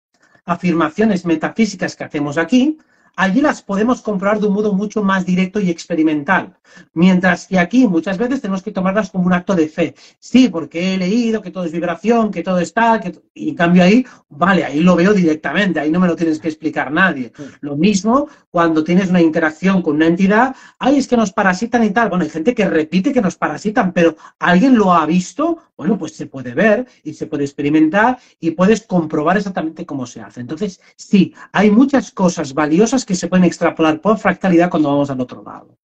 afirmaciones 0.44 1.26
metafísicas 1.26 1.96
que 1.96 2.04
hacemos 2.04 2.38
aquí, 2.38 2.78
allí 3.16 3.40
las 3.40 3.62
podemos 3.62 4.02
comprobar 4.02 4.40
de 4.40 4.46
un 4.46 4.54
modo 4.54 4.72
mucho 4.72 5.02
más 5.02 5.26
directo 5.26 5.60
y 5.60 5.70
experimental. 5.70 6.56
Mientras 6.92 7.46
que 7.46 7.58
aquí 7.58 7.86
muchas 7.86 8.18
veces 8.18 8.40
tenemos 8.40 8.62
que 8.62 8.70
tomarlas 8.70 9.10
como 9.10 9.26
un 9.26 9.32
acto 9.32 9.54
de 9.54 9.68
fe. 9.68 9.94
Sí, 10.18 10.48
porque 10.48 10.94
he 10.94 10.98
leído 10.98 11.42
que 11.42 11.50
todo 11.50 11.64
es 11.64 11.72
vibración, 11.72 12.30
que 12.30 12.42
todo 12.42 12.60
está, 12.60 13.00
que... 13.00 13.20
y 13.34 13.50
en 13.50 13.54
cambio 13.54 13.82
ahí, 13.82 14.04
vale, 14.28 14.64
ahí 14.64 14.80
lo 14.80 14.96
veo 14.96 15.12
directamente, 15.12 15.80
ahí 15.80 15.90
no 15.90 16.00
me 16.00 16.06
lo 16.06 16.16
tienes 16.16 16.38
que 16.38 16.48
explicar 16.48 16.92
nadie. 16.92 17.32
Lo 17.60 17.76
mismo 17.76 18.28
cuando 18.50 18.84
tienes 18.84 19.10
una 19.10 19.20
interacción 19.20 19.82
con 19.82 19.96
una 19.96 20.06
entidad, 20.06 20.54
ay, 20.78 20.98
es 20.98 21.08
que 21.08 21.16
nos 21.16 21.32
parasitan 21.32 21.84
y 21.84 21.90
tal. 21.90 22.08
Bueno, 22.08 22.24
hay 22.24 22.30
gente 22.30 22.54
que 22.54 22.68
repite 22.68 23.12
que 23.12 23.20
nos 23.20 23.36
parasitan, 23.36 23.92
pero 23.92 24.16
¿alguien 24.38 24.76
lo 24.76 24.92
ha 24.92 25.06
visto? 25.06 25.58
Bueno, 25.76 25.98
pues 25.98 26.14
se 26.14 26.26
puede 26.26 26.52
ver 26.52 26.86
y 27.04 27.14
se 27.14 27.26
puede 27.26 27.44
experimentar 27.44 28.18
y 28.38 28.50
puedes 28.50 28.82
comprobar 28.82 29.38
exactamente 29.38 29.86
cómo 29.86 30.06
se 30.06 30.20
hace. 30.20 30.40
Entonces, 30.40 30.80
sí, 30.96 31.34
hay 31.52 31.70
muchas 31.70 32.10
cosas 32.10 32.52
valiosas 32.52 32.99
que 33.04 33.14
se 33.14 33.28
pueden 33.28 33.44
extrapolar 33.44 34.00
por 34.00 34.18
fractalidad 34.18 34.70
cuando 34.70 34.90
vamos 34.90 35.10
al 35.10 35.20
otro 35.20 35.42
lado. 35.42 35.76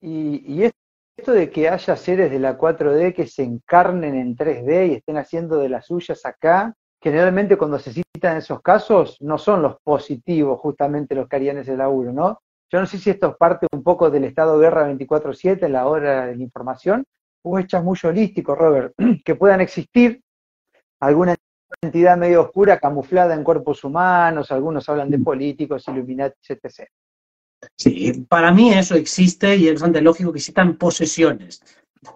Y, 0.00 0.62
esto 1.18 1.32
de 1.32 1.50
que 1.50 1.68
haya 1.70 1.96
seres 1.96 2.30
de 2.30 2.38
la 2.38 2.58
4D 2.58 3.14
que 3.14 3.26
se 3.26 3.42
encarnen 3.42 4.14
en 4.14 4.36
3D 4.36 4.90
y 4.90 4.94
estén 4.94 5.16
haciendo 5.16 5.56
de 5.56 5.70
las 5.70 5.86
suyas 5.86 6.26
acá, 6.26 6.74
generalmente 7.00 7.56
cuando 7.56 7.78
se 7.78 7.92
citan 7.92 8.36
esos 8.36 8.60
casos 8.60 9.16
no 9.20 9.38
son 9.38 9.62
los 9.62 9.76
positivos 9.82 10.60
justamente 10.60 11.14
los 11.14 11.26
que 11.26 11.36
harían 11.36 11.58
ese 11.58 11.74
laburo, 11.74 12.12
¿no? 12.12 12.40
Yo 12.70 12.80
no 12.80 12.86
sé 12.86 12.98
si 12.98 13.10
esto 13.10 13.28
es 13.28 13.36
parte 13.36 13.66
un 13.72 13.82
poco 13.82 14.10
del 14.10 14.24
estado 14.24 14.58
de 14.58 14.66
guerra 14.66 14.90
24-7, 14.92 15.64
en 15.64 15.72
la 15.72 15.86
hora 15.86 16.26
de 16.26 16.36
la 16.36 16.42
información, 16.42 17.04
o 17.42 17.58
es 17.58 17.72
muy 17.82 17.96
holístico, 18.02 18.54
Robert, 18.54 18.92
que 19.24 19.34
puedan 19.36 19.60
existir 19.60 20.20
alguna 21.00 21.34
entidad 21.80 22.16
medio 22.16 22.42
oscura 22.42 22.78
camuflada 22.78 23.34
en 23.34 23.44
cuerpos 23.44 23.84
humanos, 23.84 24.50
algunos 24.50 24.88
hablan 24.88 25.10
de 25.10 25.18
mm. 25.18 25.24
políticos, 25.24 25.84
Illuminati, 25.88 26.36
etc. 26.48 26.88
Sí, 27.76 28.26
para 28.28 28.52
mí 28.52 28.72
eso 28.72 28.94
existe 28.94 29.56
y 29.56 29.68
es 29.68 29.74
bastante 29.74 30.00
lógico 30.00 30.32
que 30.32 30.38
existan 30.38 30.76
posesiones. 30.76 31.62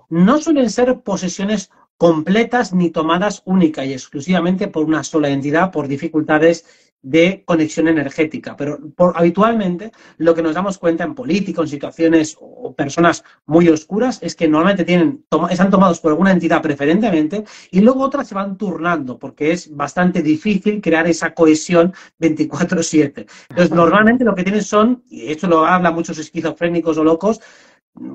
No 0.08 0.38
suelen 0.38 0.70
ser 0.70 1.00
posesiones 1.00 1.70
completas 1.96 2.72
ni 2.72 2.90
tomadas 2.90 3.42
única 3.44 3.84
y 3.84 3.92
exclusivamente 3.92 4.68
por 4.68 4.84
una 4.84 5.04
sola 5.04 5.28
entidad 5.28 5.70
por 5.70 5.88
dificultades 5.88 6.89
de 7.02 7.42
conexión 7.44 7.88
energética. 7.88 8.56
Pero 8.56 8.78
habitualmente 9.14 9.92
lo 10.18 10.34
que 10.34 10.42
nos 10.42 10.54
damos 10.54 10.78
cuenta 10.78 11.04
en 11.04 11.14
política, 11.14 11.62
en 11.62 11.68
situaciones 11.68 12.36
o 12.38 12.74
personas 12.74 13.24
muy 13.46 13.68
oscuras, 13.68 14.18
es 14.22 14.34
que 14.34 14.48
normalmente 14.48 14.84
tienen, 14.84 15.24
están 15.50 15.70
tomados 15.70 16.00
por 16.00 16.12
alguna 16.12 16.32
entidad 16.32 16.62
preferentemente 16.62 17.44
y 17.70 17.80
luego 17.80 18.02
otras 18.02 18.28
se 18.28 18.34
van 18.34 18.56
turnando 18.56 19.18
porque 19.18 19.52
es 19.52 19.74
bastante 19.74 20.22
difícil 20.22 20.80
crear 20.80 21.06
esa 21.06 21.32
cohesión 21.32 21.92
24/7. 22.18 23.26
Entonces, 23.48 23.74
normalmente 23.74 24.24
lo 24.24 24.34
que 24.34 24.44
tienen 24.44 24.62
son, 24.62 25.02
y 25.08 25.30
esto 25.30 25.46
lo 25.46 25.66
hablan 25.66 25.94
muchos 25.94 26.18
esquizofrénicos 26.18 26.98
o 26.98 27.04
locos, 27.04 27.40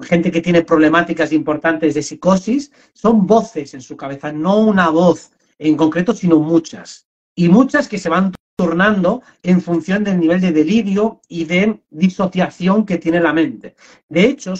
gente 0.03 0.31
que 0.31 0.41
tiene 0.41 0.63
problemáticas 0.63 1.31
importantes 1.33 1.93
de 1.93 2.01
psicosis, 2.01 2.71
son 2.93 3.27
voces 3.27 3.73
en 3.73 3.81
su 3.81 3.97
cabeza, 3.97 4.31
no 4.31 4.59
una 4.59 4.89
voz 4.89 5.31
en 5.59 5.75
concreto, 5.75 6.13
sino 6.13 6.39
muchas. 6.39 7.07
Y 7.35 7.49
muchas 7.49 7.87
que 7.87 7.97
se 7.97 8.09
van 8.09 8.31
tornando 8.55 9.21
en 9.43 9.61
función 9.61 10.03
del 10.03 10.19
nivel 10.19 10.41
de 10.41 10.51
delirio 10.51 11.21
y 11.27 11.45
de 11.45 11.81
disociación 11.89 12.85
que 12.85 12.97
tiene 12.97 13.19
la 13.19 13.33
mente. 13.33 13.75
De 14.07 14.25
hecho, 14.25 14.53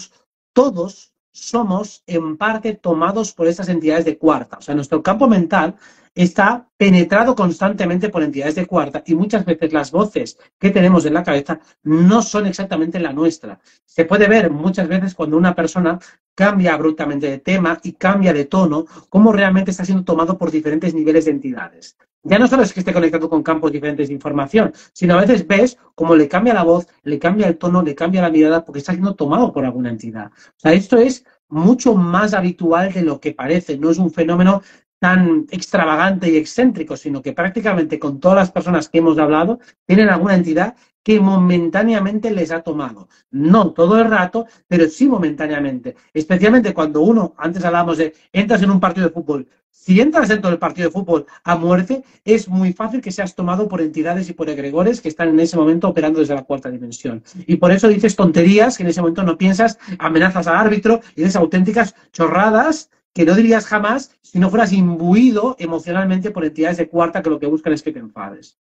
todos 0.52 1.12
somos 1.32 2.02
en 2.06 2.36
parte 2.36 2.74
tomados 2.74 3.32
por 3.32 3.46
esas 3.46 3.68
entidades 3.68 4.04
de 4.04 4.18
cuarta. 4.18 4.58
O 4.58 4.62
sea, 4.62 4.74
nuestro 4.74 5.02
campo 5.02 5.28
mental 5.28 5.76
está 6.16 6.66
penetrado 6.78 7.34
constantemente 7.34 8.08
por 8.08 8.22
entidades 8.22 8.54
de 8.54 8.66
cuarta 8.66 9.02
y 9.06 9.14
muchas 9.14 9.44
veces 9.44 9.72
las 9.72 9.92
voces 9.92 10.38
que 10.58 10.70
tenemos 10.70 11.04
en 11.04 11.12
la 11.14 11.22
cabeza 11.22 11.60
no 11.82 12.22
son 12.22 12.46
exactamente 12.46 12.98
la 12.98 13.12
nuestra. 13.12 13.60
Se 13.84 14.06
puede 14.06 14.26
ver 14.26 14.50
muchas 14.50 14.88
veces 14.88 15.14
cuando 15.14 15.36
una 15.36 15.54
persona 15.54 15.98
cambia 16.34 16.72
abruptamente 16.72 17.28
de 17.28 17.38
tema 17.38 17.78
y 17.82 17.92
cambia 17.92 18.32
de 18.32 18.46
tono, 18.46 18.86
cómo 19.10 19.30
realmente 19.30 19.70
está 19.70 19.84
siendo 19.84 20.04
tomado 20.04 20.38
por 20.38 20.50
diferentes 20.50 20.94
niveles 20.94 21.26
de 21.26 21.32
entidades. 21.32 21.98
Ya 22.22 22.38
no 22.38 22.48
solo 22.48 22.62
es 22.62 22.72
que 22.72 22.80
esté 22.80 22.92
conectado 22.92 23.28
con 23.28 23.42
campos 23.42 23.70
diferentes 23.70 24.08
de 24.08 24.14
información, 24.14 24.72
sino 24.94 25.14
a 25.14 25.20
veces 25.20 25.46
ves 25.46 25.78
cómo 25.94 26.16
le 26.16 26.28
cambia 26.28 26.54
la 26.54 26.64
voz, 26.64 26.88
le 27.04 27.18
cambia 27.18 27.46
el 27.46 27.58
tono, 27.58 27.82
le 27.82 27.94
cambia 27.94 28.22
la 28.22 28.30
mirada 28.30 28.64
porque 28.64 28.78
está 28.78 28.92
siendo 28.92 29.14
tomado 29.14 29.52
por 29.52 29.64
alguna 29.64 29.90
entidad. 29.90 30.32
O 30.32 30.60
sea, 30.60 30.72
esto 30.72 30.96
es 30.96 31.24
mucho 31.48 31.94
más 31.94 32.34
habitual 32.34 32.92
de 32.92 33.02
lo 33.02 33.20
que 33.20 33.32
parece. 33.32 33.78
No 33.78 33.90
es 33.90 33.98
un 33.98 34.10
fenómeno 34.10 34.62
tan 34.98 35.46
extravagante 35.50 36.30
y 36.30 36.36
excéntrico, 36.36 36.96
sino 36.96 37.22
que 37.22 37.32
prácticamente 37.32 37.98
con 37.98 38.18
todas 38.20 38.36
las 38.38 38.50
personas 38.50 38.88
que 38.88 38.98
hemos 38.98 39.18
hablado 39.18 39.60
tienen 39.86 40.08
alguna 40.08 40.34
entidad 40.34 40.74
que 41.06 41.20
momentáneamente 41.20 42.32
les 42.32 42.50
ha 42.50 42.62
tomado. 42.62 43.08
No 43.30 43.72
todo 43.72 44.00
el 44.00 44.10
rato, 44.10 44.46
pero 44.66 44.88
sí 44.88 45.06
momentáneamente. 45.06 45.94
Especialmente 46.12 46.74
cuando 46.74 47.00
uno, 47.02 47.32
antes 47.38 47.64
hablábamos 47.64 47.98
de, 47.98 48.12
entras 48.32 48.60
en 48.62 48.72
un 48.72 48.80
partido 48.80 49.06
de 49.06 49.12
fútbol. 49.12 49.46
Si 49.70 50.00
entras 50.00 50.28
dentro 50.28 50.50
del 50.50 50.58
partido 50.58 50.88
de 50.88 50.92
fútbol 50.92 51.26
a 51.44 51.54
muerte, 51.54 52.02
es 52.24 52.48
muy 52.48 52.72
fácil 52.72 53.00
que 53.00 53.12
seas 53.12 53.36
tomado 53.36 53.68
por 53.68 53.82
entidades 53.82 54.28
y 54.28 54.32
por 54.32 54.50
egregores 54.50 55.00
que 55.00 55.08
están 55.08 55.28
en 55.28 55.38
ese 55.38 55.56
momento 55.56 55.86
operando 55.88 56.18
desde 56.18 56.34
la 56.34 56.42
cuarta 56.42 56.70
dimensión. 56.70 57.22
Y 57.46 57.54
por 57.54 57.70
eso 57.70 57.86
dices 57.86 58.16
tonterías 58.16 58.76
que 58.76 58.82
en 58.82 58.88
ese 58.88 59.00
momento 59.00 59.22
no 59.22 59.38
piensas, 59.38 59.78
amenazas 60.00 60.48
al 60.48 60.56
árbitro 60.56 61.02
y 61.14 61.20
dices 61.20 61.36
auténticas 61.36 61.94
chorradas 62.12 62.90
que 63.16 63.24
no 63.24 63.34
dirías 63.34 63.64
jamás 63.64 64.14
si 64.20 64.38
no 64.38 64.50
fueras 64.50 64.74
imbuido 64.74 65.56
emocionalmente 65.58 66.30
por 66.32 66.44
entidades 66.44 66.76
de 66.76 66.86
cuarta 66.86 67.22
que 67.22 67.30
lo 67.30 67.40
que 67.40 67.46
buscan 67.46 67.72
es 67.72 67.82
que 67.82 67.90
te 67.90 67.98
enfades. 67.98 68.58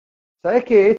¿Sabes 0.43 0.65
que 0.65 0.97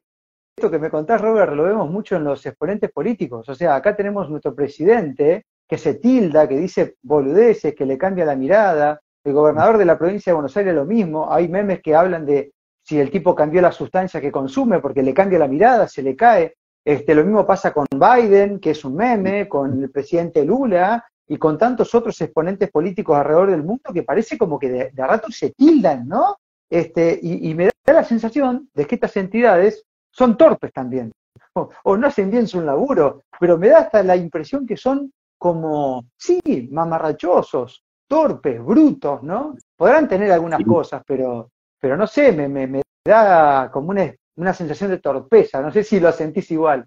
Esto 0.57 0.71
que 0.71 0.79
me 0.79 0.89
contás, 0.89 1.19
Robert, 1.19 1.51
lo 1.51 1.63
vemos 1.63 1.91
mucho 1.91 2.15
en 2.15 2.23
los 2.23 2.45
exponentes 2.45 2.89
políticos. 2.91 3.49
O 3.49 3.53
sea, 3.53 3.75
acá 3.75 3.93
tenemos 3.93 4.29
nuestro 4.29 4.55
presidente 4.55 5.43
que 5.67 5.77
se 5.77 5.95
tilda, 5.95 6.47
que 6.47 6.55
dice 6.55 6.95
boludeces, 7.01 7.75
que 7.75 7.85
le 7.85 7.97
cambia 7.97 8.23
la 8.23 8.37
mirada. 8.37 9.01
El 9.21 9.33
gobernador 9.33 9.77
de 9.77 9.85
la 9.85 9.97
provincia 9.97 10.31
de 10.31 10.35
Buenos 10.35 10.55
Aires 10.55 10.73
lo 10.73 10.85
mismo. 10.85 11.29
Hay 11.29 11.49
memes 11.49 11.81
que 11.81 11.93
hablan 11.93 12.25
de 12.25 12.53
si 12.85 13.01
el 13.01 13.11
tipo 13.11 13.35
cambió 13.35 13.61
la 13.61 13.73
sustancia 13.73 14.21
que 14.21 14.31
consume 14.31 14.79
porque 14.79 15.03
le 15.03 15.13
cambia 15.13 15.39
la 15.39 15.49
mirada, 15.49 15.89
se 15.89 16.01
le 16.01 16.15
cae. 16.15 16.55
Este, 16.85 17.13
lo 17.13 17.25
mismo 17.25 17.45
pasa 17.45 17.73
con 17.73 17.85
Biden, 17.91 18.61
que 18.61 18.71
es 18.71 18.85
un 18.85 18.95
meme, 18.95 19.49
con 19.49 19.83
el 19.83 19.91
presidente 19.91 20.45
Lula, 20.45 21.05
y 21.31 21.37
con 21.37 21.57
tantos 21.57 21.95
otros 21.95 22.19
exponentes 22.19 22.69
políticos 22.69 23.17
alrededor 23.17 23.51
del 23.51 23.63
mundo 23.63 23.93
que 23.93 24.03
parece 24.03 24.37
como 24.37 24.59
que 24.59 24.69
de, 24.69 24.91
rato 24.97 25.31
se 25.31 25.51
tildan, 25.51 26.05
¿no? 26.05 26.35
Este, 26.69 27.17
y, 27.23 27.55
me 27.55 27.67
da 27.85 27.93
la 27.93 28.03
sensación 28.03 28.69
de 28.73 28.85
que 28.85 28.95
estas 28.95 29.15
entidades 29.15 29.81
son 30.11 30.35
torpes 30.35 30.73
también, 30.73 31.09
o, 31.55 31.95
no 31.95 32.07
hacen 32.07 32.29
bien 32.29 32.49
su 32.49 32.59
laburo, 32.59 33.23
pero 33.39 33.57
me 33.57 33.69
da 33.69 33.79
hasta 33.79 34.03
la 34.03 34.17
impresión 34.17 34.67
que 34.67 34.75
son 34.75 35.13
como, 35.37 36.03
sí, 36.17 36.67
mamarrachosos, 36.69 37.81
torpes, 38.09 38.61
brutos, 38.61 39.23
¿no? 39.23 39.55
Podrán 39.77 40.09
tener 40.09 40.33
algunas 40.33 40.61
cosas, 40.65 41.01
pero, 41.07 41.49
pero 41.79 41.95
no 41.95 42.07
sé, 42.07 42.33
me, 42.33 42.49
me, 42.49 42.81
da 43.05 43.71
como 43.71 43.91
una, 43.91 44.13
una 44.35 44.53
sensación 44.53 44.89
de 44.89 44.99
torpeza, 44.99 45.61
no 45.61 45.71
sé 45.71 45.85
si 45.85 45.97
lo 45.97 46.11
sentís 46.11 46.51
igual. 46.51 46.85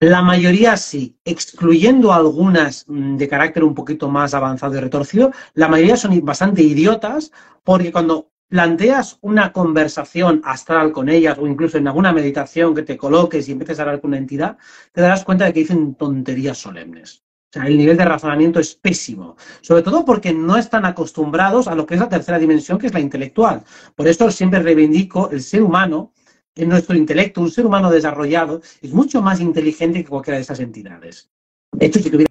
La 0.00 0.20
mayoría 0.20 0.76
sí, 0.76 1.18
excluyendo 1.24 2.12
algunas 2.12 2.84
mm, 2.86 3.16
de 3.16 3.28
carácter 3.28 3.64
un 3.64 3.74
poquito 3.74 4.10
más 4.10 4.34
avanzado 4.34 4.76
y 4.76 4.80
retorcido, 4.80 5.32
la 5.54 5.68
mayoría 5.68 5.96
son 5.96 6.22
bastante 6.22 6.62
idiotas 6.62 7.32
porque 7.64 7.90
cuando 7.90 8.30
planteas 8.46 9.16
una 9.22 9.52
conversación 9.52 10.42
astral 10.44 10.92
con 10.92 11.08
ellas 11.08 11.38
o 11.38 11.46
incluso 11.46 11.78
en 11.78 11.88
alguna 11.88 12.12
meditación 12.12 12.74
que 12.74 12.82
te 12.82 12.98
coloques 12.98 13.48
y 13.48 13.52
empieces 13.52 13.78
a 13.78 13.82
hablar 13.82 14.02
con 14.02 14.08
una 14.08 14.18
entidad, 14.18 14.58
te 14.92 15.00
darás 15.00 15.24
cuenta 15.24 15.46
de 15.46 15.54
que 15.54 15.60
dicen 15.60 15.94
tonterías 15.94 16.58
solemnes. 16.58 17.22
O 17.50 17.58
sea, 17.58 17.66
el 17.66 17.78
nivel 17.78 17.96
de 17.96 18.04
razonamiento 18.04 18.60
es 18.60 18.74
pésimo, 18.74 19.36
sobre 19.62 19.82
todo 19.82 20.04
porque 20.04 20.34
no 20.34 20.58
están 20.58 20.84
acostumbrados 20.84 21.68
a 21.68 21.74
lo 21.74 21.86
que 21.86 21.94
es 21.94 22.00
la 22.00 22.10
tercera 22.10 22.38
dimensión, 22.38 22.76
que 22.76 22.88
es 22.88 22.92
la 22.92 23.00
intelectual. 23.00 23.64
Por 23.94 24.06
eso 24.06 24.30
siempre 24.30 24.60
reivindico 24.60 25.30
el 25.30 25.40
ser 25.40 25.62
humano 25.62 26.12
en 26.56 26.70
nuestro 26.70 26.96
intelecto, 26.96 27.40
un 27.42 27.50
ser 27.50 27.66
humano 27.66 27.90
desarrollado 27.90 28.62
es 28.80 28.92
mucho 28.92 29.22
más 29.22 29.40
inteligente 29.40 30.02
que 30.02 30.10
cualquiera 30.10 30.38
de 30.38 30.42
esas 30.42 30.60
entidades. 30.60 31.30
De 31.72 31.86
hecho, 31.86 32.00
si 32.00 32.10
tuvieras 32.10 32.30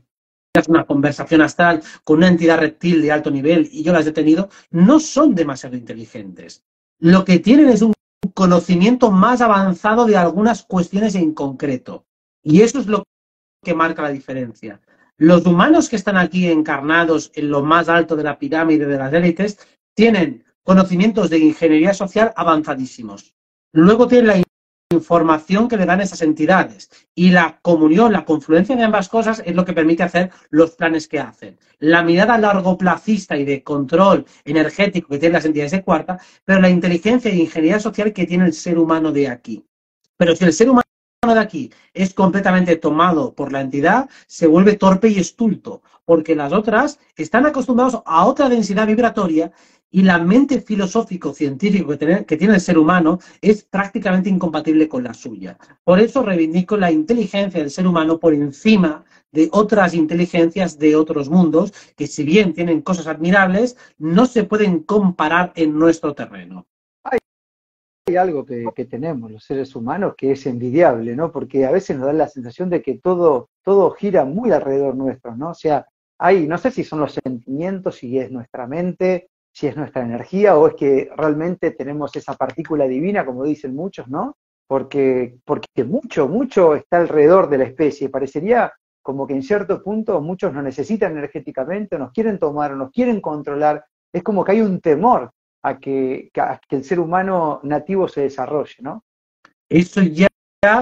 una 0.67 0.85
conversación 0.85 1.41
astral 1.41 1.83
con 2.03 2.17
una 2.17 2.27
entidad 2.27 2.59
reptil 2.59 3.01
de 3.01 3.11
alto 3.11 3.29
nivel 3.29 3.69
y 3.71 3.83
yo 3.83 3.93
las 3.93 4.07
he 4.07 4.11
tenido, 4.11 4.49
no 4.71 4.99
son 4.99 5.35
demasiado 5.35 5.77
inteligentes. 5.77 6.63
Lo 6.99 7.23
que 7.23 7.39
tienen 7.39 7.69
es 7.69 7.83
un 7.83 7.93
conocimiento 8.33 9.11
más 9.11 9.41
avanzado 9.41 10.05
de 10.05 10.17
algunas 10.17 10.63
cuestiones 10.63 11.13
en 11.15 11.33
concreto. 11.33 12.05
Y 12.41 12.61
eso 12.61 12.79
es 12.79 12.87
lo 12.87 13.03
que 13.63 13.75
marca 13.75 14.01
la 14.01 14.09
diferencia. 14.09 14.81
Los 15.17 15.45
humanos 15.45 15.87
que 15.87 15.95
están 15.95 16.17
aquí 16.17 16.47
encarnados 16.47 17.31
en 17.35 17.49
lo 17.49 17.63
más 17.63 17.89
alto 17.89 18.15
de 18.15 18.23
la 18.23 18.39
pirámide 18.39 18.85
de 18.85 18.97
las 18.97 19.13
élites 19.13 19.59
tienen 19.93 20.43
conocimientos 20.63 21.29
de 21.29 21.39
ingeniería 21.39 21.93
social 21.93 22.33
avanzadísimos. 22.35 23.35
Luego 23.77 24.07
tiene 24.07 24.27
la 24.27 24.43
información 24.93 25.67
que 25.67 25.75
le 25.75 25.85
dan 25.85 25.99
esas 25.99 26.21
entidades 26.21 26.89
y 27.13 27.31
la 27.31 27.59
comunión, 27.61 28.13
la 28.13 28.23
confluencia 28.23 28.73
de 28.73 28.85
ambas 28.85 29.09
cosas 29.09 29.43
es 29.45 29.53
lo 29.53 29.65
que 29.65 29.73
permite 29.73 30.03
hacer 30.03 30.31
los 30.49 30.71
planes 30.71 31.09
que 31.09 31.19
hacen. 31.19 31.59
La 31.79 32.01
mirada 32.01 32.37
largo 32.37 32.77
placista 32.77 33.35
y 33.35 33.43
de 33.43 33.63
control 33.63 34.25
energético 34.45 35.09
que 35.09 35.19
tienen 35.19 35.33
las 35.33 35.43
entidades 35.43 35.73
de 35.73 35.83
cuarta, 35.83 36.17
pero 36.45 36.61
la 36.61 36.69
inteligencia 36.69 37.29
e 37.29 37.35
ingeniería 37.35 37.81
social 37.81 38.13
que 38.13 38.25
tiene 38.25 38.45
el 38.45 38.53
ser 38.53 38.79
humano 38.79 39.11
de 39.11 39.27
aquí. 39.27 39.65
Pero 40.15 40.37
si 40.37 40.45
el 40.45 40.53
ser 40.53 40.69
humano 40.69 40.85
de 41.21 41.39
aquí 41.41 41.69
es 41.93 42.13
completamente 42.13 42.77
tomado 42.77 43.33
por 43.35 43.51
la 43.51 43.59
entidad, 43.59 44.09
se 44.25 44.47
vuelve 44.47 44.77
torpe 44.77 45.09
y 45.09 45.19
estulto, 45.19 45.81
porque 46.05 46.33
las 46.33 46.53
otras 46.53 46.97
están 47.17 47.45
acostumbrados 47.45 48.01
a 48.05 48.25
otra 48.25 48.47
densidad 48.47 48.87
vibratoria 48.87 49.51
y 49.91 50.03
la 50.03 50.17
mente 50.17 50.61
filosófico-científico 50.61 51.97
que, 51.97 52.25
que, 52.25 52.37
tiene 52.37 52.55
el 52.55 52.61
ser 52.61 52.77
humano 52.77 53.19
es 53.41 53.63
prácticamente 53.63 54.29
incompatible 54.29 54.89
con 54.89 55.03
la 55.03 55.13
suya. 55.13 55.57
Por 55.83 55.99
eso 55.99 56.23
reivindico 56.23 56.75
la 56.75 56.91
inteligencia 56.91 57.61
del 57.61 57.71
ser 57.71 57.87
humano 57.87 58.19
por 58.19 58.33
encima 58.33 59.05
de 59.31 59.49
otras 59.51 59.93
inteligencias 59.93 60.79
de 60.79 60.95
otros 60.95 61.29
mundos 61.29 61.73
que 61.95 62.07
si 62.07 62.23
bien 62.23 62.53
tienen 62.53 62.81
cosas 62.81 63.07
admirables, 63.07 63.77
no 63.97 64.25
se 64.25 64.43
pueden 64.43 64.83
comparar 64.83 65.51
en 65.55 65.77
nuestro 65.77 66.13
terreno. 66.13 66.65
Hay 68.07 68.15
algo 68.17 68.45
que, 68.45 68.65
que 68.75 68.85
tenemos 68.85 69.31
los 69.31 69.43
seres 69.43 69.75
humanos 69.75 70.13
que 70.17 70.33
es 70.33 70.45
envidiable, 70.45 71.15
¿no? 71.15 71.31
Porque 71.31 71.65
a 71.65 71.71
veces 71.71 71.97
nos 71.97 72.05
da 72.05 72.13
la 72.13 72.27
sensación 72.27 72.69
de 72.69 72.81
que 72.81 72.99
todo, 72.99 73.49
todo 73.63 73.91
gira 73.91 74.25
muy 74.25 74.51
alrededor 74.51 74.95
nuestro, 74.95 75.35
¿no? 75.35 75.49
O 75.49 75.55
sea, 75.55 75.87
hay, 76.17 76.47
no 76.47 76.57
sé 76.57 76.71
si 76.71 76.83
son 76.83 76.99
los 76.99 77.13
sentimientos, 77.23 77.95
si 77.95 78.17
es 78.19 78.31
nuestra 78.31 78.67
mente, 78.67 79.29
si 79.55 79.67
es 79.67 79.77
nuestra 79.77 80.01
energía 80.01 80.57
o 80.57 80.67
es 80.67 80.73
que 80.73 81.09
realmente 81.15 81.71
tenemos 81.71 82.13
esa 82.17 82.33
partícula 82.33 82.85
divina, 82.87 83.25
como 83.25 83.45
dicen 83.45 83.73
muchos, 83.73 84.05
¿no? 84.09 84.35
Porque, 84.67 85.37
porque 85.45 85.85
mucho, 85.85 86.27
mucho 86.27 86.75
está 86.75 86.97
alrededor 86.97 87.49
de 87.49 87.59
la 87.59 87.63
especie. 87.63 88.09
Parecería 88.09 88.73
como 89.01 89.25
que 89.25 89.33
en 89.33 89.43
cierto 89.43 89.81
punto 89.81 90.19
muchos 90.19 90.53
nos 90.53 90.61
necesitan 90.61 91.13
energéticamente, 91.13 91.97
nos 91.97 92.11
quieren 92.11 92.37
tomar, 92.37 92.75
nos 92.75 92.91
quieren 92.91 93.21
controlar. 93.21 93.85
Es 94.11 94.23
como 94.23 94.43
que 94.43 94.51
hay 94.51 94.61
un 94.61 94.81
temor 94.81 95.31
a 95.63 95.77
que, 95.79 96.29
a 96.35 96.59
que 96.67 96.75
el 96.75 96.83
ser 96.83 96.99
humano 96.99 97.61
nativo 97.63 98.09
se 98.09 98.21
desarrolle, 98.21 98.75
¿no? 98.81 99.05
Eso 99.69 100.01
ya 100.01 100.27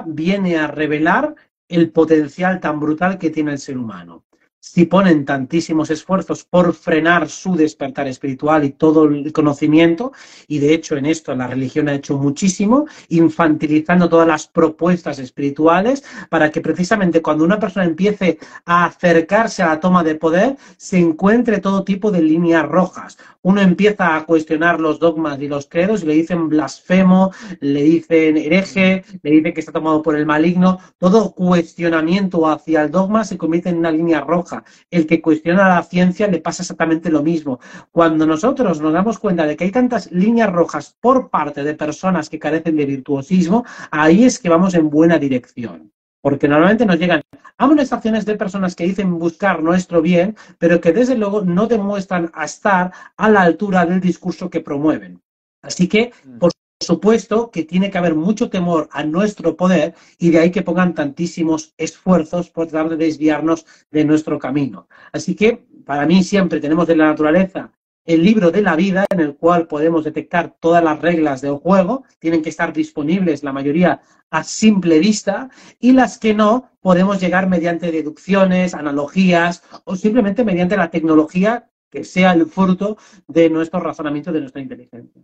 viene 0.08 0.58
a 0.58 0.66
revelar 0.66 1.36
el 1.70 1.92
potencial 1.92 2.60
tan 2.60 2.80
brutal 2.80 3.20
que 3.20 3.30
tiene 3.30 3.52
el 3.52 3.60
ser 3.60 3.78
humano 3.78 4.24
si 4.66 4.86
ponen 4.86 5.26
tantísimos 5.26 5.90
esfuerzos 5.90 6.46
por 6.46 6.74
frenar 6.74 7.28
su 7.28 7.58
despertar 7.58 8.08
espiritual 8.08 8.64
y 8.64 8.70
todo 8.70 9.04
el 9.04 9.34
conocimiento, 9.34 10.14
y 10.48 10.60
de 10.60 10.74
hecho 10.74 10.96
en 10.96 11.06
esto 11.06 11.36
la 11.36 11.48
religión 11.48 11.90
ha 11.90 11.96
hecho 11.96 12.18
muchísimo, 12.18 12.86
infantilizando 13.10 14.08
todas 14.08 14.26
las 14.26 14.48
propuestas 14.48 15.20
espirituales 15.20 16.06
para 16.30 16.50
que 16.50 16.62
precisamente 16.62 17.22
cuando 17.22 17.44
una 17.44 17.60
persona 17.60 17.86
empiece 17.86 18.40
a 18.64 18.86
acercarse 18.86 19.62
a 19.64 19.68
la 19.68 19.82
toma 19.82 20.02
de 20.02 20.16
poder, 20.16 20.56
se 20.78 20.98
encuentre 20.98 21.60
todo 21.60 21.84
tipo 21.84 22.10
de 22.10 22.22
líneas 22.22 22.66
rojas. 22.66 23.18
Uno 23.42 23.60
empieza 23.60 24.16
a 24.16 24.26
cuestionar 24.26 24.80
los 24.80 24.98
dogmas 24.98 25.42
y 25.42 25.50
los 25.50 25.68
credos 25.68 26.04
y 26.04 26.06
le 26.06 26.14
dicen 26.14 26.48
blasfemo, 26.48 27.34
le 27.60 27.84
dicen 27.84 28.38
hereje, 28.38 29.04
le 29.22 29.32
dicen 29.32 29.54
que 29.54 29.60
está 29.60 29.74
tomado 29.74 30.02
por 30.02 30.16
el 30.16 30.26
maligno. 30.26 30.80
Todo 30.98 31.34
cuestionamiento 31.34 32.48
hacia 32.48 32.84
el 32.84 32.92
dogma 32.92 33.26
se 33.26 33.38
convierte 33.38 33.68
en 33.68 33.80
una 33.80 33.92
línea 33.92 34.22
roja 34.22 34.53
el 34.92 35.08
que 35.08 35.22
cuestiona 35.22 35.70
la 35.70 35.84
ciencia 35.84 36.28
le 36.28 36.40
pasa 36.40 36.64
exactamente 36.64 37.10
lo 37.10 37.24
mismo. 37.24 37.60
Cuando 37.92 38.26
nosotros 38.26 38.82
nos 38.82 38.94
damos 38.94 39.20
cuenta 39.20 39.46
de 39.46 39.56
que 39.56 39.66
hay 39.66 39.72
tantas 39.72 40.12
líneas 40.12 40.52
rojas 40.52 40.96
por 41.00 41.30
parte 41.30 41.64
de 41.64 41.74
personas 41.74 42.30
que 42.30 42.40
carecen 42.40 42.76
de 42.76 42.86
virtuosismo, 42.86 43.66
ahí 43.92 44.26
es 44.26 44.40
que 44.40 44.50
vamos 44.50 44.74
en 44.74 44.90
buena 44.90 45.18
dirección. 45.18 45.92
Porque 46.22 46.48
normalmente 46.48 46.86
nos 46.86 47.00
llegan 47.00 47.22
amonestaciones 47.58 48.26
de 48.26 48.36
personas 48.36 48.76
que 48.76 48.86
dicen 48.86 49.20
buscar 49.20 49.62
nuestro 49.62 50.02
bien, 50.02 50.36
pero 50.58 50.80
que 50.80 50.94
desde 50.94 51.18
luego 51.18 51.42
no 51.42 51.68
demuestran 51.68 52.32
estar 52.42 52.92
a 53.18 53.30
la 53.30 53.42
altura 53.42 53.86
del 53.86 54.00
discurso 54.00 54.50
que 54.50 54.62
promueven. 54.62 55.22
Así 55.62 55.88
que, 55.88 56.14
por 56.40 56.52
supuesto 56.84 57.50
que 57.50 57.64
tiene 57.64 57.90
que 57.90 57.98
haber 57.98 58.16
mucho 58.16 58.50
temor 58.50 58.90
a 58.92 59.04
nuestro 59.04 59.56
poder 59.56 59.96
y 60.20 60.30
de 60.30 60.40
ahí 60.40 60.52
que 60.52 60.62
pongan 60.62 60.94
tantísimos 60.94 61.74
esfuerzos 61.78 62.50
por 62.50 62.68
tratar 62.68 62.90
de 62.90 62.98
desviarnos 62.98 63.66
de 63.92 64.06
nuestro 64.06 64.38
camino. 64.38 64.88
Así 65.12 65.36
que 65.36 65.66
para 65.86 66.06
mí 66.06 66.24
siempre 66.24 66.60
tenemos 66.60 66.88
de 66.88 66.96
la 66.96 67.08
naturaleza 67.08 67.72
el 68.06 68.24
libro 68.24 68.52
de 68.52 68.62
la 68.62 68.76
vida 68.76 69.06
en 69.10 69.20
el 69.20 69.36
cual 69.36 69.68
podemos 69.68 70.04
detectar 70.04 70.56
todas 70.60 70.84
las 70.84 71.02
reglas 71.02 71.42
del 71.42 71.56
juego, 71.56 72.04
tienen 72.20 72.42
que 72.42 72.50
estar 72.50 72.74
disponibles 72.74 73.44
la 73.44 73.54
mayoría 73.54 74.02
a 74.30 74.44
simple 74.44 75.00
vista. 75.00 75.50
Y 75.80 75.94
las 75.94 76.18
que 76.18 76.34
no 76.34 76.72
podemos 76.82 77.22
llegar 77.22 77.48
mediante 77.48 77.92
deducciones, 77.92 78.74
analogías 78.74 79.64
o 79.86 79.96
simplemente 79.96 80.44
mediante 80.44 80.78
la 80.78 80.92
tecnología 80.92 81.70
que 81.90 82.04
sea 82.04 82.34
el 82.34 82.48
fruto 82.48 82.98
de 83.28 83.50
nuestro 83.50 83.80
razonamiento, 83.80 84.32
de 84.32 84.42
nuestra 84.42 84.62
inteligencia 84.62 85.22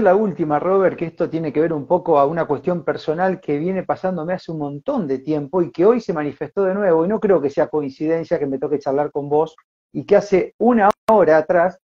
la 0.00 0.14
última, 0.14 0.58
Robert, 0.58 0.96
que 0.96 1.06
esto 1.06 1.28
tiene 1.28 1.52
que 1.52 1.60
ver 1.60 1.72
un 1.72 1.86
poco 1.86 2.18
a 2.18 2.26
una 2.26 2.46
cuestión 2.46 2.84
personal 2.84 3.40
que 3.40 3.58
viene 3.58 3.82
pasándome 3.82 4.32
hace 4.32 4.52
un 4.52 4.58
montón 4.58 5.06
de 5.06 5.18
tiempo 5.18 5.62
y 5.62 5.70
que 5.70 5.84
hoy 5.84 6.00
se 6.00 6.12
manifestó 6.12 6.64
de 6.64 6.74
nuevo, 6.74 7.04
y 7.04 7.08
no 7.08 7.20
creo 7.20 7.40
que 7.40 7.50
sea 7.50 7.68
coincidencia 7.68 8.38
que 8.38 8.46
me 8.46 8.58
toque 8.58 8.78
charlar 8.78 9.10
con 9.10 9.28
vos, 9.28 9.56
y 9.92 10.04
que 10.04 10.16
hace 10.16 10.54
una 10.58 10.90
hora 11.10 11.38
atrás 11.38 11.78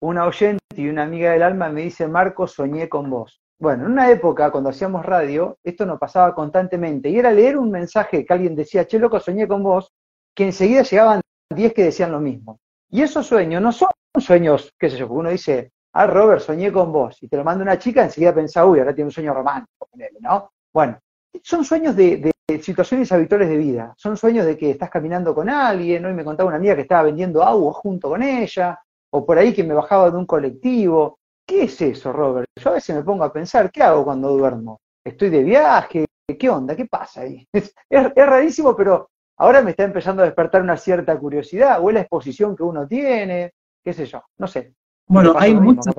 una 0.00 0.26
oyente 0.26 0.60
y 0.76 0.88
una 0.88 1.04
amiga 1.04 1.32
del 1.32 1.42
alma 1.42 1.68
me 1.68 1.82
dice, 1.82 2.08
Marco, 2.08 2.46
soñé 2.46 2.88
con 2.88 3.08
vos. 3.08 3.40
Bueno, 3.58 3.86
en 3.86 3.92
una 3.92 4.10
época, 4.10 4.50
cuando 4.50 4.70
hacíamos 4.70 5.06
radio, 5.06 5.58
esto 5.62 5.86
nos 5.86 6.00
pasaba 6.00 6.34
constantemente, 6.34 7.08
y 7.08 7.18
era 7.18 7.30
leer 7.30 7.56
un 7.56 7.70
mensaje 7.70 8.24
que 8.24 8.32
alguien 8.32 8.56
decía, 8.56 8.86
che, 8.86 8.98
loco, 8.98 9.20
soñé 9.20 9.46
con 9.46 9.62
vos, 9.62 9.92
que 10.34 10.44
enseguida 10.44 10.82
llegaban 10.82 11.20
10 11.54 11.72
que 11.72 11.84
decían 11.84 12.10
lo 12.10 12.20
mismo. 12.20 12.58
Y 12.90 13.02
esos 13.02 13.26
sueños 13.26 13.62
no 13.62 13.70
son 13.70 13.90
sueños, 14.18 14.72
qué 14.78 14.90
sé 14.90 14.96
yo, 14.96 15.06
porque 15.06 15.20
uno 15.20 15.30
dice, 15.30 15.70
ah, 15.92 16.06
Robert, 16.06 16.40
soñé 16.40 16.72
con 16.72 16.92
vos, 16.92 17.22
y 17.22 17.28
te 17.28 17.36
lo 17.36 17.44
manda 17.44 17.62
una 17.62 17.78
chica, 17.78 18.02
enseguida 18.02 18.34
pensás, 18.34 18.64
uy, 18.66 18.78
ahora 18.78 18.94
tiene 18.94 19.08
un 19.08 19.12
sueño 19.12 19.34
romántico, 19.34 19.88
¿no? 20.20 20.50
Bueno, 20.72 20.98
son 21.42 21.64
sueños 21.64 21.96
de, 21.96 22.30
situaciones 22.60 23.10
habituales 23.10 23.48
de 23.48 23.56
vida, 23.56 23.94
son 23.96 24.16
sueños 24.16 24.44
de 24.44 24.58
que 24.58 24.70
estás 24.70 24.90
caminando 24.90 25.34
con 25.34 25.48
alguien, 25.48 26.04
hoy 26.04 26.12
me 26.12 26.24
contaba 26.24 26.48
una 26.48 26.58
amiga 26.58 26.74
que 26.74 26.82
estaba 26.82 27.04
vendiendo 27.04 27.42
agua 27.42 27.72
junto 27.72 28.10
con 28.10 28.22
ella, 28.22 28.78
o 29.10 29.24
por 29.24 29.38
ahí 29.38 29.52
que 29.52 29.64
me 29.64 29.74
bajaba 29.74 30.10
de 30.10 30.16
un 30.16 30.26
colectivo. 30.26 31.18
¿Qué 31.46 31.64
es 31.64 31.80
eso, 31.80 32.12
Robert? 32.12 32.46
Yo 32.56 32.70
a 32.70 32.74
veces 32.74 32.94
me 32.94 33.02
pongo 33.02 33.24
a 33.24 33.32
pensar, 33.32 33.70
¿qué 33.70 33.82
hago 33.82 34.04
cuando 34.04 34.30
duermo? 34.30 34.80
¿Estoy 35.04 35.30
de 35.30 35.42
viaje? 35.42 36.06
¿Qué 36.38 36.48
onda? 36.48 36.76
¿Qué 36.76 36.86
pasa 36.86 37.22
ahí? 37.22 37.46
Es, 37.52 37.74
es, 37.90 38.14
rarísimo, 38.14 38.76
pero 38.76 39.10
ahora 39.38 39.60
me 39.62 39.70
está 39.70 39.84
empezando 39.84 40.22
a 40.22 40.26
despertar 40.26 40.62
una 40.62 40.76
cierta 40.76 41.18
curiosidad, 41.18 41.80
o 41.82 41.88
es 41.88 41.94
la 41.94 42.00
exposición 42.00 42.56
que 42.56 42.62
uno 42.62 42.86
tiene, 42.86 43.52
qué 43.82 43.92
sé 43.92 44.06
yo, 44.06 44.22
no 44.38 44.46
sé. 44.46 44.74
Bueno, 45.06 45.34
hay 45.36 45.54
muchos, 45.54 45.94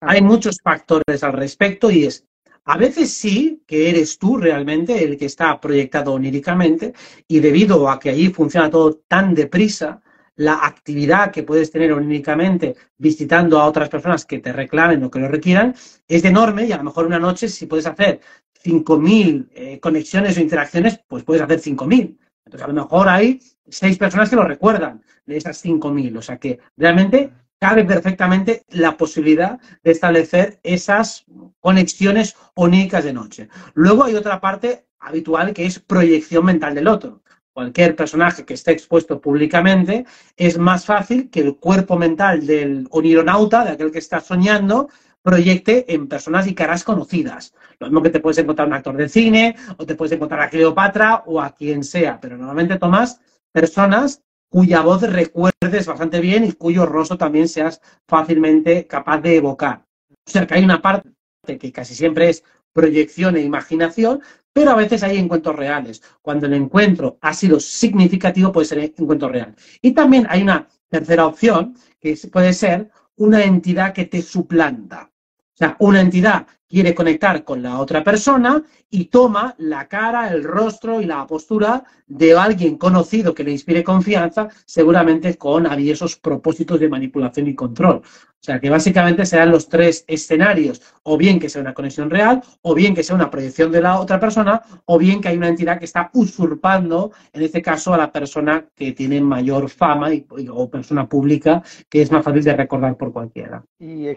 hay 0.00 0.22
muchos 0.22 0.58
factores 0.62 1.22
al 1.22 1.32
respecto 1.32 1.90
y 1.90 2.04
es, 2.04 2.24
a 2.64 2.76
veces 2.76 3.12
sí 3.12 3.62
que 3.66 3.90
eres 3.90 4.18
tú 4.18 4.36
realmente 4.36 5.02
el 5.02 5.16
que 5.16 5.26
está 5.26 5.60
proyectado 5.60 6.12
oníricamente 6.12 6.92
y 7.26 7.40
debido 7.40 7.88
a 7.88 7.98
que 7.98 8.10
allí 8.10 8.28
funciona 8.28 8.70
todo 8.70 9.00
tan 9.08 9.34
deprisa, 9.34 10.02
la 10.36 10.64
actividad 10.64 11.32
que 11.32 11.42
puedes 11.42 11.70
tener 11.70 11.92
oníricamente 11.92 12.76
visitando 12.96 13.58
a 13.58 13.66
otras 13.66 13.88
personas 13.88 14.24
que 14.24 14.38
te 14.38 14.52
reclamen 14.52 15.02
o 15.02 15.10
que 15.10 15.18
lo 15.18 15.28
requieran 15.28 15.74
es 16.06 16.24
enorme 16.24 16.66
y 16.66 16.72
a 16.72 16.76
lo 16.76 16.84
mejor 16.84 17.06
una 17.06 17.18
noche 17.18 17.48
si 17.48 17.66
puedes 17.66 17.86
hacer 17.86 18.20
5.000 18.64 19.48
eh, 19.52 19.80
conexiones 19.80 20.36
o 20.36 20.40
interacciones, 20.40 21.00
pues 21.08 21.24
puedes 21.24 21.42
hacer 21.42 21.60
5.000. 21.60 22.18
Entonces 22.44 22.64
a 22.64 22.68
lo 22.68 22.74
mejor 22.74 23.08
hay 23.08 23.40
seis 23.68 23.98
personas 23.98 24.30
que 24.30 24.36
lo 24.36 24.44
recuerdan 24.44 25.02
de 25.26 25.36
esas 25.36 25.62
5.000. 25.64 26.18
O 26.18 26.22
sea 26.22 26.38
que 26.38 26.58
realmente 26.76 27.32
cabe 27.58 27.84
perfectamente 27.84 28.64
la 28.68 28.96
posibilidad 28.96 29.58
de 29.82 29.90
establecer 29.90 30.60
esas 30.62 31.24
conexiones 31.60 32.36
onílicas 32.54 33.04
de 33.04 33.12
noche. 33.12 33.48
Luego 33.74 34.04
hay 34.04 34.14
otra 34.14 34.40
parte 34.40 34.86
habitual 35.00 35.52
que 35.52 35.66
es 35.66 35.78
proyección 35.78 36.44
mental 36.44 36.74
del 36.74 36.88
otro. 36.88 37.22
Cualquier 37.52 37.96
personaje 37.96 38.44
que 38.44 38.54
esté 38.54 38.70
expuesto 38.70 39.20
públicamente 39.20 40.06
es 40.36 40.58
más 40.58 40.86
fácil 40.86 41.28
que 41.28 41.40
el 41.40 41.56
cuerpo 41.56 41.98
mental 41.98 42.46
del 42.46 42.86
onironauta, 42.90 43.64
de 43.64 43.70
aquel 43.70 43.90
que 43.90 43.98
está 43.98 44.20
soñando, 44.20 44.88
proyecte 45.22 45.92
en 45.92 46.06
personas 46.06 46.46
y 46.46 46.54
caras 46.54 46.84
conocidas. 46.84 47.52
Lo 47.80 47.88
mismo 47.88 48.02
que 48.02 48.10
te 48.10 48.20
puedes 48.20 48.38
encontrar 48.38 48.68
un 48.68 48.74
actor 48.74 48.96
de 48.96 49.08
cine, 49.08 49.56
o 49.76 49.84
te 49.84 49.96
puedes 49.96 50.12
encontrar 50.12 50.40
a 50.40 50.48
Cleopatra 50.48 51.24
o 51.26 51.40
a 51.40 51.52
quien 51.52 51.82
sea, 51.82 52.20
pero 52.20 52.36
normalmente 52.36 52.78
tomas 52.78 53.20
personas 53.52 54.22
cuya 54.48 54.80
voz 54.80 55.02
recuerdes 55.02 55.86
bastante 55.86 56.20
bien 56.20 56.44
y 56.44 56.52
cuyo 56.52 56.86
rostro 56.86 57.18
también 57.18 57.48
seas 57.48 57.80
fácilmente 58.06 58.86
capaz 58.86 59.20
de 59.20 59.36
evocar. 59.36 59.84
O 60.10 60.30
sea 60.30 60.46
que 60.46 60.54
hay 60.54 60.64
una 60.64 60.82
parte 60.82 61.10
que 61.58 61.72
casi 61.72 61.94
siempre 61.94 62.28
es 62.30 62.44
proyección 62.72 63.36
e 63.36 63.42
imaginación, 63.42 64.20
pero 64.52 64.70
a 64.70 64.76
veces 64.76 65.02
hay 65.02 65.18
encuentros 65.18 65.56
reales. 65.56 66.02
Cuando 66.20 66.46
el 66.46 66.54
encuentro 66.54 67.18
ha 67.20 67.32
sido 67.32 67.60
significativo, 67.60 68.52
puede 68.52 68.66
ser 68.66 68.78
encuentro 68.78 69.28
real. 69.28 69.54
Y 69.80 69.92
también 69.92 70.26
hay 70.28 70.42
una 70.42 70.68
tercera 70.88 71.26
opción, 71.26 71.74
que 72.00 72.18
puede 72.32 72.52
ser 72.52 72.90
una 73.16 73.44
entidad 73.44 73.92
que 73.92 74.04
te 74.04 74.22
suplanta. 74.22 75.10
O 75.54 75.56
sea, 75.56 75.76
una 75.80 76.00
entidad 76.00 76.46
quiere 76.68 76.94
conectar 76.94 77.44
con 77.44 77.62
la 77.62 77.80
otra 77.80 78.04
persona 78.04 78.62
y 78.90 79.06
toma 79.06 79.54
la 79.58 79.88
cara, 79.88 80.30
el 80.32 80.44
rostro 80.44 81.00
y 81.00 81.06
la 81.06 81.26
postura 81.26 81.84
de 82.06 82.36
alguien 82.36 82.76
conocido 82.78 83.34
que 83.34 83.44
le 83.44 83.52
inspire 83.52 83.84
confianza, 83.84 84.48
seguramente 84.64 85.36
con 85.36 85.66
aviesos 85.66 86.16
propósitos 86.16 86.80
de 86.80 86.88
manipulación 86.88 87.48
y 87.48 87.54
control. 87.54 88.02
O 88.40 88.40
sea, 88.40 88.60
que 88.60 88.70
básicamente 88.70 89.26
serán 89.26 89.50
los 89.50 89.68
tres 89.68 90.04
escenarios, 90.06 90.80
o 91.02 91.16
bien 91.16 91.40
que 91.40 91.48
sea 91.48 91.60
una 91.60 91.74
conexión 91.74 92.08
real, 92.08 92.40
o 92.62 92.74
bien 92.74 92.94
que 92.94 93.02
sea 93.02 93.16
una 93.16 93.30
proyección 93.30 93.72
de 93.72 93.82
la 93.82 93.98
otra 93.98 94.20
persona, 94.20 94.62
o 94.84 94.96
bien 94.96 95.20
que 95.20 95.28
hay 95.28 95.36
una 95.36 95.48
entidad 95.48 95.78
que 95.78 95.86
está 95.86 96.08
usurpando, 96.14 97.10
en 97.32 97.42
este 97.42 97.60
caso, 97.60 97.92
a 97.92 97.98
la 97.98 98.12
persona 98.12 98.64
que 98.76 98.92
tiene 98.92 99.20
mayor 99.20 99.68
fama 99.68 100.10
o 100.50 100.70
persona 100.70 101.08
pública, 101.08 101.62
que 101.88 102.00
es 102.00 102.12
más 102.12 102.24
fácil 102.24 102.44
de 102.44 102.56
recordar 102.56 102.96
por 102.96 103.12
cualquiera. 103.12 103.64
¿Y 103.78 104.16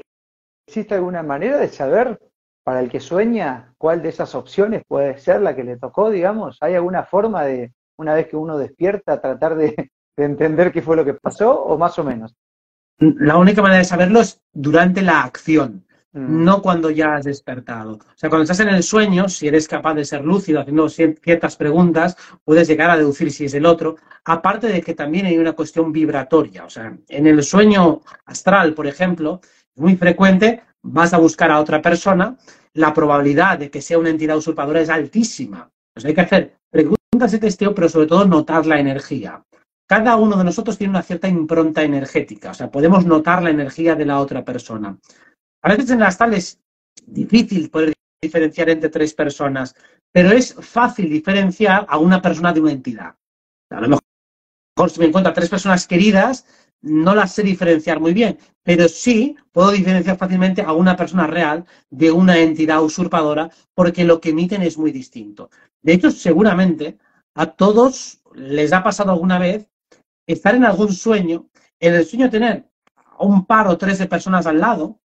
existe 0.68 0.94
alguna 0.94 1.24
manera 1.24 1.58
de 1.58 1.68
saber 1.68 2.20
para 2.64 2.80
el 2.80 2.90
que 2.90 3.00
sueña 3.00 3.74
cuál 3.78 4.02
de 4.02 4.10
esas 4.10 4.36
opciones 4.36 4.84
puede 4.88 5.18
ser 5.18 5.42
la 5.42 5.56
que 5.56 5.64
le 5.64 5.78
tocó, 5.78 6.10
digamos? 6.10 6.58
¿Hay 6.62 6.76
alguna 6.76 7.04
forma 7.04 7.44
de, 7.44 7.74
una 7.98 8.14
vez 8.14 8.28
que 8.28 8.38
uno 8.38 8.58
despierta, 8.58 9.22
tratar 9.22 9.56
de, 9.56 9.92
de 10.18 10.26
entender 10.26 10.72
qué 10.72 10.82
fue 10.82 10.96
lo 10.96 11.06
que 11.06 11.14
pasó 11.14 11.64
o 11.64 11.78
más 11.78 11.98
o 12.00 12.04
menos? 12.04 12.36
La 13.02 13.38
única 13.38 13.62
manera 13.62 13.80
de 13.80 13.86
saberlo 13.86 14.22
es 14.22 14.40
durante 14.54 15.02
la 15.02 15.24
acción, 15.24 15.86
mm. 16.14 16.44
no 16.44 16.62
cuando 16.62 16.92
ya 16.92 17.16
has 17.16 17.26
despertado. 17.26 17.94
O 17.94 18.16
sea, 18.16 18.30
cuando 18.30 18.44
estás 18.44 18.60
en 18.60 18.70
el 18.70 18.84
sueño, 18.84 19.28
si 19.28 19.48
eres 19.48 19.68
capaz 19.68 19.96
de 19.96 20.06
ser 20.06 20.24
lúcido 20.24 20.62
haciendo 20.62 20.88
ciertas 20.88 21.56
preguntas, 21.56 22.16
puedes 22.44 22.68
llegar 22.68 22.92
a 22.92 22.98
deducir 22.98 23.32
si 23.32 23.46
es 23.46 23.56
el 23.56 23.66
otro. 23.66 23.96
Aparte 24.24 24.68
de 24.68 24.82
que 24.82 24.94
también 24.94 25.26
hay 25.26 25.40
una 25.40 25.54
cuestión 25.54 25.92
vibratoria. 25.92 26.64
O 26.64 26.70
sea, 26.70 26.96
en 27.08 27.26
el 27.26 27.42
sueño 27.42 28.02
astral, 28.26 28.76
por 28.76 28.86
ejemplo, 28.86 29.42
es 29.76 29.82
muy 29.82 29.96
frecuente, 29.96 30.62
vas 30.84 31.14
a 31.14 31.18
buscar 31.18 31.52
a 31.52 31.60
otra 31.60 31.82
persona, 31.82 32.38
la 32.74 32.94
probabilidad 32.94 33.60
de 33.60 33.70
que 33.70 33.82
sea 33.82 34.00
una 34.00 34.10
entidad 34.10 34.38
usurpadora 34.38 34.82
es 34.82 34.90
altísima. 34.90 35.70
Pues 35.94 36.06
hay 36.06 36.14
que 36.14 36.22
hacer 36.22 36.58
preguntas 36.70 37.32
de 37.32 37.40
testeo, 37.40 37.76
pero 37.76 37.90
sobre 37.90 38.08
todo 38.08 38.26
notar 38.26 38.66
la 38.66 38.80
energía 38.80 39.44
cada 39.92 40.16
uno 40.16 40.38
de 40.38 40.46
nosotros 40.46 40.78
tiene 40.78 40.92
una 40.92 41.04
cierta 41.04 41.28
impronta 41.28 41.84
energética, 41.84 42.52
o 42.52 42.54
sea, 42.54 42.72
podemos 42.72 43.06
notar 43.06 43.44
la 43.44 43.50
energía 43.50 43.94
de 43.94 44.06
la 44.06 44.22
otra 44.22 44.46
persona. 44.46 44.98
A 45.62 45.70
veces 45.70 45.90
en 45.90 46.00
las 46.00 46.18
tales 46.18 46.62
es 46.96 47.14
difícil 47.14 47.70
poder 47.70 47.92
diferenciar 48.24 48.70
entre 48.70 48.88
tres 48.88 49.14
personas, 49.14 49.76
pero 50.14 50.32
es 50.32 50.54
fácil 50.54 51.10
diferenciar 51.10 51.86
a 51.90 51.98
una 51.98 52.22
persona 52.22 52.54
de 52.54 52.62
una 52.62 52.72
entidad. 52.72 53.16
A 53.70 53.82
lo 53.82 53.90
mejor 53.90 54.90
si 54.90 55.02
me 55.02 55.08
encuentro 55.08 55.34
tres 55.34 55.50
personas 55.50 55.86
queridas, 55.86 56.46
no 56.82 57.16
las 57.16 57.34
sé 57.34 57.44
diferenciar 57.44 58.00
muy 58.00 58.14
bien, 58.14 58.38
pero 58.64 58.88
sí 58.88 59.36
puedo 59.52 59.72
diferenciar 59.72 60.18
fácilmente 60.18 60.62
a 60.62 60.74
una 60.74 60.96
persona 60.96 61.28
real 61.28 61.66
de 61.90 62.12
una 62.12 62.40
entidad 62.40 62.84
usurpadora 62.84 63.50
porque 63.74 64.04
lo 64.04 64.20
que 64.20 64.30
emiten 64.30 64.62
es 64.62 64.78
muy 64.78 64.92
distinto. 64.92 65.50
De 65.82 65.94
hecho, 65.94 66.12
seguramente 66.12 66.98
a 67.36 67.46
todos 67.48 68.22
les 68.34 68.74
ha 68.74 68.84
pasado 68.84 69.12
alguna 69.12 69.40
vez 69.40 69.68
estar 70.28 70.56
en 70.56 70.66
algún 70.66 70.94
sueño, 70.94 71.50
en 71.80 71.96
el 71.96 72.06
sueño 72.06 72.30
tener 72.30 72.68
un 73.20 73.46
par 73.46 73.68
o 73.68 73.78
tres 73.78 74.00
de 74.00 74.08
personas 74.08 74.48
al 74.48 74.60
lado, 74.60 75.00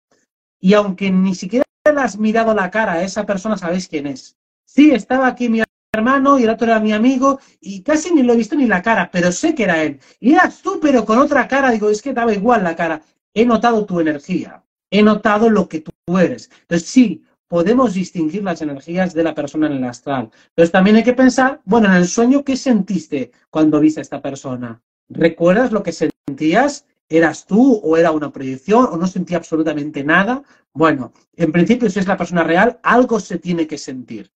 y 0.59 0.74
aunque 0.74 1.11
ni 1.11 1.35
siquiera 1.35 1.64
le 1.85 2.01
has 2.01 2.18
mirado 2.18 2.55
la 2.55 2.70
cara 2.70 2.95
a 2.95 3.03
esa 3.03 3.27
persona, 3.27 3.57
sabéis 3.57 3.89
quién 3.89 4.07
es. 4.07 4.37
Sí, 4.64 4.91
estaba 4.91 5.27
aquí 5.27 5.49
mi 5.49 5.61
hermano 5.97 6.38
y 6.38 6.44
el 6.44 6.51
otro 6.51 6.66
era 6.66 6.80
mi 6.80 6.92
amigo, 6.92 7.40
y 7.61 7.82
casi 7.82 8.12
ni 8.14 8.22
lo 8.22 8.32
he 8.32 8.36
visto 8.36 8.57
ni 8.57 8.66
la 8.66 8.82
cara, 8.82 9.11
pero 9.11 9.32
sé 9.32 9.55
que 9.55 9.64
era 9.64 9.82
él. 9.82 10.01
Y 10.20 10.34
eras 10.34 10.62
tú, 10.62 10.78
pero 10.80 11.05
con 11.05 11.18
otra 11.18 11.49
cara, 11.49 11.70
digo, 11.70 11.90
es 11.90 12.03
que 12.03 12.12
daba 12.12 12.32
igual 12.32 12.64
la 12.64 12.76
cara. 12.76 13.03
He 13.34 13.44
notado 13.44 13.84
tu 13.84 14.01
energía, 14.01 14.62
he 14.90 15.03
notado 15.03 15.51
lo 15.51 15.68
que 15.68 15.80
tú 15.80 16.18
eres. 16.18 16.51
Entonces, 16.62 16.88
sí, 16.88 17.22
podemos 17.49 17.94
distinguir 17.94 18.42
las 18.42 18.62
energías 18.62 19.14
de 19.14 19.22
la 19.22 19.34
persona 19.34 19.66
en 19.66 19.74
el 19.74 19.84
astral. 19.84 20.30
Entonces, 20.49 20.72
también 20.72 20.97
hay 20.97 21.05
que 21.05 21.12
pensar, 21.12 21.61
bueno, 21.64 21.88
en 21.88 21.94
el 21.94 22.07
sueño, 22.07 22.44
¿qué 22.44 22.57
sentiste 22.57 23.32
cuando 23.51 23.80
viste 23.80 24.01
a 24.01 24.03
esta 24.03 24.22
persona? 24.22 24.80
¿Recuerdas 25.09 25.72
lo 25.72 25.82
que 25.82 25.92
sentías? 25.92 26.86
¿Eras 27.09 27.47
tú 27.47 27.80
o 27.84 27.97
era 27.97 28.11
una 28.11 28.32
proyección 28.32 28.88
o 28.90 28.97
no 28.97 29.07
sentía 29.07 29.36
absolutamente 29.36 30.03
nada? 30.03 30.42
Bueno, 30.72 31.12
en 31.36 31.53
principio, 31.53 31.88
si 31.88 32.01
es 32.01 32.09
la 32.09 32.16
persona 32.16 32.42
real, 32.42 32.80
algo 32.82 33.20
se 33.20 33.38
tiene 33.38 33.66
que 33.68 33.78
sentir. 33.78 34.32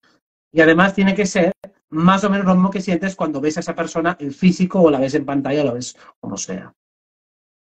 Y 0.53 0.61
además 0.61 0.95
tiene 0.95 1.15
que 1.15 1.27
ser 1.27 1.53
más 1.91 2.25
o 2.25 2.31
menos 2.31 2.47
lo 2.47 2.55
mismo 2.55 2.71
que 2.71 2.81
sientes 2.81 3.17
cuando 3.17 3.41
ves 3.41 3.57
a 3.57 3.61
esa 3.61 3.75
persona 3.75 4.17
en 4.21 4.33
físico 4.33 4.81
o 4.81 4.91
la 4.91 5.01
ves 5.01 5.15
en 5.15 5.25
pantalla 5.25 5.63
o 5.63 5.67
la 5.67 5.73
ves 5.75 5.97
como 6.21 6.37
sea. 6.37 6.73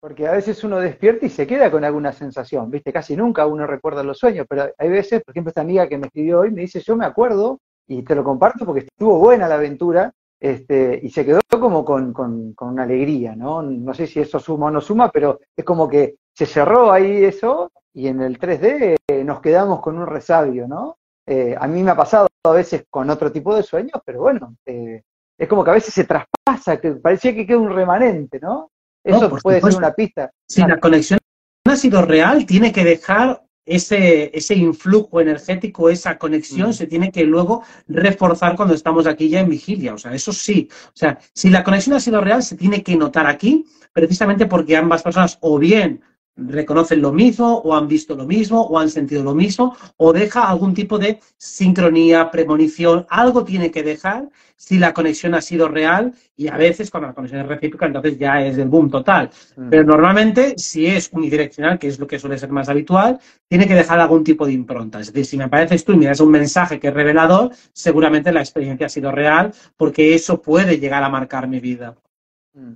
Porque 0.01 0.29
a 0.29 0.33
veces 0.33 0.63
uno 0.63 0.79
despierta 0.79 1.27
y 1.27 1.31
se 1.31 1.47
queda 1.47 1.71
con 1.71 1.85
alguna 1.85 2.13
sensación, 2.13 2.71
¿viste? 2.71 2.93
Casi 2.93 3.17
nunca 3.17 3.47
uno 3.47 3.67
recuerda 3.67 4.05
los 4.05 4.19
sueños, 4.19 4.47
pero 4.49 4.71
hay 4.79 4.89
veces, 4.89 5.23
por 5.25 5.33
ejemplo, 5.33 5.51
esta 5.51 5.63
amiga 5.63 5.89
que 5.89 5.99
me 5.99 6.07
escribió 6.07 6.41
hoy 6.41 6.53
me 6.53 6.63
dice, 6.63 6.81
yo 6.81 6.97
me 6.97 7.05
acuerdo, 7.05 7.59
y 7.89 8.03
te 8.03 8.15
lo 8.15 8.23
comparto 8.23 8.65
porque 8.65 8.87
estuvo 8.87 9.19
buena 9.19 9.49
la 9.49 9.57
aventura, 9.57 10.13
este, 10.39 11.01
y 11.03 11.11
se 11.11 11.25
quedó 11.25 11.41
como 11.59 11.85
con, 11.85 12.13
con, 12.13 12.55
una 12.61 12.85
alegría, 12.85 13.35
¿no? 13.35 13.61
No 13.63 13.93
sé 13.93 14.07
si 14.07 14.21
eso 14.21 14.39
suma 14.39 14.67
o 14.67 14.71
no 14.71 14.81
suma, 14.81 15.11
pero 15.11 15.41
es 15.57 15.65
como 15.65 15.89
que 15.89 16.17
se 16.33 16.47
cerró 16.47 16.93
ahí 16.93 17.25
eso 17.25 17.73
y 17.93 18.07
en 18.07 18.23
el 18.23 18.39
3D 18.39 18.97
eh, 19.09 19.25
nos 19.25 19.41
quedamos 19.41 19.81
con 19.81 19.99
un 19.99 20.07
resabio, 20.07 20.69
¿no? 20.69 20.99
Eh, 21.27 21.57
a 21.59 21.67
mí 21.67 21.83
me 21.83 21.91
ha 21.91 21.97
pasado 21.97 22.28
a 22.45 22.53
veces 22.53 22.85
con 22.89 23.11
otro 23.11 23.31
tipo 23.33 23.55
de 23.55 23.63
sueños, 23.63 24.01
pero 24.05 24.21
bueno, 24.21 24.57
eh, 24.67 25.03
es 25.37 25.49
como 25.49 25.65
que 25.65 25.71
a 25.71 25.75
veces 25.75 25.95
se 25.95 26.05
traspasa, 26.05 26.81
que 26.81 26.93
parecía 26.93 27.35
que 27.35 27.47
queda 27.47 27.59
un 27.59 27.75
remanente, 27.75 28.39
¿no? 28.41 28.71
Eso 29.05 29.31
puede 29.43 29.61
ser 29.61 29.77
una 29.77 29.93
pista. 29.93 30.31
Si 30.49 30.61
la 30.61 30.79
conexión 30.79 31.19
ha 31.65 31.77
sido 31.77 32.03
real, 32.03 32.45
tiene 32.45 32.73
que 32.73 32.85
dejar 32.85 33.43
ese, 33.65 34.37
ese 34.37 34.55
influjo 34.55 35.21
energético, 35.21 35.89
esa 35.89 36.19
conexión, 36.19 36.71
mm. 36.71 36.73
se 36.73 36.87
tiene 36.87 37.13
que 37.13 37.25
luego 37.25 37.63
reforzar 37.87 38.57
cuando 38.57 38.75
estamos 38.75 39.07
aquí 39.07 39.29
ya 39.29 39.41
en 39.41 39.51
vigilia. 39.51 39.95
O 39.95 39.99
sea, 39.99 40.13
eso 40.13 40.33
sí. 40.33 40.69
O 40.89 40.97
sea, 40.97 41.19
si 41.35 41.51
la 41.51 41.63
conexión 41.63 41.97
ha 41.97 42.01
sido 42.01 42.21
real, 42.21 42.43
se 42.43 42.57
tiene 42.57 42.83
que 42.83 42.97
notar 42.97 43.27
aquí, 43.27 43.67
precisamente 43.93 44.47
porque 44.47 44.77
ambas 44.77 45.03
personas 45.03 45.39
o 45.41 45.59
bien 45.59 46.03
reconocen 46.39 47.03
lo 47.03 47.13
mismo, 47.13 47.59
o 47.59 47.75
han 47.75 47.89
visto 47.89 48.15
lo 48.15 48.25
mismo, 48.25 48.63
o 48.63 48.79
han 48.79 48.91
sentido 48.91 49.25
lo 49.25 49.35
mismo, 49.35 49.77
o 49.97 50.13
deja 50.13 50.49
algún 50.49 50.73
tipo 50.73 50.99
de 50.99 51.21
sincronía, 51.37 52.31
premonición, 52.31 53.07
algo 53.11 53.45
tiene 53.45 53.71
que 53.71 53.83
dejar 53.83 54.29
si 54.57 54.77
la 54.77 54.93
conexión 54.93 55.35
ha 55.35 55.41
sido 55.41 55.69
real 55.69 56.13
y 56.37 56.49
a 56.49 56.57
veces 56.57 56.91
cuando 56.91 57.07
la 57.07 57.15
conexión 57.15 57.41
es 57.43 57.47
recíproca 57.47 57.87
entonces 57.87 58.19
ya 58.19 58.45
es 58.45 58.59
el 58.59 58.69
boom 58.69 58.91
total. 58.91 59.31
Mm. 59.57 59.69
Pero 59.71 59.85
normalmente 59.85 60.55
si 60.59 60.87
es 60.87 61.11
unidireccional, 61.13 61.79
que 61.79 61.87
es 61.87 61.99
lo 61.99 62.07
que 62.07 62.19
suele 62.19 62.39
ser 62.39 62.51
más 62.51 62.69
habitual, 62.69 63.19
tiene 63.49 63.69
que 63.69 63.75
dejar 63.75 64.01
algún 64.01 64.25
tipo 64.25 64.47
de 64.47 64.53
impronta. 64.53 64.99
Es 64.99 65.13
decir, 65.13 65.27
si 65.27 65.37
me 65.37 65.45
apareces 65.45 65.85
tú 65.85 65.93
y 65.93 65.97
miras 65.97 66.21
un 66.21 66.33
mensaje 66.33 66.81
que 66.81 66.89
es 66.89 66.95
revelador, 66.95 67.53
seguramente 67.73 68.33
la 68.33 68.41
experiencia 68.41 68.87
ha 68.87 68.91
sido 68.91 69.13
real 69.13 69.53
porque 69.77 70.15
eso 70.15 70.43
puede 70.43 70.79
llegar 70.79 71.05
a 71.05 71.09
marcar 71.09 71.47
mi 71.47 71.61
vida. 71.61 71.97
Mm. 72.55 72.73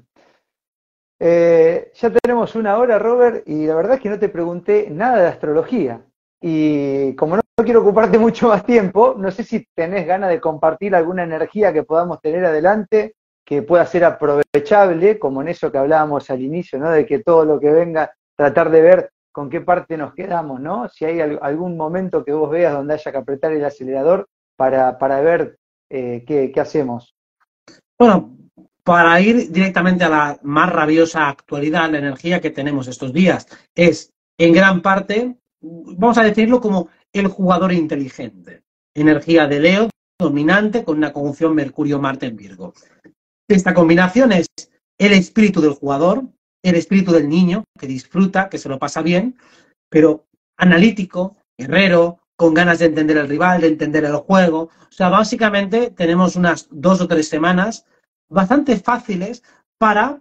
Eh, 1.24 1.92
ya 1.94 2.10
tenemos 2.10 2.56
una 2.56 2.78
hora, 2.78 2.98
Robert, 2.98 3.44
y 3.46 3.66
la 3.66 3.76
verdad 3.76 3.94
es 3.94 4.00
que 4.00 4.10
no 4.10 4.18
te 4.18 4.28
pregunté 4.28 4.88
nada 4.90 5.20
de 5.20 5.28
astrología. 5.28 6.04
Y 6.40 7.14
como 7.14 7.36
no, 7.36 7.42
quiero 7.62 7.82
ocuparte 7.82 8.18
mucho 8.18 8.48
más 8.48 8.66
tiempo, 8.66 9.14
no 9.16 9.30
sé 9.30 9.44
si 9.44 9.64
tenés 9.72 10.04
ganas 10.04 10.30
de 10.30 10.40
compartir 10.40 10.96
alguna 10.96 11.22
energía 11.22 11.72
que 11.72 11.84
podamos 11.84 12.20
tener 12.20 12.44
adelante, 12.44 13.14
que 13.46 13.62
pueda 13.62 13.86
ser 13.86 14.04
aprovechable, 14.04 15.20
como 15.20 15.42
en 15.42 15.48
eso 15.48 15.70
que 15.70 15.78
hablábamos 15.78 16.28
al 16.28 16.42
inicio, 16.42 16.80
¿no? 16.80 16.90
De 16.90 17.06
que 17.06 17.20
todo 17.20 17.44
lo 17.44 17.60
que 17.60 17.70
venga, 17.70 18.12
tratar 18.36 18.70
de 18.70 18.82
ver 18.82 19.10
con 19.30 19.48
qué 19.48 19.60
parte 19.60 19.96
nos 19.96 20.14
quedamos, 20.14 20.60
¿no? 20.60 20.88
Si 20.88 21.04
hay 21.04 21.20
algún 21.20 21.76
momento 21.76 22.24
que 22.24 22.32
vos 22.32 22.50
veas 22.50 22.72
donde 22.72 22.94
haya 22.94 23.12
que 23.12 23.18
apretar 23.18 23.52
el 23.52 23.64
acelerador 23.64 24.26
para, 24.56 24.98
para 24.98 25.20
ver 25.20 25.56
eh, 25.88 26.24
qué, 26.26 26.50
qué 26.50 26.60
hacemos. 26.60 27.14
Bueno, 27.96 28.41
para 28.84 29.20
ir 29.20 29.52
directamente 29.52 30.04
a 30.04 30.08
la 30.08 30.40
más 30.42 30.70
rabiosa 30.70 31.28
actualidad, 31.28 31.90
la 31.90 31.98
energía 31.98 32.40
que 32.40 32.50
tenemos 32.50 32.88
estos 32.88 33.12
días 33.12 33.46
es 33.74 34.12
en 34.38 34.52
gran 34.52 34.82
parte, 34.82 35.36
vamos 35.60 36.18
a 36.18 36.24
decirlo 36.24 36.60
como 36.60 36.88
el 37.12 37.28
jugador 37.28 37.72
inteligente. 37.72 38.62
Energía 38.94 39.46
de 39.46 39.60
Leo 39.60 39.90
dominante 40.18 40.84
con 40.84 40.96
una 40.98 41.12
conjunción 41.12 41.54
Mercurio-Marte 41.54 42.26
en 42.26 42.36
Virgo. 42.36 42.74
Esta 43.48 43.74
combinación 43.74 44.32
es 44.32 44.46
el 44.98 45.12
espíritu 45.12 45.60
del 45.60 45.72
jugador, 45.72 46.24
el 46.62 46.76
espíritu 46.76 47.12
del 47.12 47.28
niño 47.28 47.64
que 47.78 47.86
disfruta, 47.86 48.48
que 48.48 48.58
se 48.58 48.68
lo 48.68 48.78
pasa 48.78 49.02
bien, 49.02 49.36
pero 49.90 50.26
analítico, 50.56 51.36
guerrero, 51.58 52.20
con 52.36 52.54
ganas 52.54 52.78
de 52.78 52.86
entender 52.86 53.16
el 53.16 53.28
rival, 53.28 53.60
de 53.60 53.68
entender 53.68 54.04
el 54.04 54.16
juego. 54.16 54.62
O 54.62 54.92
sea, 54.92 55.08
básicamente 55.08 55.90
tenemos 55.90 56.36
unas 56.36 56.68
dos 56.70 57.00
o 57.00 57.08
tres 57.08 57.28
semanas 57.28 57.84
bastante 58.32 58.76
fáciles 58.78 59.42
para 59.78 60.20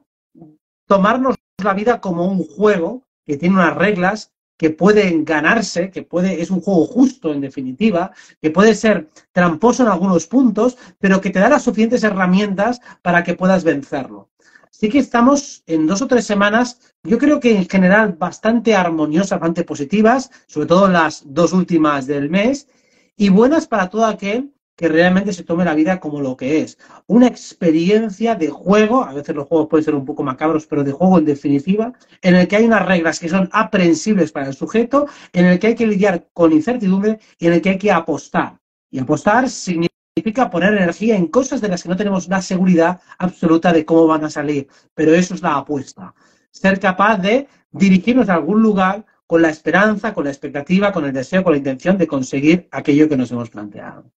tomarnos 0.87 1.35
la 1.63 1.73
vida 1.73 2.01
como 2.01 2.25
un 2.25 2.43
juego 2.43 3.07
que 3.25 3.37
tiene 3.37 3.55
unas 3.55 3.75
reglas 3.75 4.31
que 4.57 4.69
pueden 4.69 5.25
ganarse, 5.25 5.89
que 5.89 6.03
puede, 6.03 6.41
es 6.41 6.51
un 6.51 6.61
juego 6.61 6.85
justo 6.85 7.33
en 7.33 7.41
definitiva, 7.41 8.11
que 8.39 8.51
puede 8.51 8.75
ser 8.75 9.09
tramposo 9.31 9.81
en 9.81 9.89
algunos 9.89 10.27
puntos, 10.27 10.77
pero 10.99 11.19
que 11.19 11.31
te 11.31 11.39
da 11.39 11.49
las 11.49 11.63
suficientes 11.63 12.03
herramientas 12.03 12.79
para 13.01 13.23
que 13.23 13.33
puedas 13.33 13.63
vencerlo. 13.63 14.29
sí 14.69 14.89
que 14.89 14.99
estamos 14.99 15.63
en 15.67 15.87
dos 15.87 16.01
o 16.01 16.07
tres 16.07 16.25
semanas, 16.25 16.93
yo 17.03 17.17
creo 17.17 17.39
que 17.39 17.55
en 17.55 17.67
general 17.67 18.13
bastante 18.13 18.75
armoniosas, 18.75 19.39
bastante 19.39 19.63
positivas, 19.63 20.29
sobre 20.47 20.67
todo 20.67 20.87
las 20.87 21.23
dos 21.25 21.53
últimas 21.53 22.05
del 22.05 22.29
mes, 22.29 22.67
y 23.15 23.29
buenas 23.29 23.67
para 23.67 23.89
todo 23.89 24.05
aquel 24.05 24.53
que 24.81 24.89
realmente 24.89 25.31
se 25.31 25.43
tome 25.43 25.63
la 25.63 25.75
vida 25.75 25.99
como 25.99 26.21
lo 26.21 26.35
que 26.35 26.61
es. 26.61 26.79
Una 27.05 27.27
experiencia 27.27 28.33
de 28.33 28.49
juego, 28.49 29.03
a 29.03 29.13
veces 29.13 29.35
los 29.35 29.47
juegos 29.47 29.67
pueden 29.69 29.85
ser 29.85 29.93
un 29.93 30.05
poco 30.05 30.23
macabros, 30.23 30.65
pero 30.65 30.83
de 30.83 30.91
juego 30.91 31.19
en 31.19 31.25
definitiva, 31.25 31.93
en 32.23 32.35
el 32.35 32.47
que 32.47 32.55
hay 32.55 32.65
unas 32.65 32.83
reglas 32.83 33.19
que 33.19 33.29
son 33.29 33.47
aprensibles 33.51 34.31
para 34.31 34.47
el 34.47 34.55
sujeto, 34.55 35.05
en 35.33 35.45
el 35.45 35.59
que 35.59 35.67
hay 35.67 35.75
que 35.75 35.85
lidiar 35.85 36.29
con 36.33 36.51
incertidumbre 36.51 37.19
y 37.37 37.45
en 37.45 37.53
el 37.53 37.61
que 37.61 37.69
hay 37.69 37.77
que 37.77 37.91
apostar. 37.91 38.59
Y 38.89 38.97
apostar 38.97 39.47
significa 39.51 40.49
poner 40.49 40.73
energía 40.73 41.15
en 41.15 41.27
cosas 41.27 41.61
de 41.61 41.67
las 41.67 41.83
que 41.83 41.89
no 41.89 41.95
tenemos 41.95 42.27
la 42.27 42.41
seguridad 42.41 43.01
absoluta 43.19 43.71
de 43.71 43.85
cómo 43.85 44.07
van 44.07 44.25
a 44.25 44.31
salir. 44.31 44.67
Pero 44.95 45.13
eso 45.13 45.35
es 45.35 45.43
la 45.43 45.57
apuesta. 45.57 46.15
Ser 46.49 46.79
capaz 46.79 47.17
de 47.17 47.47
dirigirnos 47.71 48.29
a 48.29 48.33
algún 48.33 48.63
lugar 48.63 49.05
con 49.27 49.43
la 49.43 49.49
esperanza, 49.51 50.11
con 50.11 50.23
la 50.23 50.31
expectativa, 50.31 50.91
con 50.91 51.05
el 51.05 51.13
deseo, 51.13 51.43
con 51.43 51.53
la 51.53 51.59
intención 51.59 51.99
de 51.99 52.07
conseguir 52.07 52.67
aquello 52.71 53.07
que 53.07 53.15
nos 53.15 53.31
hemos 53.31 53.51
planteado. 53.51 54.11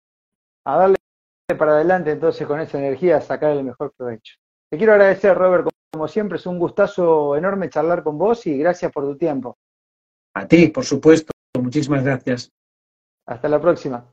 A 0.65 0.77
darle 0.77 0.97
para 1.57 1.73
adelante 1.73 2.11
entonces 2.11 2.47
con 2.47 2.59
esa 2.59 2.79
energía, 2.79 3.17
a 3.17 3.21
sacar 3.21 3.51
el 3.51 3.63
mejor 3.63 3.93
provecho. 3.95 4.35
Te 4.69 4.77
quiero 4.77 4.93
agradecer, 4.93 5.37
Robert, 5.37 5.67
como 5.91 6.07
siempre, 6.07 6.37
es 6.37 6.45
un 6.45 6.57
gustazo 6.57 7.35
enorme 7.35 7.69
charlar 7.69 8.03
con 8.03 8.17
vos 8.17 8.47
y 8.47 8.57
gracias 8.57 8.91
por 8.91 9.03
tu 9.03 9.15
tiempo. 9.15 9.57
A 10.33 10.47
ti, 10.47 10.69
por 10.69 10.83
supuesto. 10.83 11.31
Muchísimas 11.59 12.03
gracias. 12.03 12.51
Hasta 13.27 13.47
la 13.47 13.61
próxima. 13.61 14.11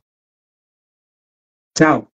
Chao. 1.75 2.11